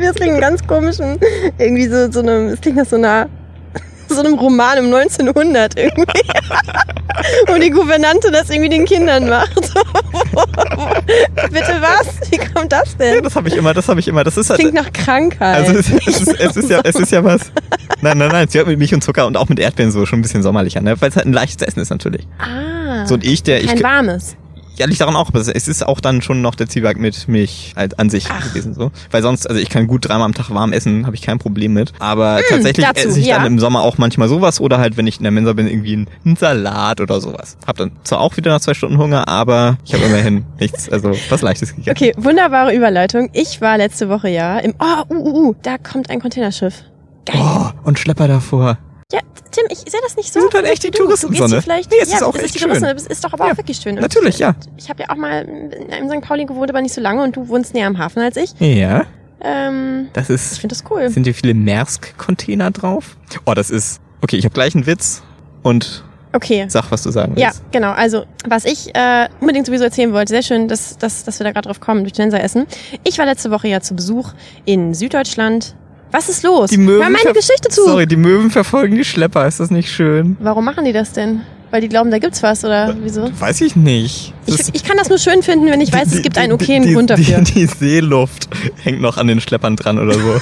das 0.02 0.15
klingt 0.15 0.32
einen 0.32 0.41
ganz 0.41 0.65
komischen, 0.65 1.19
irgendwie 1.58 1.88
so, 1.88 2.12
so 2.12 2.19
einem, 2.19 2.47
es 2.47 2.62
klingt 2.62 2.78
nach 2.78 2.86
so 2.86 2.95
einer, 2.95 3.30
so 4.12 4.21
einem 4.21 4.36
Roman 4.36 4.78
im 4.78 4.86
1900 4.93 5.78
irgendwie. 5.78 6.06
Wo 7.47 7.56
die 7.60 7.69
Gouvernante 7.69 8.32
das 8.32 8.50
irgendwie 8.50 8.69
den 8.69 8.86
Kindern 8.86 9.28
macht. 9.30 9.56
Bitte 11.52 11.76
was? 11.82 12.32
Wie 12.32 12.38
kommt 12.38 12.71
das 12.71 12.93
Ja, 13.00 13.13
denn? 13.13 13.24
das 13.24 13.36
habe 13.36 13.47
ich 13.50 13.56
immer, 13.56 13.74
das 13.74 13.88
habe 13.89 14.00
ich 14.00 14.08
immer. 14.08 14.24
Das 14.24 14.38
ist 14.38 14.50
halt, 14.50 14.60
Klingt 14.60 14.74
nach 14.76 14.91
Krankheit. 14.93 15.56
also 15.67 15.74
es, 15.80 15.89
es, 16.08 16.21
ist, 16.21 16.39
es 16.39 16.58
ist 16.58 16.69
ja, 16.69 16.82
es 16.84 16.95
ist 16.95 17.12
ja 17.12 17.24
was. 17.24 17.52
Nein, 18.02 18.17
nein, 18.17 18.30
nein, 18.32 18.47
es 18.47 18.54
wird 18.54 18.67
mit 18.67 18.80
Milch 18.80 18.93
und 18.93 19.04
Zucker 19.04 19.28
und 19.28 19.38
auch 19.38 19.50
mit 19.50 19.60
Erdbeeren 19.60 19.91
so 19.91 20.06
schon 20.06 20.19
ein 20.19 20.21
bisschen 20.21 20.41
sommerlicher, 20.43 20.82
ne? 20.82 21.00
Weil 21.00 21.10
es 21.10 21.15
halt 21.15 21.26
ein 21.28 21.34
leichtes 21.34 21.67
Essen 21.67 21.80
ist 21.82 21.89
natürlich. 21.89 22.28
ah, 22.39 23.06
So 23.06 23.13
und 23.15 23.26
ich, 23.26 23.43
der 23.43 23.62
ich 23.62 23.67
kein 23.67 23.84
warmes. 23.84 24.36
Ja, 24.78 24.86
liegt 24.86 25.02
daran 25.02 25.16
auch, 25.16 25.28
aber 25.28 25.40
es 25.40 25.48
ist 25.48 25.86
auch 25.86 26.00
dann 26.00 26.22
schon 26.22 26.42
noch 26.42 26.56
der 26.56 26.68
Zwieback 26.68 26.98
mit 26.98 27.28
Milch 27.28 27.74
halt 27.76 28.00
an 28.00 28.10
sich 28.10 28.26
Ach. 28.30 28.48
gewesen 28.48 28.74
so. 28.74 28.92
Weil 29.12 29.22
sonst, 29.22 29.48
also 29.48 29.62
ich 29.62 29.70
kann 29.70 29.88
gut 29.88 30.08
dreimal 30.08 30.26
am 30.26 30.34
Tag 30.34 30.50
warm 30.50 30.74
essen, 30.74 31.06
habe 31.06 31.16
ich 31.16 31.22
kein 31.22 31.40
Problem 31.40 31.74
mit. 31.74 31.94
Aber 32.00 32.40
tatsächlich 32.50 32.86
dazu, 32.86 33.10
esse 33.10 33.20
ich 33.20 33.28
ja. 33.28 33.38
dann 33.38 33.46
im 33.46 33.60
Sommer 33.60 33.82
auch 33.82 33.98
manchmal 33.98 34.28
sowas 34.30 34.60
oder 34.60 34.78
halt, 34.78 34.98
wenn 34.98 35.08
ich 35.08 35.18
in 35.18 35.24
der 35.24 35.32
Mensa 35.32 35.54
bin, 35.54 35.68
irgendwie 35.68 35.94
einen, 35.94 36.08
einen 36.26 36.36
Salat 36.36 37.02
oder 37.02 37.20
sowas. 37.22 37.58
Hab 37.68 37.78
dann 37.78 37.92
zwar 38.04 38.22
auch 38.22 38.38
wieder 38.38 38.52
nach 38.52 38.62
zwei 38.62 38.74
Stunden 38.74 38.98
Hunger, 38.98 39.28
aber 39.28 39.78
ich 39.86 39.94
habe 39.94 40.06
immerhin 40.06 40.46
nichts, 40.60 40.90
also 40.90 41.12
was 41.30 41.42
Leichtes 41.42 41.76
gegessen. 41.76 41.92
Okay, 41.92 42.14
wunderbare 42.18 42.74
Überleitung. 42.74 43.30
Ich 43.34 43.62
war 43.62 43.78
letzte 43.78 44.10
Woche 44.10 44.30
ja 44.30 44.58
im, 44.60 44.74
oh, 44.80 45.14
uh, 45.14 45.16
uh, 45.16 45.50
uh, 45.50 45.56
da 45.62 45.78
kommt 45.78 46.10
ein 46.10 46.22
Containerschiff. 46.22 46.84
Geil. 47.26 47.40
Oh, 47.40 47.70
und 47.84 48.00
Schlepper 48.00 48.28
davor. 48.28 48.78
Ja, 49.12 49.19
Tim, 49.52 49.65
ich 49.69 49.80
sehe 49.80 50.00
das 50.04 50.15
nicht 50.15 50.32
so. 50.32 50.39
Wir 50.39 50.43
sind 50.43 50.54
halt 50.54 50.65
echt 50.67 50.84
die. 50.84 50.91
Touristensonne. 50.91 51.62
Vielleicht, 51.62 51.91
Nee, 51.91 51.97
es 52.02 52.10
ja, 52.10 52.17
ist 52.17 52.24
auch 52.24 52.34
das 52.34 52.43
echt 52.43 52.56
die 52.56 52.60
schön. 52.60 52.69
Touristensonne, 52.69 53.00
Es 53.02 53.08
ist 53.08 53.24
doch 53.24 53.34
aber 53.34 53.47
Ja, 53.47 53.54
auch 53.54 53.58
wirklich 53.58 53.78
schön. 53.78 53.95
Und 53.95 54.02
Natürlich, 54.02 54.39
ja. 54.39 54.56
Ich 54.78 54.89
habe 54.89 55.04
ja 55.04 55.10
auch 55.10 55.15
mal 55.17 55.41
in 55.43 56.10
St. 56.10 56.21
Pauli 56.21 56.45
gewohnt, 56.45 56.69
aber 56.69 56.82
nicht 56.82 56.93
so 56.93 57.02
lange 57.02 57.21
und 57.24 57.36
du 57.36 57.47
wohnst 57.50 57.74
näher 57.74 57.88
am 57.88 57.97
Hafen 57.97 58.21
als 58.21 58.38
ich. 58.38 58.52
Ja, 58.60 59.06
Ähm, 59.41 60.10
das 60.13 60.30
ich 60.30 60.36
ist, 60.36 60.60
finde 60.60 60.76
das 60.76 60.84
cool. 60.91 61.10
sind 61.10 61.24
hier 61.24 61.34
viele 61.34 61.54
Maersk-Container 61.54 62.71
drauf? 62.71 63.17
Oh, 63.45 63.54
das 63.54 63.69
ist, 63.69 64.00
okay, 64.21 64.38
ich 64.38 64.45
habe 64.45 64.54
gleich 64.54 64.76
einen 64.76 64.86
Witz 64.86 65.24
und 65.63 66.04
Okay. 66.34 66.65
sag, 66.69 66.89
was 66.91 67.04
du 67.04 67.12
sagen 67.12 67.34
Ja, 67.36 67.47
willst. 67.47 67.63
genau. 67.74 67.91
Also, 67.91 68.24
was 68.47 68.63
ich 68.63 68.95
äh, 68.95 69.28
unbedingt 69.41 69.65
sowieso 69.65 69.84
erzählen 69.84 70.13
wollte, 70.13 70.30
sehr 70.32 70.43
schön, 70.43 70.69
dass, 70.69 70.97
dass, 70.97 71.26
dass 71.26 71.39
wir 71.39 71.43
da 71.43 71.52
gerade 71.52 71.67
drauf 71.67 71.82
kommen, 71.82 72.04
durch 72.06 72.17
Mensa 72.17 72.38
essen. 72.38 72.67
Ich 73.04 73.17
war 73.17 73.26
letzte 73.26 73.52
Woche 73.52 73.67
ja 73.67 73.82
zu 73.82 73.95
Besuch 73.95 74.32
in 74.63 74.93
Süddeutschland. 74.93 75.76
Was 76.12 76.28
ist 76.30 76.43
los? 76.43 76.69
Die 76.69 76.78
Möwen 76.78 77.02
Hör 77.04 77.10
meine 77.10 77.34
Geschichte 77.34 77.69
zu. 77.69 77.84
Sorry, 77.86 78.06
die 78.06 78.17
Möwen 78.17 78.52
verfolgen 78.52 78.95
die 78.95 79.06
Schlepper, 79.06 79.47
ist 79.47 79.60
das 79.60 79.71
nicht 79.71 79.89
schön? 79.89 80.36
Warum 80.39 80.65
machen 80.65 80.84
die 80.86 80.91
das 80.93 81.13
denn? 81.13 81.41
Weil 81.71 81.80
die 81.82 81.88
glauben, 81.88 82.12
da 82.12 82.19
gibt's 82.19 82.43
was 82.43 82.65
oder 82.65 82.93
wieso? 83.02 83.30
Weiß 83.39 83.62
ich 83.62 83.78
nicht. 83.78 84.34
Das 84.45 84.60
Ich, 84.67 84.76
ich 84.76 84.84
kann 84.84 84.97
das 84.97 85.08
nur 85.08 85.17
schön 85.19 85.41
finden, 85.41 85.67
wenn 85.67 85.80
ich 85.80 85.93
weiß, 85.93 86.10
die- 86.10 86.17
es 86.17 86.21
gibt 86.21 86.36
die- 86.36 86.41
einen 86.41 86.52
okayen 86.52 86.84
die, 86.84 86.93
Grund 86.93 87.10
dafür. 87.12 87.39
Die, 87.39 87.54
die 87.54 87.65
Seeluft 87.65 88.50
hängt 88.84 89.00
noch 89.00 89.15
an 89.17 89.28
den 89.28 89.39
Schleppern 89.39 89.78
dran 89.78 89.97
oder 89.97 90.13
so. 90.15 90.19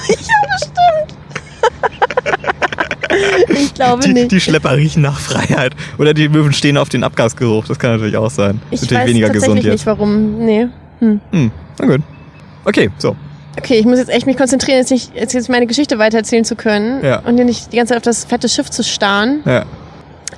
Ich 3.48 3.74
glaube 3.74 4.02
Die, 4.04 4.12
nicht. 4.12 4.32
die 4.32 4.40
Schlepper 4.40 4.76
riechen 4.76 5.02
nach 5.02 5.18
Freiheit. 5.18 5.74
Oder 5.98 6.14
die 6.14 6.28
Möwen 6.28 6.52
stehen 6.52 6.76
auf 6.78 6.88
den 6.88 7.02
Abgasgeruch. 7.04 7.66
Das 7.66 7.78
kann 7.78 7.92
natürlich 7.92 8.16
auch 8.16 8.30
sein. 8.30 8.60
ich 8.70 8.74
ist 8.76 8.82
natürlich 8.82 9.02
weiß 9.02 9.08
weniger 9.10 9.26
tatsächlich 9.26 9.56
gesund 9.56 9.72
nicht, 9.72 9.86
warum. 9.86 10.38
Nee. 10.44 10.68
Hm. 11.00 11.20
Hm, 11.32 11.50
na 11.78 11.86
gut. 11.86 12.00
Okay, 12.64 12.90
so. 12.98 13.16
Okay, 13.58 13.78
ich 13.78 13.84
muss 13.86 13.98
jetzt 13.98 14.10
echt 14.10 14.26
mich 14.26 14.36
konzentrieren, 14.36 14.78
jetzt 14.78 14.90
nicht 14.90 15.14
jetzt, 15.14 15.32
jetzt 15.34 15.48
meine 15.48 15.66
Geschichte 15.66 15.98
weitererzählen 15.98 16.44
zu 16.44 16.54
können 16.56 17.04
Ja. 17.04 17.20
und 17.20 17.34
nicht 17.34 17.72
die 17.72 17.76
ganze 17.76 17.90
Zeit 17.90 17.98
auf 17.98 18.04
das 18.04 18.24
fette 18.24 18.48
Schiff 18.48 18.70
zu 18.70 18.82
starren. 18.84 19.42
Ja. 19.44 19.64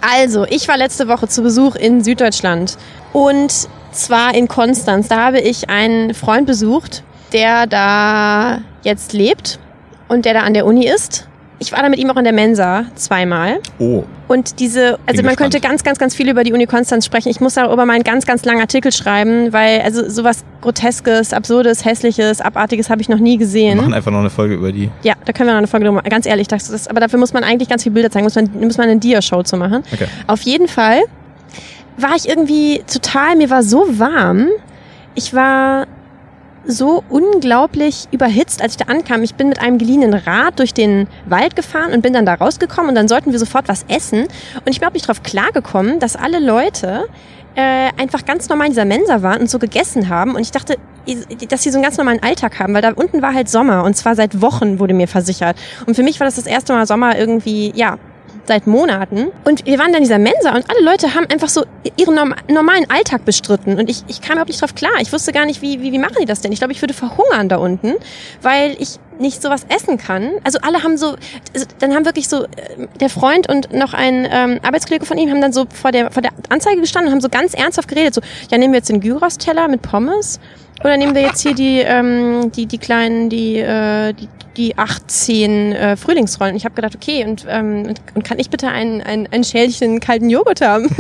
Also, 0.01 0.45
ich 0.49 0.67
war 0.69 0.77
letzte 0.77 1.07
Woche 1.09 1.29
zu 1.29 1.43
Besuch 1.43 1.77
in 1.77 2.03
Süddeutschland 2.03 2.77
und 3.13 3.53
zwar 3.93 4.35
in 4.35 4.49
Konstanz. 4.49 5.09
Da 5.09 5.27
habe 5.27 5.41
ich 5.41 5.69
einen 5.69 6.15
Freund 6.15 6.47
besucht, 6.47 7.03
der 7.33 7.67
da 7.67 8.61
jetzt 8.83 9.13
lebt 9.13 9.59
und 10.09 10.25
der 10.25 10.35
da 10.35 10.41
an 10.41 10.55
der 10.55 10.65
Uni 10.67 10.87
ist. 10.87 11.29
Ich 11.63 11.73
war 11.73 11.81
da 11.83 11.89
mit 11.89 11.99
ihm 11.99 12.11
auch 12.11 12.17
in 12.17 12.25
der 12.25 12.33
Mensa 12.33 12.85
zweimal. 12.97 13.61
Oh. 13.79 14.05
Und 14.29 14.59
diese, 14.61 14.99
also 15.07 15.19
Bin 15.19 15.27
man 15.27 15.37
könnte 15.37 15.59
gespannt. 15.59 15.63
ganz, 15.63 15.85
ganz, 15.85 15.99
ganz 15.99 16.15
viel 16.15 16.29
über 16.29 16.43
die 16.43 16.53
Uni 16.53 16.67
Konstanz 16.67 17.07
sprechen. 17.07 17.29
Ich 17.29 17.41
muss 17.41 17.55
darüber 17.55 17.87
mal 17.87 17.95
einen 17.95 18.03
ganz, 18.05 18.27
ganz 18.27 18.45
langen 18.45 18.61
Artikel 18.61 18.91
schreiben, 18.91 19.53
weil 19.53 19.81
also 19.83 20.09
sowas 20.09 20.45
Groteskes, 20.61 21.33
Absurdes, 21.33 21.85
Hässliches, 21.85 22.41
Abartiges 22.41 22.91
habe 22.91 23.01
ich 23.01 23.09
noch 23.09 23.19
nie 23.19 23.33
Wir 23.33 23.39
gesehen. 23.39 23.77
machen 23.79 23.95
einfach 23.95 24.11
noch 24.11 24.21
eine 24.21 24.31
Folge 24.31 24.55
über 24.55 24.73
die. 24.73 24.91
Ja, 25.03 25.15
da 25.25 25.33
können 25.33 25.49
wir 25.49 25.53
noch 25.53 25.59
eine 25.59 25.67
Folge 25.67 25.87
drüber. 25.87 26.03
Ganz 26.03 26.27
ehrlich, 26.27 26.49
das 26.49 26.69
ist, 26.71 26.91
aber 26.91 27.01
dafür 27.01 27.19
muss 27.19 27.33
man 27.33 27.45
eigentlich 27.45 27.69
ganz 27.69 27.83
viele 27.85 27.95
Bilder 27.95 28.11
zeigen, 28.11 28.25
muss 28.25 28.35
man, 28.35 28.51
muss 28.61 28.77
man 28.79 28.89
eine 28.89 28.99
Dia-Show 28.99 29.43
zu 29.45 29.57
machen. 29.57 29.83
Okay. 29.93 30.07
Auf 30.27 30.43
jeden 30.43 30.69
Fall 30.69 31.01
war 31.97 32.17
ich 32.17 32.29
irgendwie 32.29 32.83
total, 32.93 33.37
mir 33.37 33.51
war 33.51 33.63
so 33.63 33.87
warm. 33.99 34.49
Ich 35.15 35.35
war 35.35 35.87
so 36.67 37.03
unglaublich 37.09 38.09
überhitzt, 38.11 38.63
als 38.63 38.73
ich 38.73 38.77
da 38.79 38.93
ankam. 38.93 39.23
Ich 39.23 39.35
bin 39.35 39.49
mit 39.49 39.61
einem 39.61 39.79
geliehenen 39.79 40.15
Rad 40.15 40.59
durch 40.59 40.75
den 40.75 41.09
Wald 41.27 41.57
gefahren 41.57 41.93
und 41.93 42.03
bin 42.03 42.13
dann 42.13 42.27
da 42.27 42.35
rausgekommen 42.35 42.91
und 42.91 42.95
dann 42.95 43.09
sollten 43.09 43.33
wir 43.33 43.39
sofort 43.39 43.69
was 43.69 43.85
essen. 43.89 44.23
Und 44.23 44.31
ich 44.55 44.65
bin 44.65 44.77
überhaupt 44.77 44.95
nicht 44.95 45.09
drauf 45.09 45.23
klargekommen, 45.23 45.99
dass 45.99 46.17
alle 46.17 46.39
Leute 46.39 47.05
äh, 47.55 47.91
einfach 47.99 48.25
ganz 48.25 48.49
normal 48.49 48.69
in 48.69 48.73
dieser 48.73 48.85
Mensa 48.85 49.23
waren 49.23 49.41
und 49.41 49.51
so 49.51 49.59
gegessen 49.59 50.09
haben. 50.09 50.35
Und 50.35 50.41
ich 50.43 50.51
dachte, 50.51 50.77
dass 51.49 51.63
sie 51.63 51.71
so 51.71 51.77
einen 51.77 51.85
ganz 51.85 51.99
normalen 51.99 52.23
Alltag 52.23 52.59
haben, 52.59 52.75
weil 52.75 52.83
da 52.83 52.93
unten 52.93 53.23
war 53.23 53.35
halt 53.35 53.49
Sommer 53.49 53.85
und 53.85 53.97
zwar 53.97 54.15
seit 54.15 54.41
Wochen 54.41 54.79
wurde 54.79 54.95
mir 54.95 55.09
versichert. 55.09 55.57
Und 55.87 55.95
für 55.95 56.03
mich 56.03 56.21
war 56.21 56.27
das 56.27 56.37
das 56.37 56.47
erste 56.47 56.73
Mal 56.73 56.87
Sommer 56.87 57.19
irgendwie, 57.19 57.73
ja, 57.75 57.99
seit 58.47 58.67
Monaten. 58.67 59.29
Und 59.45 59.67
wir 59.67 59.79
waren 59.79 59.93
dann 59.93 60.03
in 60.03 60.05
dieser 60.05 60.19
Mensa 60.19 60.55
und 60.55 60.69
alle 60.69 60.83
Leute 60.83 61.15
haben 61.15 61.27
einfach 61.31 61.49
so 61.49 61.65
ihren 61.97 62.15
norm 62.15 62.35
normalen 62.49 62.89
Alltag 62.91 63.25
bestritten. 63.25 63.79
Und 63.79 63.89
ich, 63.89 64.03
ich 64.09 64.21
kam 64.21 64.33
überhaupt 64.33 64.49
nicht 64.49 64.61
drauf 64.61 64.75
klar. 64.75 64.93
Ich 65.01 65.13
wusste 65.13 65.33
gar 65.33 65.47
nicht, 65.47 65.63
wie, 65.63 65.81
wie, 65.81 65.93
wie 65.93 65.99
machen 65.99 66.17
die 66.21 66.27
das 66.27 66.41
denn? 66.41 66.53
Ich 66.53 66.59
glaube, 66.59 66.73
ich 66.73 66.83
würde 66.83 66.95
verhungern 66.95 67.49
da 67.49 67.57
unten, 67.57 67.95
weil 68.41 68.77
ich 68.79 68.99
nicht 69.19 69.43
sowas 69.43 69.65
essen 69.69 69.99
kann. 69.99 70.33
Also 70.45 70.59
alle 70.63 70.83
haben 70.83 70.97
so, 70.97 71.17
also 71.55 71.67
dann 71.79 71.95
haben 71.95 72.05
wirklich 72.05 72.29
so, 72.29 72.45
äh, 72.45 72.49
der 73.01 73.09
Freund 73.09 73.49
und 73.49 73.73
noch 73.73 73.95
ein 73.95 74.27
ähm, 74.31 74.61
Arbeitskollege 74.63 75.07
von 75.07 75.19
ihm 75.19 75.31
haben 75.31 75.41
dann 75.41 75.53
so 75.53 75.67
vor 75.73 75.93
der, 75.93 76.11
vor 76.11 76.23
der 76.23 76.33
Anzeige 76.49 76.81
gestanden 76.81 77.09
und 77.09 77.15
haben 77.15 77.21
so 77.21 77.29
ganz 77.29 77.55
ernsthaft 77.55 77.89
geredet. 77.89 78.15
So, 78.15 78.21
ja, 78.51 78.59
nehmen 78.59 78.73
wir 78.73 78.79
jetzt 78.79 78.89
den 78.89 79.01
Gyros-Teller 79.01 79.69
mit 79.69 79.83
Pommes 79.83 80.41
oder 80.85 80.97
nehmen 80.97 81.15
wir 81.15 81.23
jetzt 81.23 81.43
hier 81.43 81.55
die, 81.55 81.79
ähm, 81.81 82.51
die, 82.53 82.67
die 82.67 82.79
kleinen, 82.79 83.29
die, 83.29 83.59
äh, 83.59 84.13
die, 84.13 84.29
die 84.57 84.79
18 84.79 85.73
äh, 85.73 85.97
Frühlingsrollen. 85.97 86.57
Ich 86.57 86.65
habe 86.65 86.75
gedacht, 86.75 86.95
okay, 86.95 87.25
und, 87.25 87.47
ähm, 87.49 87.87
und, 87.89 88.01
und 88.15 88.25
kann 88.25 88.39
ich 88.39 88.51
bitte 88.51 88.69
ein, 88.69 89.01
ein, 89.03 89.29
ein 89.31 89.45
Schälchen 89.45 90.01
kalten 90.01 90.31
Joghurt 90.31 90.61
haben? 90.61 90.89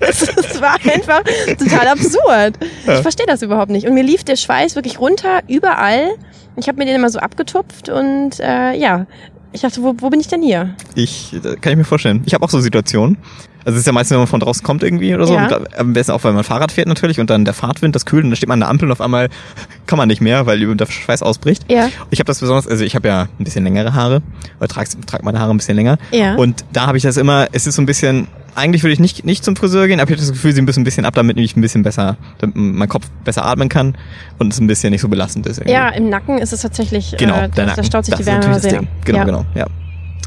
Es 0.00 0.22
es 0.22 0.60
war 0.60 0.74
einfach 0.92 1.22
total 1.58 1.88
absurd. 1.88 2.58
Ja. 2.86 2.96
Ich 2.96 3.02
verstehe 3.02 3.26
das 3.26 3.42
überhaupt 3.42 3.70
nicht. 3.70 3.86
Und 3.86 3.94
mir 3.94 4.02
lief 4.02 4.24
der 4.24 4.36
Schweiß 4.36 4.74
wirklich 4.74 5.00
runter, 5.00 5.40
überall. 5.48 6.10
Ich 6.56 6.68
habe 6.68 6.78
mir 6.78 6.84
den 6.84 6.96
immer 6.96 7.08
so 7.08 7.18
abgetupft 7.18 7.88
und 7.88 8.40
äh, 8.40 8.74
ja, 8.74 9.06
ich 9.52 9.60
dachte, 9.60 9.82
wo, 9.82 9.94
wo 9.98 10.10
bin 10.10 10.20
ich 10.20 10.28
denn 10.28 10.42
hier? 10.42 10.74
Ich, 10.94 11.32
äh, 11.34 11.56
kann 11.56 11.72
ich 11.72 11.76
mir 11.76 11.84
vorstellen. 11.84 12.22
Ich 12.26 12.34
habe 12.34 12.44
auch 12.44 12.50
so 12.50 12.60
Situationen. 12.60 13.18
Also 13.64 13.76
es 13.76 13.80
ist 13.80 13.86
ja 13.86 13.92
meistens, 13.92 14.12
wenn 14.12 14.18
man 14.18 14.26
von 14.26 14.40
draußen 14.40 14.62
kommt 14.62 14.82
irgendwie 14.82 15.14
oder 15.14 15.26
so. 15.26 15.34
Ja. 15.34 15.60
Am 15.76 15.92
besten 15.92 16.12
auch, 16.12 16.24
weil 16.24 16.32
man 16.32 16.44
Fahrrad 16.44 16.72
fährt 16.72 16.88
natürlich 16.88 17.20
und 17.20 17.30
dann 17.30 17.44
der 17.44 17.54
Fahrtwind, 17.54 17.94
das 17.94 18.06
kühlt 18.06 18.24
und 18.24 18.30
dann 18.30 18.36
steht 18.36 18.48
man 18.48 18.56
an 18.56 18.60
der 18.60 18.68
Ampel 18.68 18.86
und 18.86 18.92
auf 18.92 19.00
einmal 19.00 19.28
kann 19.86 19.96
man 19.96 20.08
nicht 20.08 20.20
mehr, 20.20 20.46
weil 20.46 20.74
der 20.74 20.86
Schweiß 20.86 21.22
ausbricht. 21.22 21.70
Ja. 21.70 21.88
Ich 22.10 22.18
habe 22.18 22.26
das 22.26 22.40
besonders, 22.40 22.66
also 22.66 22.84
ich 22.84 22.94
habe 22.94 23.08
ja 23.08 23.28
ein 23.38 23.44
bisschen 23.44 23.64
längere 23.64 23.94
Haare, 23.94 24.22
oder 24.58 24.68
trage 24.68 24.88
trag 25.06 25.22
meine 25.24 25.38
Haare 25.38 25.52
ein 25.52 25.56
bisschen 25.56 25.76
länger. 25.76 25.98
Ja. 26.10 26.34
Und 26.34 26.64
da 26.72 26.86
habe 26.86 26.96
ich 26.96 27.02
das 27.02 27.16
immer, 27.16 27.46
es 27.52 27.66
ist 27.66 27.76
so 27.76 27.82
ein 27.82 27.86
bisschen, 27.86 28.28
eigentlich 28.54 28.82
würde 28.82 28.92
ich 28.92 29.00
nicht, 29.00 29.24
nicht 29.24 29.44
zum 29.44 29.56
Friseur 29.56 29.86
gehen, 29.86 30.00
aber 30.00 30.10
ich 30.10 30.16
habe 30.16 30.26
das 30.26 30.32
Gefühl, 30.32 30.52
sie 30.52 30.62
müssen 30.62 30.80
ein 30.80 30.84
bisschen 30.84 31.04
ab, 31.04 31.14
damit 31.14 31.38
ich 31.38 31.56
ein 31.56 31.60
bisschen 31.60 31.82
besser, 31.82 32.16
damit 32.38 32.56
mein 32.56 32.88
Kopf 32.88 33.08
besser 33.24 33.44
atmen 33.44 33.68
kann 33.68 33.96
und 34.38 34.52
es 34.52 34.60
ein 34.60 34.66
bisschen 34.66 34.90
nicht 34.90 35.00
so 35.00 35.08
belastend 35.08 35.46
ist. 35.46 35.58
irgendwie. 35.58 35.72
Ja, 35.72 35.88
im 35.90 36.08
Nacken 36.08 36.38
ist 36.38 36.52
es 36.52 36.60
tatsächlich, 36.62 37.14
Genau, 37.18 37.36
äh, 37.36 37.48
der 37.48 37.66
da, 37.66 37.74
da 37.74 37.84
staut 37.84 38.04
sich 38.04 38.12
Das 38.12 38.20
die 38.20 38.26
Wärme 38.26 38.58
sehr. 38.58 38.82
Genau, 39.04 39.18
ja. 39.18 39.24
genau, 39.24 39.46
ja. 39.54 39.66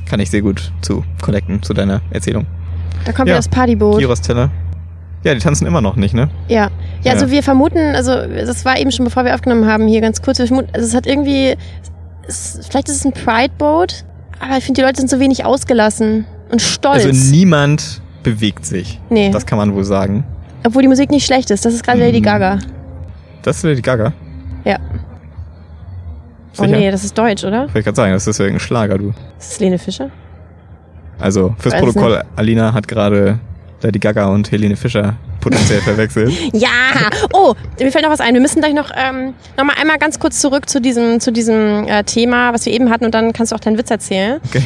Kann 0.05 0.19
ich 0.19 0.29
sehr 0.29 0.41
gut 0.41 0.71
zu 0.81 1.03
connecten, 1.21 1.63
zu 1.63 1.73
deiner 1.73 2.01
Erzählung. 2.11 2.45
Da 3.03 3.11
kommt 3.11 3.27
Ja. 3.29 3.35
das 3.35 3.47
Partyboot. 3.49 3.99
Gyros-Teller. 3.99 4.49
Ja, 5.23 5.33
die 5.33 5.39
tanzen 5.39 5.65
immer 5.65 5.81
noch 5.81 5.95
nicht, 5.95 6.13
ne? 6.13 6.29
Ja. 6.47 6.69
ja, 7.03 7.11
also 7.13 7.31
wir 7.31 7.41
vermuten, 7.41 7.95
also 7.95 8.11
das 8.11 8.63
war 8.63 8.77
eben 8.79 8.91
schon, 8.91 9.05
bevor 9.05 9.25
wir 9.25 9.33
aufgenommen 9.33 9.65
haben, 9.65 9.87
hier 9.87 9.99
ganz 10.01 10.21
kurz, 10.21 10.37
wir 10.39 10.45
vermuten, 10.47 10.69
also 10.73 10.85
es 10.85 10.93
hat 10.93 11.07
irgendwie, 11.07 11.55
es, 12.27 12.59
vielleicht 12.69 12.89
ist 12.89 12.97
es 12.97 13.05
ein 13.05 13.11
Pride-Boat, 13.13 14.05
aber 14.39 14.57
ich 14.57 14.63
finde, 14.63 14.81
die 14.81 14.85
Leute 14.85 14.97
sind 14.97 15.09
so 15.09 15.19
wenig 15.19 15.43
ausgelassen 15.43 16.25
und 16.51 16.61
stolz. 16.61 17.05
Also 17.05 17.31
niemand 17.31 18.01
bewegt 18.21 18.65
sich. 18.67 18.99
Nee. 19.09 19.31
Das 19.31 19.45
kann 19.47 19.57
man 19.57 19.73
wohl 19.73 19.83
sagen. 19.83 20.23
obwohl 20.63 20.81
die 20.83 20.87
Musik 20.87 21.09
nicht 21.11 21.25
schlecht 21.25 21.49
ist. 21.51 21.65
Das 21.65 21.73
ist 21.73 21.83
gerade 21.83 21.99
Lady 21.99 22.19
Mhm. 22.19 22.23
Gaga. 22.23 22.59
Das 23.41 23.57
ist 23.57 23.63
Lady 23.63 23.81
Gaga. 23.81 24.13
Ja. 24.63 24.77
Oh 26.57 26.63
Sicher? 26.63 26.77
nee, 26.77 26.89
das 26.91 27.03
ist 27.03 27.17
Deutsch, 27.17 27.43
oder? 27.43 27.61
Wollte 27.63 27.79
ich 27.79 27.85
gerade 27.85 27.95
sagen, 27.95 28.13
das 28.13 28.25
ist 28.27 28.39
irgendein 28.39 28.59
Schlager, 28.61 28.97
du. 28.97 29.13
Das 29.37 29.51
ist 29.53 29.59
Lene 29.59 29.77
Fischer. 29.77 30.09
Also 31.19 31.55
fürs 31.57 31.73
Weiß 31.73 31.81
Protokoll, 31.81 32.23
Alina 32.35 32.73
hat 32.73 32.87
gerade 32.87 33.39
Lady 33.81 33.99
Gaga 33.99 34.25
und 34.27 34.51
Helene 34.51 34.75
Fischer 34.75 35.15
potenziell 35.41 35.81
verwechselt. 35.83 36.33
Ja! 36.53 36.69
Oh, 37.33 37.53
mir 37.79 37.91
fällt 37.91 38.03
noch 38.03 38.11
was 38.11 38.19
ein. 38.19 38.33
Wir 38.33 38.41
müssen 38.41 38.59
gleich 38.59 38.73
noch, 38.73 38.89
ähm, 38.95 39.35
noch 39.57 39.63
mal 39.63 39.75
einmal 39.79 39.97
ganz 39.99 40.19
kurz 40.19 40.41
zurück 40.41 40.67
zu 40.67 40.81
diesem, 40.81 41.19
zu 41.19 41.31
diesem 41.31 41.87
äh, 41.87 42.03
Thema, 42.03 42.51
was 42.51 42.65
wir 42.65 42.73
eben 42.73 42.89
hatten, 42.89 43.05
und 43.05 43.13
dann 43.13 43.31
kannst 43.31 43.51
du 43.51 43.55
auch 43.55 43.59
deinen 43.59 43.77
Witz 43.77 43.91
erzählen. 43.91 44.41
Okay. 44.47 44.63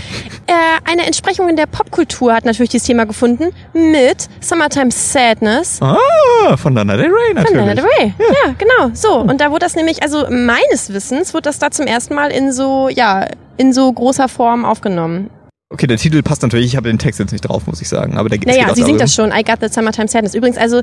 Äh, 0.47 0.53
eine 0.89 1.05
Entsprechung 1.05 1.49
in 1.49 1.57
der 1.57 1.65
Popkultur 1.65 2.33
hat 2.33 2.45
natürlich 2.45 2.69
dieses 2.69 2.87
Thema 2.87 3.05
gefunden 3.05 3.49
mit 3.73 4.29
Summertime 4.39 4.91
Sadness. 4.91 5.81
Ah, 5.81 6.55
von 6.55 6.73
Lana 6.73 6.95
Del 6.95 7.07
Rey 7.07 7.35
Von 7.35 7.35
natürlich. 7.35 7.57
Lana 7.57 7.75
Del 7.75 7.85
Rey. 7.85 8.13
Ja. 8.17 8.55
genau. 8.57 8.91
So. 8.93 9.19
Und 9.19 9.41
da 9.41 9.51
wurde 9.51 9.65
das 9.65 9.75
nämlich, 9.75 10.01
also 10.01 10.25
meines 10.29 10.93
Wissens, 10.93 11.33
wurde 11.33 11.43
das 11.43 11.59
da 11.59 11.71
zum 11.71 11.87
ersten 11.87 12.15
Mal 12.15 12.31
in 12.31 12.53
so, 12.53 12.87
ja, 12.89 13.27
in 13.57 13.73
so 13.73 13.91
großer 13.91 14.29
Form 14.29 14.63
aufgenommen. 14.63 15.29
Okay, 15.71 15.85
der 15.85 15.97
Titel 15.97 16.23
passt 16.23 16.41
natürlich. 16.41 16.65
Ich 16.65 16.75
habe 16.75 16.89
den 16.89 16.97
Text 16.97 17.19
jetzt 17.19 17.31
nicht 17.31 17.41
drauf, 17.41 17.67
muss 17.67 17.79
ich 17.79 17.87
sagen. 17.87 18.17
Aber 18.17 18.27
der 18.27 18.39
Naja, 18.39 18.73
sie 18.73 18.83
singt 18.83 18.99
das 18.99 19.13
schon. 19.13 19.31
I 19.31 19.43
got 19.43 19.57
the 19.61 19.67
Summertime 19.67 20.07
Sadness. 20.07 20.33
Übrigens, 20.33 20.57
also, 20.57 20.81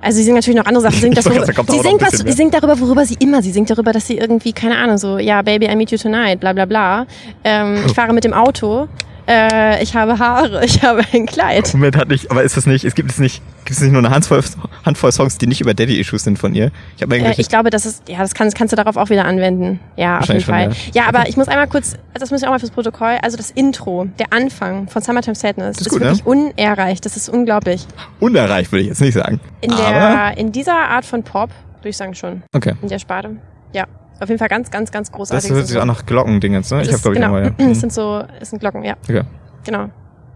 also 0.00 0.16
sie 0.16 0.22
singt 0.22 0.36
natürlich 0.36 0.56
noch 0.56 0.66
andere 0.66 0.82
Sachen. 0.82 0.94
Sie 0.94 1.00
singt, 1.00 1.16
das, 1.18 1.26
worüber, 1.26 1.44
sie, 1.44 1.80
singt 1.80 2.00
was, 2.00 2.18
sie 2.18 2.32
singt 2.32 2.54
darüber, 2.54 2.78
worüber 2.78 3.04
sie 3.04 3.16
immer. 3.18 3.42
Sie 3.42 3.50
singt 3.50 3.68
darüber, 3.68 3.92
dass 3.92 4.06
sie 4.06 4.16
irgendwie, 4.16 4.52
keine 4.52 4.78
Ahnung, 4.78 4.96
so, 4.96 5.18
ja, 5.18 5.42
Baby, 5.42 5.66
I 5.66 5.74
meet 5.74 5.90
you 5.90 5.98
tonight, 5.98 6.38
bla 6.38 6.52
bla 6.52 6.66
bla. 6.66 7.06
Ähm, 7.42 7.82
ich 7.84 7.92
fahre 7.94 8.12
mit 8.12 8.22
dem 8.22 8.32
Auto. 8.32 8.86
Äh, 9.28 9.82
ich 9.82 9.94
habe 9.94 10.18
Haare. 10.18 10.64
Ich 10.68 10.82
habe 10.82 11.02
ein 11.12 11.26
Kleid. 11.26 11.72
Moment 11.74 11.96
hat 11.96 12.08
nicht, 12.08 12.30
aber 12.30 12.42
ist 12.42 12.56
das 12.56 12.66
nicht, 12.66 12.84
es 12.84 12.94
gibt 12.94 13.10
es 13.10 13.18
nicht, 13.18 13.42
gibt 13.64 13.70
es 13.70 13.80
nicht 13.80 13.92
nur 13.92 14.00
eine 14.00 14.10
Handvoll, 14.10 14.42
Handvoll 14.84 15.12
Songs, 15.12 15.38
die 15.38 15.46
nicht 15.46 15.60
über 15.60 15.74
Daddy-Issues 15.74 16.22
sind 16.22 16.38
von 16.38 16.54
ihr? 16.54 16.70
Ich 16.96 17.02
habe 17.02 17.16
Äh, 17.16 17.34
ich 17.36 17.48
glaube, 17.48 17.70
das 17.70 17.86
ist, 17.86 18.08
ja, 18.08 18.18
das 18.18 18.34
kannst, 18.34 18.56
kannst 18.56 18.72
du 18.72 18.76
darauf 18.76 18.96
auch 18.96 19.10
wieder 19.10 19.24
anwenden. 19.24 19.80
Ja, 19.96 20.18
auf 20.18 20.28
jeden 20.28 20.40
Fall. 20.40 20.74
schon, 20.74 20.92
ja. 20.92 21.06
aber 21.06 21.28
ich 21.28 21.36
muss 21.36 21.48
einmal 21.48 21.66
kurz, 21.68 21.96
das 22.14 22.30
muss 22.30 22.42
ich 22.42 22.46
auch 22.46 22.52
mal 22.52 22.58
fürs 22.58 22.70
Protokoll, 22.70 23.18
also 23.22 23.36
das 23.36 23.50
Intro, 23.50 24.08
der 24.18 24.32
Anfang 24.32 24.88
von 24.88 25.02
Summertime 25.02 25.34
Sadness, 25.34 25.76
Das 25.76 25.86
ist 25.86 25.86
ist, 25.88 25.92
gut, 25.92 26.02
wirklich 26.02 26.26
unerreicht. 26.26 27.04
Das 27.04 27.16
ist 27.16 27.28
unglaublich. 27.28 27.86
unerreicht, 28.20 28.70
würde 28.72 28.82
ich 28.82 28.88
jetzt 28.88 29.00
nicht 29.00 29.14
sagen. 29.14 29.40
In 29.60 29.72
aber, 29.72 29.82
der, 29.82 30.38
in 30.38 30.52
dieser 30.52 30.76
Art 30.76 31.04
von 31.04 31.22
Pop, 31.22 31.50
würde 31.78 31.88
ich 31.88 31.96
sagen 31.96 32.14
schon, 32.14 32.42
okay. 32.54 32.74
in 32.82 32.88
der 32.88 32.98
Sparte. 32.98 33.36
Ja, 33.72 33.86
auf 34.20 34.28
jeden 34.28 34.38
Fall 34.38 34.48
ganz, 34.48 34.70
ganz, 34.70 34.90
ganz 34.90 35.10
großartig. 35.12 35.48
Das 35.48 35.56
hört 35.56 35.66
sich 35.68 35.78
auch 35.78 35.84
nach 35.84 36.04
Glockendingens, 36.06 36.70
ne? 36.70 36.82
Ich 36.82 36.88
Das 36.90 37.04
habe, 37.04 37.14
glaube 37.14 37.16
ich, 37.16 37.22
genau, 37.22 37.34
nochmal, 37.58 37.66
ja. 37.66 37.72
Es 37.72 37.80
sind 37.80 37.92
so, 37.92 38.22
es 38.40 38.50
sind 38.50 38.58
Glocken, 38.60 38.84
ja, 38.84 38.94
Okay. 39.04 39.22
genau. 39.64 39.90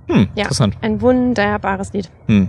Hm, 0.09 0.29
Ja. 0.35 0.43
interessant. 0.45 0.77
Ein 0.81 1.01
wunderbares 1.01 1.93
Lied. 1.93 2.11
Hm. 2.27 2.49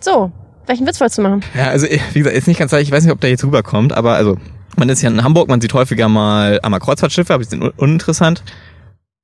So, 0.00 0.30
welchen 0.66 0.86
Witz 0.86 1.00
wolltest 1.00 1.18
du 1.18 1.22
machen? 1.22 1.42
Ja, 1.54 1.66
also 1.68 1.86
wie 1.86 2.18
gesagt, 2.18 2.36
ist 2.36 2.46
nicht 2.48 2.58
ganz 2.58 2.72
leicht, 2.72 2.86
ich 2.88 2.92
weiß 2.92 3.04
nicht, 3.04 3.12
ob 3.12 3.20
der 3.20 3.30
jetzt 3.30 3.44
rüberkommt, 3.44 3.92
aber 3.92 4.14
also, 4.14 4.36
man 4.76 4.88
ist 4.88 5.02
ja 5.02 5.10
in 5.10 5.22
Hamburg, 5.22 5.48
man 5.48 5.60
sieht 5.60 5.74
häufiger 5.74 6.08
mal 6.08 6.58
einmal 6.62 6.80
Kreuzfahrtschiffe, 6.80 7.34
aber 7.34 7.42
die 7.42 7.48
sind 7.50 7.62
un 7.62 7.70
uninteressant. 7.76 8.42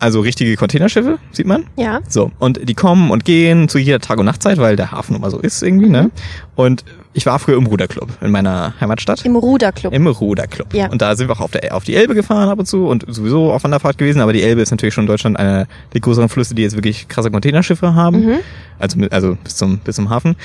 Also 0.00 0.20
richtige 0.20 0.54
Containerschiffe, 0.54 1.18
sieht 1.32 1.46
man. 1.48 1.64
Ja, 1.76 1.98
So, 2.08 2.30
und 2.38 2.68
die 2.68 2.74
kommen 2.74 3.10
und 3.10 3.24
gehen 3.24 3.68
zu 3.68 3.78
jeder 3.78 3.98
Tag- 3.98 4.20
und 4.20 4.26
Nachtzeit, 4.26 4.58
weil 4.58 4.76
der 4.76 4.92
Hafen 4.92 5.16
immer 5.16 5.28
so 5.28 5.40
ist 5.40 5.60
irgendwie, 5.60 5.88
ne? 5.88 6.12
Und 6.54 6.84
ich 7.14 7.26
war 7.26 7.36
früher 7.40 7.56
im 7.56 7.66
Ruderclub 7.66 8.08
in 8.20 8.30
meiner 8.30 8.74
Heimatstadt. 8.80 9.24
im 9.24 9.34
Ruderclub. 9.34 9.92
Im 9.92 10.06
Ruderclub. 10.06 10.72
Ja. 10.72 10.88
Und 10.88 11.02
da 11.02 11.16
sind 11.16 11.26
wir 11.28 11.32
auch 11.32 11.40
auf, 11.40 11.50
der, 11.50 11.74
auf 11.74 11.82
die 11.82 11.96
Elbe 11.96 12.14
gefahren 12.14 12.48
ab 12.48 12.60
und 12.60 12.66
zu 12.66 12.86
und 12.86 13.06
sowieso 13.08 13.52
auf 13.52 13.64
Wanderfahrt 13.64 13.98
gewesen, 13.98 14.20
aber 14.20 14.32
die 14.32 14.44
Elbe 14.44 14.60
ist 14.62 14.70
natürlich 14.70 14.94
schon 14.94 15.02
in 15.02 15.08
Deutschland 15.08 15.36
einer 15.36 15.66
der 15.92 16.00
größeren 16.00 16.28
Flüsse, 16.28 16.54
die 16.54 16.62
jetzt 16.62 16.76
wirklich 16.76 17.08
krasse 17.08 17.32
Containerschiffe 17.32 17.96
haben. 17.96 18.24
Mhm. 18.24 18.38
Also, 18.78 19.00
also 19.10 19.36
bis 19.42 19.56
zum, 19.56 19.78
bis 19.78 19.96
zum 19.96 20.10
Hafen. 20.10 20.36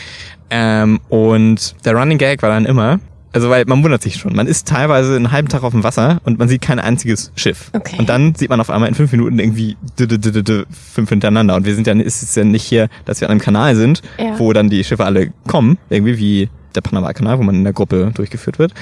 Ähm, 0.49 0.99
und 1.09 1.75
der 1.85 1.93
Running 1.93 2.17
Gag 2.17 2.41
war 2.41 2.49
dann 2.49 2.65
immer, 2.65 2.99
also 3.33 3.49
weil 3.49 3.65
man 3.65 3.83
wundert 3.83 4.01
sich 4.01 4.15
schon, 4.15 4.35
man 4.35 4.47
ist 4.47 4.67
teilweise 4.67 5.15
einen 5.15 5.31
halben 5.31 5.49
Tag 5.49 5.63
auf 5.63 5.71
dem 5.73 5.83
Wasser 5.83 6.21
und 6.23 6.39
man 6.39 6.47
sieht 6.47 6.61
kein 6.61 6.79
einziges 6.79 7.31
Schiff. 7.35 7.69
Okay. 7.73 7.95
Und 7.97 8.07
dann 8.09 8.35
sieht 8.35 8.49
man 8.49 8.61
auf 8.61 8.69
einmal 8.69 8.87
in 8.89 8.95
fünf 8.95 9.11
Minuten 9.11 9.39
irgendwie 9.39 9.75
fünf 10.93 11.09
hintereinander. 11.09 11.55
Und 11.55 11.65
wir 11.65 11.75
sind 11.75 11.87
ja, 11.87 11.93
ist 11.93 12.23
es 12.23 12.35
ja 12.35 12.43
nicht 12.43 12.63
hier, 12.63 12.89
dass 13.05 13.21
wir 13.21 13.27
an 13.27 13.31
einem 13.31 13.41
Kanal 13.41 13.75
sind, 13.75 14.01
Ja. 14.17 14.37
wo 14.39 14.53
dann 14.53 14.69
die 14.69 14.83
Schiffe 14.83 15.05
alle 15.05 15.31
kommen, 15.47 15.77
irgendwie 15.89 16.17
wie 16.17 16.49
der 16.75 16.81
Panama-Kanal, 16.81 17.37
wo 17.39 17.43
man 17.43 17.55
in 17.55 17.63
der 17.63 17.73
Gruppe 17.73 18.11
durchgeführt 18.13 18.59
wird. 18.59 18.73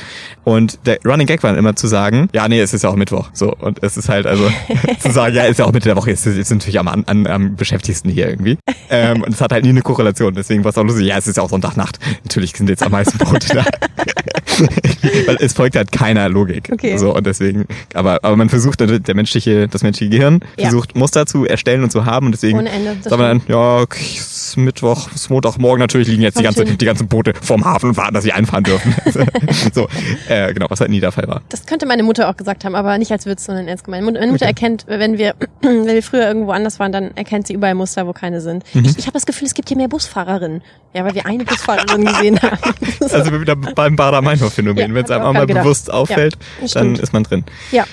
Und 0.43 0.80
der 0.86 0.99
Running 1.06 1.27
Gag 1.27 1.43
war 1.43 1.56
immer 1.58 1.75
zu 1.75 1.88
sagen, 1.88 2.30
ja, 2.34 2.47
nee, 2.47 2.60
es 2.60 2.73
ist 2.73 2.84
ja 2.84 2.89
auch 2.89 2.95
Mittwoch. 2.95 3.30
So, 3.34 3.54
und 3.54 3.84
es 3.84 3.97
ist 3.97 4.10
halt, 4.10 4.25
also 4.25 4.49
zu 4.99 5.12
sagen, 5.12 5.36
ja, 5.36 5.43
ist 5.43 5.58
ja 5.60 5.65
auch 5.65 5.73
Mitte 5.73 5.89
der 5.89 5.95
Woche, 5.95 6.12
ist, 6.12 6.25
ist 6.25 6.51
natürlich 6.51 6.80
am, 6.80 6.88
an, 6.88 7.27
am 7.27 7.56
beschäftigsten 7.56 8.12
hier 8.12 8.30
irgendwie. 8.30 8.58
Ähm, 8.89 9.21
und 9.23 9.34
es 9.34 9.41
hat 9.41 9.51
halt 9.51 9.63
nie 9.63 9.69
eine 9.69 9.82
Korrelation, 9.82 10.34
deswegen 10.34 10.63
war 10.63 10.69
es 10.71 10.77
auch 10.77 10.84
lustig, 10.84 11.06
ja, 11.08 11.17
es 11.17 11.27
ist 11.27 11.38
ja 11.38 11.43
auch 11.43 11.49
Sonntagnacht. 11.49 11.99
Natürlich 12.23 12.54
sind 12.56 12.69
jetzt 12.69 12.84
am 12.84 12.91
meisten 12.91 13.17
Brote 13.17 13.47
da. 13.56 13.65
Weil 15.25 15.38
es 15.39 15.54
folgt 15.54 15.75
halt 15.75 15.91
keiner 15.91 16.30
Logik. 16.30 16.69
Okay. 16.71 16.97
So, 16.97 17.15
und 17.15 17.25
deswegen, 17.25 17.65
aber, 17.93 18.19
aber 18.23 18.36
man 18.36 18.49
versucht, 18.49 18.80
der 18.82 19.15
menschliche, 19.15 19.67
das 19.67 19.82
menschliche 19.84 20.12
Gehirn 20.12 20.39
Ja. 20.58 20.65
versucht 20.69 20.95
Muster 20.95 21.25
zu 21.25 21.45
erstellen 21.45 21.84
und 21.84 21.91
zu 21.91 22.06
haben 22.06 22.27
und 22.27 22.32
deswegen 22.34 22.60
Ohne 22.60 22.69
Ende. 22.69 22.97
Sagt 23.01 23.17
man 23.17 23.19
dann, 23.19 23.41
ja, 23.47 23.77
okay, 23.80 24.04
Mittwoch, 24.58 25.12
ist 25.14 25.30
Montagmorgen, 25.30 25.80
natürlich 25.80 26.08
liegen 26.08 26.22
jetzt 26.22 26.40
die, 26.40 26.44
ganze, 26.44 26.66
die 26.66 26.86
ganzen 26.86 27.08
Boote 27.08 27.34
vorm 27.42 27.66
Hafen 27.66 27.90
und 27.90 27.98
warten, 27.98 28.14
dass 28.14 28.24
sie 28.24 28.32
einfahren 28.34 28.64
dürfen. 28.64 28.96
so, 29.74 29.88
äh, 30.28 30.54
genau, 30.54 30.68
was 30.70 30.80
halt 30.82 30.90
nie 30.92 31.00
der 31.00 31.12
Fall 31.12 31.28
war. 31.28 31.42
Das 31.50 31.66
könnte 31.66 31.86
meine 31.86 32.04
Mutter 32.04 32.30
auch 32.30 32.38
gesagt 32.38 32.66
haben, 32.66 32.76
aber 32.76 32.98
nicht 32.98 33.12
als 33.12 33.26
Witz, 33.26 33.46
sondern 33.46 33.68
ernst 33.68 33.84
gemeint. 33.84 34.06
Meine 34.06 34.20
Mutter 34.28 34.46
Okay. 34.46 34.46
erkennt, 34.46 34.86
wenn 34.88 35.18
wir, 35.18 35.36
wenn 35.62 35.86
wir 35.86 36.04
früher 36.04 36.28
irgendwo 36.28 36.52
anders 36.52 36.80
waren, 36.80 36.92
dann 36.92 37.12
erkennt 37.16 37.48
sie 37.48 37.54
überall 37.54 37.76
Muster, 37.76 38.08
wo 38.08 38.14
keine 38.14 38.42
sind. 38.42 38.64
Mhm. 38.74 38.86
Ich, 38.86 38.98
ich 38.98 39.06
habe 39.06 39.14
das 39.14 39.26
Gefühl, 39.26 39.48
es 39.48 39.54
gibt 39.54 39.70
hier 39.70 39.78
mehr 39.78 39.88
Busfahrerinnen. 39.88 40.62
Ja, 40.94 41.06
weil 41.06 41.16
wir 41.16 41.26
eine 41.26 41.46
Busfahrerin 41.46 42.06
gesehen 42.06 42.40
haben. 42.42 42.58
So. 43.00 43.06
Also 43.16 43.40
wieder 43.40 43.56
beim 43.56 43.96
Bader-Meinhof-Phänomen. 43.96 44.90
Ja, 44.90 44.94
Wenn 44.96 45.06
es 45.06 45.12
einem 45.12 45.26
einmal 45.26 45.46
gedacht. 45.46 45.64
bewusst 45.64 45.92
auffällt, 45.92 46.38
das 46.62 46.72
dann 46.72 46.96
ist 46.96 47.14
man 47.14 47.24
drin. 47.24 47.46
ja. 47.72 47.86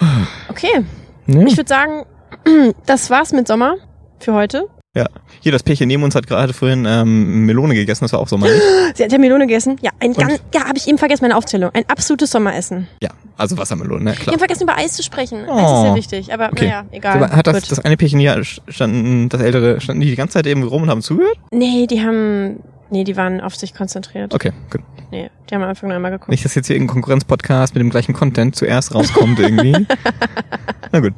Okay, 0.48 0.84
Ja. 1.26 1.42
ich 1.46 1.56
würde 1.56 1.68
sagen, 1.68 2.04
das 2.86 3.10
war's 3.10 3.32
mit 3.32 3.46
Sommer 3.46 3.76
für 4.20 4.32
heute. 4.34 4.66
Ja. 4.98 5.06
Hier, 5.40 5.52
das 5.52 5.62
Pärchen 5.62 5.86
neben 5.88 6.02
uns 6.02 6.14
hat 6.14 6.26
gerade 6.26 6.52
vorhin 6.52 6.84
ähm, 6.88 7.46
Melone 7.46 7.74
gegessen, 7.74 8.04
das 8.04 8.12
war 8.12 8.20
auch 8.20 8.28
sommerlich. 8.28 8.60
Sie 8.94 9.04
hat 9.04 9.12
ja 9.12 9.18
Melone 9.18 9.46
gegessen. 9.46 9.76
Ja, 9.80 9.90
ein 10.00 10.12
ganz, 10.12 10.40
ja, 10.54 10.64
habe 10.66 10.76
ich 10.78 10.88
eben 10.88 10.98
vergessen, 10.98 11.24
meine 11.24 11.36
Aufzählung. 11.36 11.70
Ein 11.72 11.84
absolutes 11.88 12.30
Sommeressen. 12.30 12.88
ja, 13.02 13.10
also 13.36 13.56
Wassermelone, 13.56 14.02
ne, 14.04 14.10
Wir 14.10 14.16
klar. 14.16 14.32
haben 14.32 14.38
vergessen, 14.40 14.64
über 14.64 14.76
Eis 14.76 14.94
zu 14.94 15.02
sprechen. 15.02 15.44
Eis 15.48 15.62
ist 15.62 15.68
Oh. 15.78 15.82
sehr 15.82 15.94
wichtig, 15.94 16.32
aber 16.34 16.46
Okay. 16.52 16.66
naja, 16.66 16.84
egal. 16.90 17.30
Hat 17.30 17.46
das, 17.46 17.62
Gut. 17.62 17.70
das 17.72 17.78
eine 17.84 17.96
Pärchen 17.96 18.18
hier, 18.18 18.42
standen, 18.68 19.28
das 19.28 19.40
ältere, 19.40 19.80
standen 19.80 20.00
die 20.00 20.10
die 20.10 20.16
ganze 20.16 20.34
Zeit 20.34 20.46
eben 20.46 20.62
rum 20.64 20.82
und 20.82 20.90
haben 20.90 21.02
zugehört? 21.02 21.36
Nee, 21.52 21.86
die 21.86 22.02
haben, 22.02 22.60
nee, 22.90 23.04
die 23.04 23.16
waren 23.16 23.40
auf 23.40 23.56
sich 23.56 23.74
konzentriert. 23.74 24.34
Okay, 24.34 24.52
gut. 24.70 24.82
Nee, 25.10 25.30
die 25.48 25.54
haben 25.54 25.62
am 25.62 25.70
Anfang 25.70 25.88
nur 25.88 25.96
einmal 25.96 26.10
geguckt. 26.10 26.28
Nicht, 26.28 26.44
dass 26.44 26.54
jetzt 26.54 26.66
hier 26.66 26.76
irgendein 26.76 26.94
Konkurrenz-Podcast 26.94 27.74
mit 27.74 27.80
dem 27.80 27.90
gleichen 27.90 28.12
Content 28.12 28.54
zuerst 28.56 28.94
rauskommt 28.94 29.38
irgendwie. 29.38 29.86
Na 30.92 31.00
gut, 31.00 31.14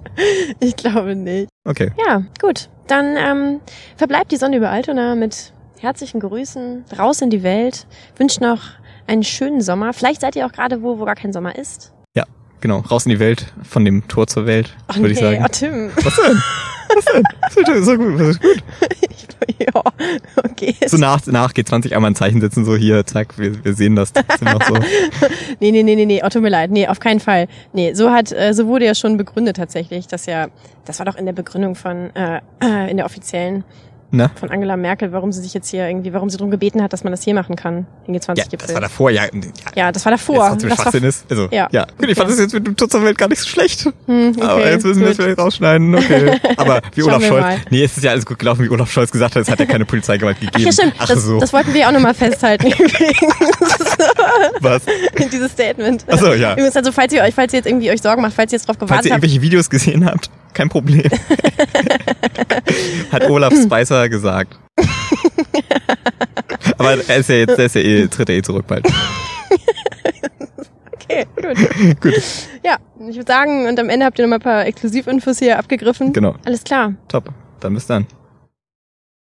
Ich 0.61 0.77
glaube 0.77 1.15
nicht. 1.17 1.49
okay. 1.65 1.91
Ja, 2.07 2.23
gut. 2.41 2.69
Dann 2.87 3.17
ähm, 3.17 3.61
verbleibt 3.97 4.33
die 4.33 4.37
Sonne 4.37 4.57
über 4.57 4.71
Altona 4.71 5.15
mit 5.15 5.53
herzlichen 5.81 6.21
Grüßen 6.21 6.85
raus 6.99 7.21
in 7.21 7.31
die 7.31 7.43
Welt. 7.43 7.87
Wünscht 8.17 8.41
noch 8.41 8.61
einen 9.07 9.23
schönen 9.25 9.61
Sommer. 9.61 9.93
Vielleicht 9.93 10.21
seid 10.21 10.37
ihr 10.37 10.47
auch 10.47 10.53
gerade 10.53 10.83
wo, 10.83 10.99
wo 10.99 11.05
gar 11.05 11.15
kein 11.15 11.33
Sommer 11.33 11.57
ist. 11.57 11.93
Ja, 12.15 12.25
genau. 12.61 12.79
Raus 12.79 13.07
in 13.07 13.11
die 13.11 13.19
Welt, 13.21 13.53
von 13.63 13.85
dem 13.85 14.07
Tor 14.09 14.27
zur 14.27 14.47
Welt, 14.47 14.77
würde 14.95 15.13
ich 15.13 15.21
nee, 15.21 15.39
sagen. 15.39 15.45
oh 15.45 15.49
Tim. 15.51 15.91
Was 16.03 16.17
denn? 16.17 16.43
Was 16.95 17.05
denn? 17.07 17.23
Das 17.67 17.77
ist 17.77 17.87
so 17.87 17.97
gut, 17.97 18.21
das 18.21 18.29
ist 18.29 18.43
gut. 18.43 18.63
ja, 19.59 19.83
okay. 20.37 20.75
So 20.87 20.97
nach, 20.97 21.25
nach 21.27 21.53
G20 21.53 21.95
einmal 21.95 22.11
ein 22.11 22.15
Zeichen 22.15 22.41
setzen, 22.41 22.65
so 22.65 22.77
hier, 22.77 23.05
zack, 23.07 23.39
wir, 23.39 23.65
wir 23.65 23.75
sehen 23.75 23.97
das 23.97 24.13
trotzdem 24.13 24.53
noch 24.53 24.63
so. 24.63 24.75
Nee, 25.61 25.73
nee, 25.73 25.83
nee, 25.83 25.95
nee, 25.95 26.07
nee, 26.07 26.21
tut 26.31 26.43
mir 26.43 26.49
leid. 26.49 26.71
Nee, 26.71 26.87
auf 26.87 27.01
keinen 27.01 27.21
Fall. 27.21 27.49
Nee, 27.73 27.95
so 27.95 28.11
hat, 28.11 28.33
äh, 28.33 28.53
so 28.55 28.67
wurde 28.67 28.87
ja 28.87 28.95
schon 28.95 29.17
begründet 29.17 29.57
tatsächlich, 29.57 30.07
dass 30.07 30.27
ja, 30.27 30.49
das 30.85 30.99
war 30.99 31.07
doch 31.07 31.17
in 31.17 31.27
der 31.27 31.33
Begründung 31.33 31.75
von, 31.75 32.15
äh, 32.15 32.41
äh, 32.63 32.91
in 32.91 32.97
der 32.97 33.07
offiziellen, 33.07 33.65
Na? 34.13 34.29
von 34.35 34.51
Angela 34.51 34.77
Merkel, 34.77 35.13
warum 35.13 35.31
sie 35.31 35.41
sich 35.41 35.55
jetzt 35.55 35.69
hier 35.71 35.87
irgendwie, 35.87 36.13
warum 36.13 36.29
sie 36.31 36.37
darum 36.37 36.51
gebeten 36.51 36.83
hat, 36.83 36.93
dass 36.93 37.05
man 37.05 37.13
das 37.13 37.23
hier 37.23 37.33
machen 37.35 37.55
kann, 37.55 37.87
den 38.09 38.15
Ja, 38.15 38.21
G20-Gipfel. 38.21 38.59
das 38.59 38.75
war 38.75 38.81
davor, 38.81 39.11
ja. 39.11 39.25
ja 39.25 39.31
ja, 39.77 39.93
das 39.93 40.05
war 40.05 40.11
davor. 40.11 40.49
trotzdem 40.49 40.71
Das 40.71 40.79
war, 40.85 40.95
ist. 40.95 41.25
Also, 41.31 41.49
Ja. 41.53 41.69
ja. 41.71 41.87
Gut, 41.97 42.09
ich 42.09 42.17
fand 42.19 42.29
Okay. 42.29 42.31
das 42.31 42.39
jetzt 42.41 42.55
mit 42.55 42.67
dem 42.67 42.77
Tutzerwelt 42.77 43.17
gar 43.19 43.29
nicht 43.29 43.39
so 43.41 43.49
schlecht. 43.49 43.85
hm, 44.07 44.33
okay, 44.37 44.43
Aber 44.43 44.69
jetzt 44.69 44.85
müssen 44.85 45.01
wir 45.01 45.09
es 45.11 45.17
gut. 45.17 45.25
vielleicht 45.25 45.39
rausschneiden. 45.39 45.95
Okay. 45.95 46.41
Aber 46.57 46.81
wie 46.95 47.03
Olaf 47.05 47.25
Scholz. 47.25 47.41
mal. 47.43 47.59
Nee, 47.71 47.85
es 47.85 47.97
ist 47.97 48.03
ja 48.03 48.11
alles 48.11 48.27
gut 48.27 48.39
gelaufen, 48.41 48.65
wie 48.65 48.71
Olaf 48.71 48.91
Scholz 48.91 49.13
gesagt 49.13 49.37
hat, 49.37 49.43
es 49.43 49.51
hat 49.51 49.61
ja 49.61 49.67
keine 49.67 49.85
Polizeigewalt 49.85 50.41
gegeben. 50.41 50.57
Ach 50.57 50.67
ja, 50.67 50.73
stimmt. 50.73 50.95
Ach 50.99 51.07
das, 51.07 51.23
so, 51.23 51.39
das 51.39 51.53
wollten 51.53 51.73
wir 51.73 51.87
auch 51.89 51.93
nochmal 51.93 52.15
festhalten. 52.15 52.67
was? 54.61 54.83
Dieses 55.33 55.53
Statement. 55.53 56.05
Ach 56.09 56.19
so, 56.19 56.33
ja. 56.35 56.53
Übrigens, 56.55 56.77
also 56.77 56.91
falls 56.93 57.13
ihr 57.13 57.23
euch, 57.23 57.35
falls 57.35 57.53
ihr 57.53 57.59
jetzt 57.59 57.67
irgendwie 57.67 57.91
euch 57.91 58.03
Sorgen 58.03 58.23
macht, 58.23 58.33
falls 58.35 58.53
ihr 58.53 58.57
jetzt 58.57 58.67
drauf 58.69 58.77
Falls 58.79 58.89
gewartet 58.89 59.07
ihr 59.07 59.13
habt, 59.15 59.23
irgendwelche 59.25 59.43
Videos 59.43 59.71
gesehen 59.71 60.05
habt, 60.05 60.31
kein 60.53 60.69
Problem. 60.69 61.09
hat 63.13 63.29
Olaf 63.29 63.53
Spicer 63.55 64.00
gesagt. 64.09 64.59
Aber 66.79 66.93
er 67.09 67.17
ist 67.19 67.29
ja 67.29 67.37
jetzt, 67.37 67.59
der 67.59 67.67
ist 67.67 67.75
ja 67.75 67.81
eh, 67.83 68.07
tritt 68.09 68.29
er 68.31 68.37
eh 68.37 68.43
zurück 68.43 68.67
bald. 68.67 68.87
okay, 70.95 71.27
gut. 71.37 72.01
Gut, 72.01 72.23
Ja, 72.65 72.77
ich 73.09 73.17
würde 73.17 73.33
sagen, 73.33 73.67
und 73.69 73.79
am 73.79 73.89
Ende 73.89 74.07
habt 74.07 74.19
ihr 74.19 74.25
noch 74.27 74.31
mal 74.31 74.37
ein 74.37 74.43
paar 74.43 74.67
Exklusivinfos 74.67 75.39
hier 75.39 75.59
abgegriffen. 75.59 76.13
genau. 76.13 76.35
Alles 76.45 76.65
klar. 76.65 76.95
Top. 77.09 77.31
Dann 77.61 77.75
bis 77.75 77.87
dann. 77.87 78.07